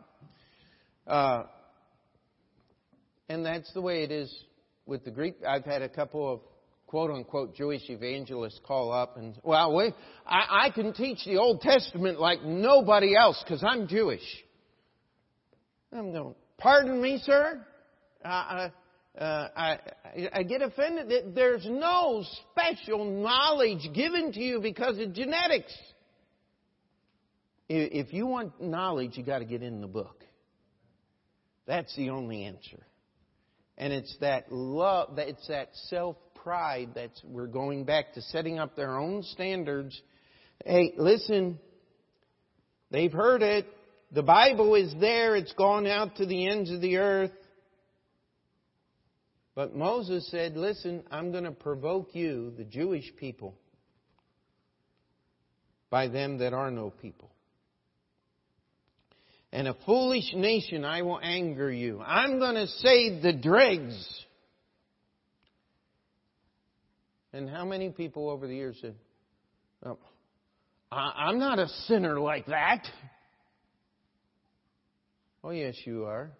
Uh, 1.06 1.42
and 3.28 3.44
that's 3.44 3.70
the 3.74 3.82
way 3.82 4.02
it 4.02 4.10
is 4.10 4.34
with 4.88 5.04
the 5.04 5.10
Greek. 5.10 5.36
I've 5.46 5.64
had 5.64 5.82
a 5.82 5.88
couple 5.88 6.32
of 6.32 6.40
quote 6.86 7.10
unquote 7.10 7.54
Jewish 7.54 7.88
evangelists 7.90 8.58
call 8.66 8.90
up 8.90 9.18
and, 9.18 9.38
well, 9.44 9.72
wait, 9.74 9.94
I, 10.26 10.66
I 10.66 10.70
can 10.70 10.94
teach 10.94 11.24
the 11.24 11.36
Old 11.36 11.60
Testament 11.60 12.18
like 12.18 12.42
nobody 12.42 13.14
else 13.14 13.40
because 13.44 13.62
I'm 13.62 13.86
Jewish. 13.86 14.24
I'm 15.92 16.12
going, 16.12 16.34
pardon 16.56 17.00
me, 17.00 17.20
sir? 17.22 17.64
Uh, 18.24 18.70
uh, 19.18 19.48
I, 19.56 19.78
I 20.32 20.42
get 20.42 20.62
offended 20.62 21.08
that 21.10 21.34
there's 21.34 21.66
no 21.68 22.24
special 22.52 23.04
knowledge 23.04 23.88
given 23.94 24.32
to 24.32 24.40
you 24.40 24.60
because 24.60 24.98
of 24.98 25.12
genetics. 25.12 25.74
If 27.68 28.14
you 28.14 28.26
want 28.26 28.62
knowledge, 28.62 29.18
you 29.18 29.24
got 29.24 29.40
to 29.40 29.44
get 29.44 29.62
in 29.62 29.82
the 29.82 29.86
book. 29.86 30.24
That's 31.66 31.94
the 31.96 32.08
only 32.10 32.44
answer. 32.44 32.78
And 33.78 33.92
it's 33.92 34.14
that 34.20 34.52
love, 34.52 35.18
it's 35.18 35.46
that 35.46 35.70
self 35.86 36.16
pride 36.42 36.90
that's, 36.94 37.22
we're 37.24 37.46
going 37.46 37.84
back 37.84 38.14
to 38.14 38.22
setting 38.22 38.58
up 38.58 38.74
their 38.74 38.98
own 38.98 39.22
standards. 39.22 39.98
Hey, 40.66 40.92
listen, 40.96 41.60
they've 42.90 43.12
heard 43.12 43.42
it. 43.42 43.66
The 44.10 44.24
Bible 44.24 44.74
is 44.74 44.92
there. 44.98 45.36
It's 45.36 45.52
gone 45.52 45.86
out 45.86 46.16
to 46.16 46.26
the 46.26 46.48
ends 46.48 46.72
of 46.72 46.80
the 46.80 46.96
earth. 46.96 47.30
But 49.54 49.76
Moses 49.76 50.28
said, 50.30 50.56
listen, 50.56 51.04
I'm 51.10 51.30
going 51.30 51.44
to 51.44 51.52
provoke 51.52 52.14
you, 52.14 52.52
the 52.56 52.64
Jewish 52.64 53.12
people, 53.16 53.54
by 55.90 56.08
them 56.08 56.38
that 56.38 56.52
are 56.52 56.70
no 56.70 56.90
people 56.90 57.30
and 59.52 59.66
a 59.66 59.74
foolish 59.86 60.32
nation 60.34 60.84
I 60.84 61.02
will 61.02 61.20
anger 61.22 61.70
you. 61.70 62.00
I'm 62.00 62.38
going 62.38 62.54
to 62.54 62.66
save 62.66 63.22
the 63.22 63.32
dregs. 63.32 64.24
And 67.32 67.48
how 67.48 67.64
many 67.64 67.90
people 67.90 68.28
over 68.28 68.46
the 68.46 68.54
years 68.54 68.76
said, 68.80 68.94
oh, 69.84 69.98
I'm 70.90 71.38
not 71.38 71.58
a 71.58 71.68
sinner 71.86 72.18
like 72.18 72.46
that. 72.46 72.86
Oh, 75.44 75.50
yes, 75.50 75.74
you 75.84 76.04
are. 76.04 76.30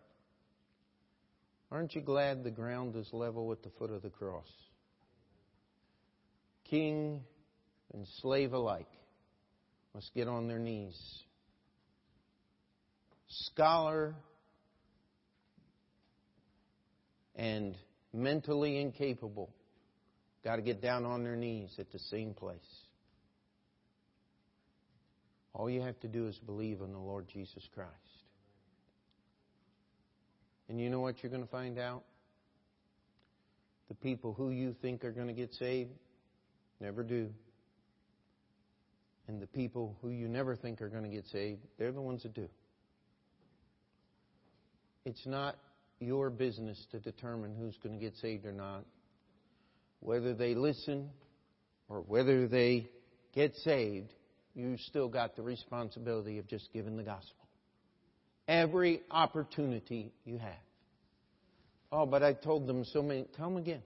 Aren't 1.70 1.94
you 1.94 2.00
glad 2.00 2.44
the 2.44 2.50
ground 2.50 2.96
is 2.96 3.09
level 3.12 3.52
at 3.52 3.62
the 3.62 3.70
foot 3.78 3.90
of 3.90 4.02
the 4.02 4.09
cross? 4.09 4.48
King 6.64 7.22
and 7.92 8.06
slave 8.20 8.52
alike 8.52 8.88
must 9.94 10.12
get 10.14 10.28
on 10.28 10.48
their 10.48 10.59
knees 10.59 10.98
scholar 13.29 14.14
and 17.37 17.76
mentally 18.12 18.81
incapable 18.81 19.51
got 20.45 20.57
to 20.57 20.62
get 20.62 20.81
down 20.81 21.05
on 21.05 21.24
their 21.24 21.37
knees 21.37 21.74
at 21.79 21.91
the 21.93 21.99
same 21.99 22.35
place. 22.35 22.59
All 25.53 25.68
you 25.68 25.81
have 25.83 25.99
to 26.01 26.09
do 26.09 26.26
is 26.29 26.39
believe 26.39 26.81
in 26.81 26.93
the 26.93 26.99
Lord 26.99 27.26
Jesus 27.33 27.66
Christ. 27.74 27.91
And 30.68 30.81
you 30.81 30.91
know 30.91 31.01
what 31.01 31.22
you're 31.22 31.31
going 31.31 31.43
to 31.43 31.51
find 31.51 31.79
out? 31.79 32.05
The 33.89 33.95
people 33.95 34.35
who 34.35 34.51
you 34.51 34.74
think 34.83 35.05
are 35.05 35.12
going 35.12 35.29
to 35.29 35.33
get 35.33 35.53
saved 35.55 35.91
never 36.81 37.03
do. 37.03 37.31
And 39.26 39.41
the 39.41 39.47
people 39.47 39.97
who 40.01 40.11
you 40.11 40.29
never 40.29 40.57
think 40.57 40.81
are 40.81 40.89
going 40.89 41.03
to 41.03 41.09
get 41.09 41.26
saved, 41.26 41.61
they're 41.79 41.93
the 41.93 42.01
ones 42.01 42.22
that 42.22 42.35
do. 42.35 42.49
It's 45.09 45.24
not 45.24 45.56
your 46.00 46.28
business 46.28 46.78
to 46.90 46.98
determine 46.98 47.54
who's 47.59 47.78
going 47.82 47.98
to 47.98 48.04
get 48.04 48.14
saved 48.16 48.44
or 48.44 48.52
not. 48.52 48.84
Whether 50.00 50.34
they 50.34 50.54
listen 50.54 51.09
or 51.88 52.00
whether 52.00 52.46
they 52.46 52.90
get 53.34 53.54
saved, 53.56 54.12
you 54.54 54.76
still 54.76 55.09
got 55.09 55.34
the 55.34 55.40
responsibility 55.40 56.36
of 56.38 56.46
just 56.46 56.70
giving 56.74 56.98
the 56.98 57.04
gospel. 57.04 57.48
Every 58.46 59.00
opportunity 59.11 60.12
you 60.26 60.36
have. 60.36 60.52
Oh, 61.90 62.04
but 62.04 62.22
I 62.22 62.34
told 62.34 62.66
them 62.66 62.84
so 62.84 63.00
many. 63.00 63.24
Tell 63.34 63.48
them 63.48 63.56
again. 63.56 63.82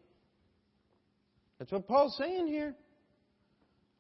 That's 1.60 1.70
what 1.70 1.86
Paul's 1.86 2.16
saying 2.18 2.48
here. 2.48 2.74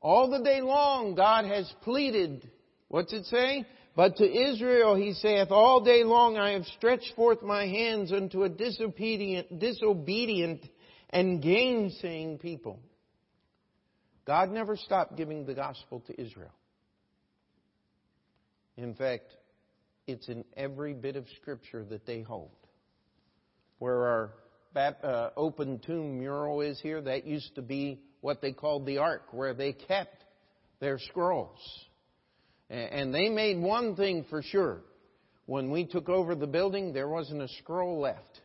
All 0.00 0.28
the 0.28 0.42
day 0.42 0.60
long, 0.60 1.14
God 1.14 1.44
has 1.44 1.72
pleaded. 1.82 2.50
What's 2.88 3.12
it 3.12 3.26
say? 3.26 3.64
But 3.94 4.16
to 4.16 4.24
Israel 4.24 4.94
he 4.94 5.12
saith, 5.12 5.50
All 5.50 5.82
day 5.82 6.02
long 6.04 6.38
I 6.38 6.52
have 6.52 6.64
stretched 6.76 7.14
forth 7.14 7.42
my 7.42 7.66
hands 7.66 8.12
unto 8.12 8.44
a 8.44 8.48
disobedient, 8.48 9.58
disobedient 9.58 10.64
and 11.10 11.42
gainsaying 11.42 12.38
people. 12.38 12.80
God 14.26 14.50
never 14.50 14.76
stopped 14.76 15.16
giving 15.16 15.44
the 15.44 15.54
gospel 15.54 16.00
to 16.06 16.20
Israel. 16.20 16.54
In 18.76 18.94
fact, 18.94 19.26
it's 20.06 20.28
in 20.28 20.44
every 20.56 20.94
bit 20.94 21.16
of 21.16 21.26
scripture 21.40 21.84
that 21.84 22.06
they 22.06 22.22
hold. 22.22 22.50
Where 23.78 24.06
our 24.06 24.30
uh, 24.74 25.30
open 25.36 25.80
tomb 25.80 26.18
mural 26.18 26.62
is 26.62 26.80
here, 26.80 27.02
that 27.02 27.26
used 27.26 27.54
to 27.56 27.62
be 27.62 28.00
what 28.20 28.40
they 28.40 28.52
called 28.52 28.86
the 28.86 28.98
ark, 28.98 29.24
where 29.32 29.52
they 29.52 29.72
kept 29.72 30.24
their 30.80 30.98
scrolls. 30.98 31.58
And 32.72 33.14
they 33.14 33.28
made 33.28 33.60
one 33.60 33.96
thing 33.96 34.24
for 34.30 34.42
sure. 34.42 34.80
When 35.44 35.70
we 35.70 35.84
took 35.84 36.08
over 36.08 36.34
the 36.34 36.46
building, 36.46 36.94
there 36.94 37.08
wasn't 37.08 37.42
a 37.42 37.48
scroll 37.58 38.00
left. 38.00 38.40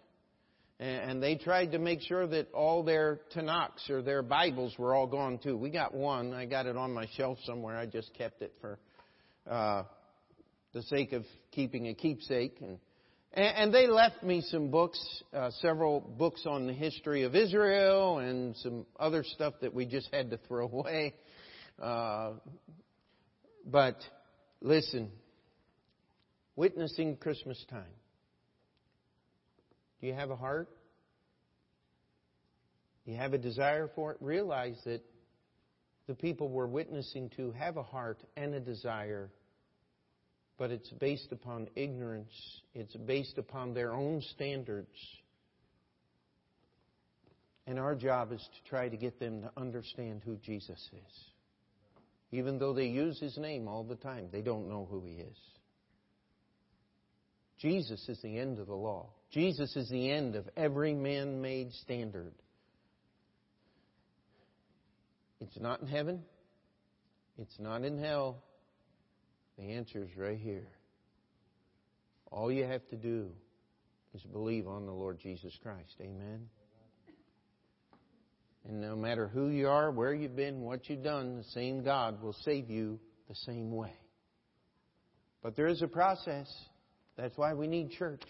And 0.80 1.24
they 1.24 1.36
tried 1.36 1.72
to 1.72 1.80
make 1.80 2.02
sure 2.02 2.28
that 2.28 2.52
all 2.54 2.84
their 2.84 3.22
Tanakhs 3.34 3.90
or 3.90 4.02
their 4.02 4.22
Bibles 4.22 4.78
were 4.78 4.94
all 4.94 5.08
gone 5.08 5.40
too. 5.42 5.56
We 5.56 5.70
got 5.70 5.94
one. 5.94 6.34
I 6.34 6.46
got 6.46 6.66
it 6.66 6.76
on 6.76 6.94
my 6.94 7.08
shelf 7.16 7.38
somewhere. 7.46 7.78
I 7.78 7.86
just 7.86 8.14
kept 8.16 8.42
it 8.42 8.54
for 8.60 8.78
uh, 9.50 9.84
the 10.74 10.84
sake 10.84 11.14
of 11.14 11.24
keeping 11.52 11.88
a 11.88 11.94
keepsake. 11.94 12.58
And, 12.60 12.78
and 13.34 13.74
they 13.74 13.88
left 13.88 14.22
me 14.24 14.42
some 14.42 14.70
books, 14.70 15.00
uh, 15.34 15.52
several 15.62 16.02
books 16.02 16.44
on 16.46 16.68
the 16.68 16.74
history 16.74 17.24
of 17.24 17.34
Israel 17.34 18.20
and 18.20 18.58
some 18.58 18.86
other 19.00 19.24
stuff 19.24 19.54
that 19.62 19.74
we 19.74 19.86
just 19.86 20.10
had 20.12 20.32
to 20.32 20.38
throw 20.50 20.68
away. 20.72 21.16
Uh, 21.82 22.34
but 23.66 23.98
Listen, 24.62 25.12
witnessing 26.56 27.18
Christmas 27.18 27.64
time. 27.70 27.84
Do 30.02 30.08
you 30.08 30.14
have 30.14 30.32
a 30.32 30.36
heart? 30.36 30.70
Do 33.06 33.12
you 33.12 33.18
have 33.18 33.34
a 33.34 33.38
desire 33.38 33.90
for 33.96 34.12
it? 34.12 34.18
Realize 34.20 34.78
that 34.86 35.02
the 36.08 36.16
people 36.16 36.50
we're 36.50 36.68
witnessing 36.68 37.30
to 37.38 37.52
have 37.52 37.78
a 37.78 37.84
heart 37.84 38.24
and 38.36 38.54
a 38.54 38.60
desire, 38.60 39.30
but 40.58 40.72
it's 40.72 40.90
based 40.90 41.32
upon 41.32 41.68
ignorance. 41.76 42.34
It's 42.74 42.96
based 42.96 43.38
upon 43.38 43.74
their 43.74 43.94
own 43.94 44.22
standards. 44.34 44.96
And 47.68 47.78
our 47.78 47.96
job 47.96 48.32
is 48.32 48.40
to 48.42 48.70
try 48.70 48.88
to 48.88 48.98
get 48.98 49.20
them 49.20 49.42
to 49.42 49.52
understand 49.58 50.22
who 50.26 50.38
Jesus 50.38 50.80
is. 50.94 51.37
Even 52.32 52.60
though 52.60 52.74
they 52.74 52.88
use 52.88 53.20
his 53.20 53.38
name 53.38 53.68
all 53.68 53.84
the 53.84 53.96
time, 53.96 54.28
they 54.32 54.42
don't 54.42 54.70
know 54.70 54.88
who 54.90 55.04
he 55.06 55.14
is. 55.14 55.38
Jesus 57.60 58.08
is 58.08 58.22
the 58.22 58.38
end 58.38 58.60
of 58.60 58.68
the 58.68 58.76
law. 58.76 59.10
Jesus 59.32 59.76
is 59.76 59.90
the 59.90 60.12
end 60.12 60.36
of 60.36 60.48
every 60.56 60.94
man 60.94 61.42
made 61.42 61.72
standard. 61.74 62.34
It's 65.40 65.58
not 65.60 65.82
in 65.82 65.88
heaven. 65.88 66.24
It's 67.38 67.60
not 67.60 67.84
in 67.84 67.98
hell. 67.98 68.44
The 69.58 69.72
answer 69.72 70.04
is 70.04 70.10
right 70.18 70.38
here. 70.38 70.68
All 72.32 72.52
you 72.52 72.66
have 72.66 72.88
to 72.90 72.96
do 72.96 73.30
is 74.14 74.22
believe 74.24 74.68
on 74.68 74.86
the 74.86 74.92
Lord 74.92 75.20
Jesus 75.20 75.58
Christ. 75.62 75.96
Amen. 76.02 76.50
And 78.68 78.82
no 78.82 78.96
matter 78.96 79.28
who 79.28 79.48
you 79.48 79.70
are, 79.70 79.92
where 79.92 80.14
you've 80.14 80.36
been, 80.36 80.62
what 80.62 80.90
you've 80.90 81.04
done, 81.04 81.38
the 81.38 81.44
same 81.46 81.84
God 81.84 82.22
will 82.22 82.36
save 82.44 82.70
you 82.70 83.00
the 83.30 83.36
same 83.36 83.72
way. 83.72 83.94
But 85.42 85.56
there 85.56 85.68
is 85.68 85.82
a 85.82 85.88
process. 85.88 86.54
That's 87.16 87.38
why 87.38 87.54
we 87.54 87.68
need 87.68 87.92
church. 87.92 88.24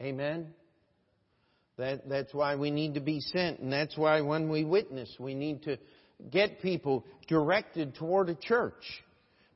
Amen. 0.00 0.48
That, 1.78 2.08
that's 2.08 2.34
why 2.34 2.56
we 2.56 2.70
need 2.70 2.94
to 2.94 3.00
be 3.00 3.20
sent. 3.20 3.60
And 3.60 3.72
that's 3.72 3.96
why 3.96 4.20
when 4.20 4.50
we 4.50 4.64
witness, 4.64 5.14
we 5.18 5.34
need 5.34 5.62
to 5.62 5.78
get 6.30 6.60
people 6.60 7.06
directed 7.26 7.94
toward 7.94 8.28
a 8.28 8.34
church. 8.34 8.84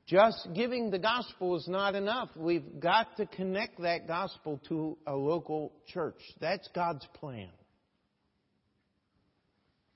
Just 0.06 0.48
giving 0.54 0.90
the 0.90 0.98
gospel 0.98 1.56
is 1.56 1.68
not 1.68 1.94
enough. 1.94 2.30
We've 2.36 2.80
got 2.80 3.16
to 3.18 3.26
connect 3.26 3.82
that 3.82 4.06
gospel 4.06 4.60
to 4.68 4.96
a 5.06 5.14
local 5.14 5.72
church. 5.92 6.20
That's 6.40 6.66
God's 6.74 7.06
plan. 7.14 7.48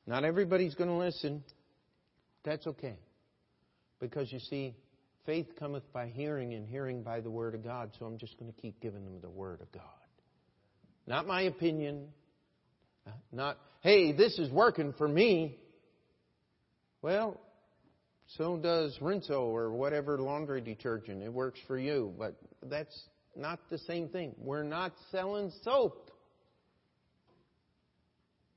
Not 0.08 0.24
everybody's 0.24 0.74
going 0.74 0.88
to 0.88 0.96
listen. 0.96 1.44
That's 2.42 2.66
okay. 2.66 2.96
Because 4.00 4.32
you 4.32 4.38
see, 4.38 4.74
faith 5.26 5.48
cometh 5.58 5.82
by 5.92 6.06
hearing, 6.06 6.54
and 6.54 6.66
hearing 6.66 7.02
by 7.02 7.20
the 7.20 7.30
Word 7.30 7.54
of 7.54 7.62
God. 7.62 7.90
So 7.98 8.06
I'm 8.06 8.16
just 8.16 8.38
going 8.38 8.50
to 8.50 8.58
keep 8.58 8.80
giving 8.80 9.04
them 9.04 9.20
the 9.20 9.28
Word 9.28 9.60
of 9.60 9.70
God. 9.70 9.82
Not 11.06 11.26
my 11.26 11.42
opinion. 11.42 12.06
Uh, 13.06 13.10
not, 13.32 13.58
hey, 13.82 14.12
this 14.12 14.38
is 14.38 14.50
working 14.50 14.94
for 14.96 15.06
me. 15.06 15.58
Well, 17.02 17.38
so 18.38 18.56
does 18.56 18.98
Rinso 19.02 19.42
or 19.42 19.72
whatever 19.72 20.16
laundry 20.16 20.62
detergent. 20.62 21.22
It 21.22 21.32
works 21.32 21.60
for 21.66 21.78
you, 21.78 22.14
but 22.18 22.34
that's 22.62 22.98
not 23.36 23.60
the 23.68 23.78
same 23.80 24.08
thing. 24.08 24.34
We're 24.38 24.62
not 24.62 24.92
selling 25.10 25.52
soap. 25.62 26.10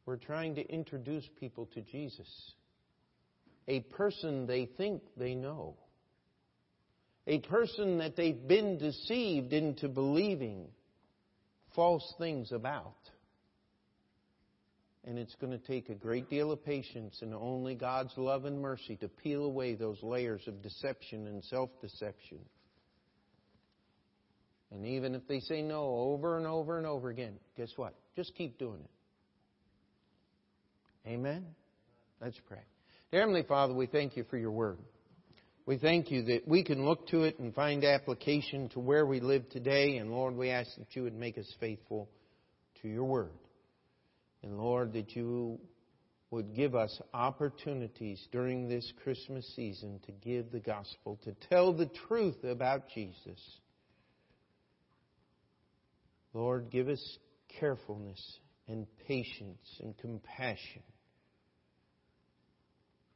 We're 0.05 0.17
trying 0.17 0.55
to 0.55 0.67
introduce 0.67 1.27
people 1.39 1.67
to 1.73 1.81
Jesus, 1.81 2.27
a 3.67 3.81
person 3.81 4.47
they 4.47 4.65
think 4.65 5.03
they 5.15 5.35
know, 5.35 5.75
a 7.27 7.39
person 7.39 7.99
that 7.99 8.15
they've 8.15 8.47
been 8.47 8.77
deceived 8.77 9.53
into 9.53 9.87
believing 9.87 10.67
false 11.75 12.13
things 12.17 12.51
about. 12.51 12.95
And 15.03 15.17
it's 15.17 15.35
going 15.35 15.51
to 15.51 15.65
take 15.65 15.89
a 15.89 15.95
great 15.95 16.29
deal 16.29 16.51
of 16.51 16.63
patience 16.63 17.19
and 17.21 17.33
only 17.33 17.73
God's 17.73 18.13
love 18.17 18.45
and 18.45 18.61
mercy 18.61 18.97
to 18.97 19.07
peel 19.07 19.45
away 19.45 19.73
those 19.73 19.97
layers 20.03 20.43
of 20.47 20.61
deception 20.61 21.27
and 21.27 21.43
self 21.43 21.69
deception. 21.81 22.39
And 24.71 24.85
even 24.85 25.15
if 25.15 25.27
they 25.27 25.39
say 25.39 25.61
no 25.61 25.83
over 25.83 26.37
and 26.37 26.45
over 26.45 26.77
and 26.77 26.85
over 26.85 27.09
again, 27.09 27.33
guess 27.57 27.71
what? 27.75 27.95
Just 28.15 28.35
keep 28.35 28.57
doing 28.57 28.79
it. 28.83 28.89
Amen? 31.07 31.45
Let's 32.21 32.39
pray. 32.47 32.61
Dear 33.11 33.21
Heavenly 33.21 33.43
Father, 33.43 33.73
we 33.73 33.87
thank 33.87 34.15
you 34.15 34.23
for 34.29 34.37
your 34.37 34.51
word. 34.51 34.77
We 35.65 35.77
thank 35.77 36.11
you 36.11 36.23
that 36.23 36.47
we 36.47 36.63
can 36.63 36.85
look 36.85 37.07
to 37.07 37.23
it 37.23 37.39
and 37.39 37.53
find 37.53 37.83
application 37.83 38.69
to 38.69 38.79
where 38.79 39.05
we 39.05 39.19
live 39.19 39.49
today. 39.49 39.97
And 39.97 40.11
Lord, 40.11 40.35
we 40.35 40.49
ask 40.49 40.69
that 40.77 40.95
you 40.95 41.03
would 41.03 41.15
make 41.15 41.37
us 41.37 41.51
faithful 41.59 42.09
to 42.81 42.87
your 42.87 43.05
word. 43.05 43.31
And 44.43 44.57
Lord, 44.57 44.93
that 44.93 45.15
you 45.15 45.59
would 46.31 46.55
give 46.55 46.75
us 46.75 46.99
opportunities 47.13 48.25
during 48.31 48.69
this 48.69 48.91
Christmas 49.03 49.45
season 49.55 49.99
to 50.05 50.11
give 50.11 50.51
the 50.51 50.59
gospel, 50.59 51.19
to 51.23 51.35
tell 51.49 51.73
the 51.73 51.89
truth 52.07 52.43
about 52.43 52.89
Jesus. 52.93 53.39
Lord, 56.33 56.69
give 56.71 56.87
us 56.87 57.17
carefulness 57.59 58.39
and 58.67 58.87
patience 59.07 59.79
and 59.81 59.97
compassion. 59.97 60.83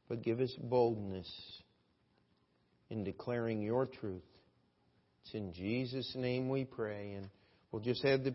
But 0.08 0.22
give 0.22 0.40
us 0.40 0.54
boldness 0.60 1.28
in 2.90 3.04
declaring 3.04 3.62
your 3.62 3.86
truth. 3.86 4.22
It's 5.24 5.34
in 5.34 5.52
Jesus' 5.52 6.12
name 6.14 6.48
we 6.48 6.64
pray. 6.64 7.14
And 7.14 7.28
we'll 7.70 7.82
just 7.82 8.04
have 8.04 8.22
the 8.22 8.34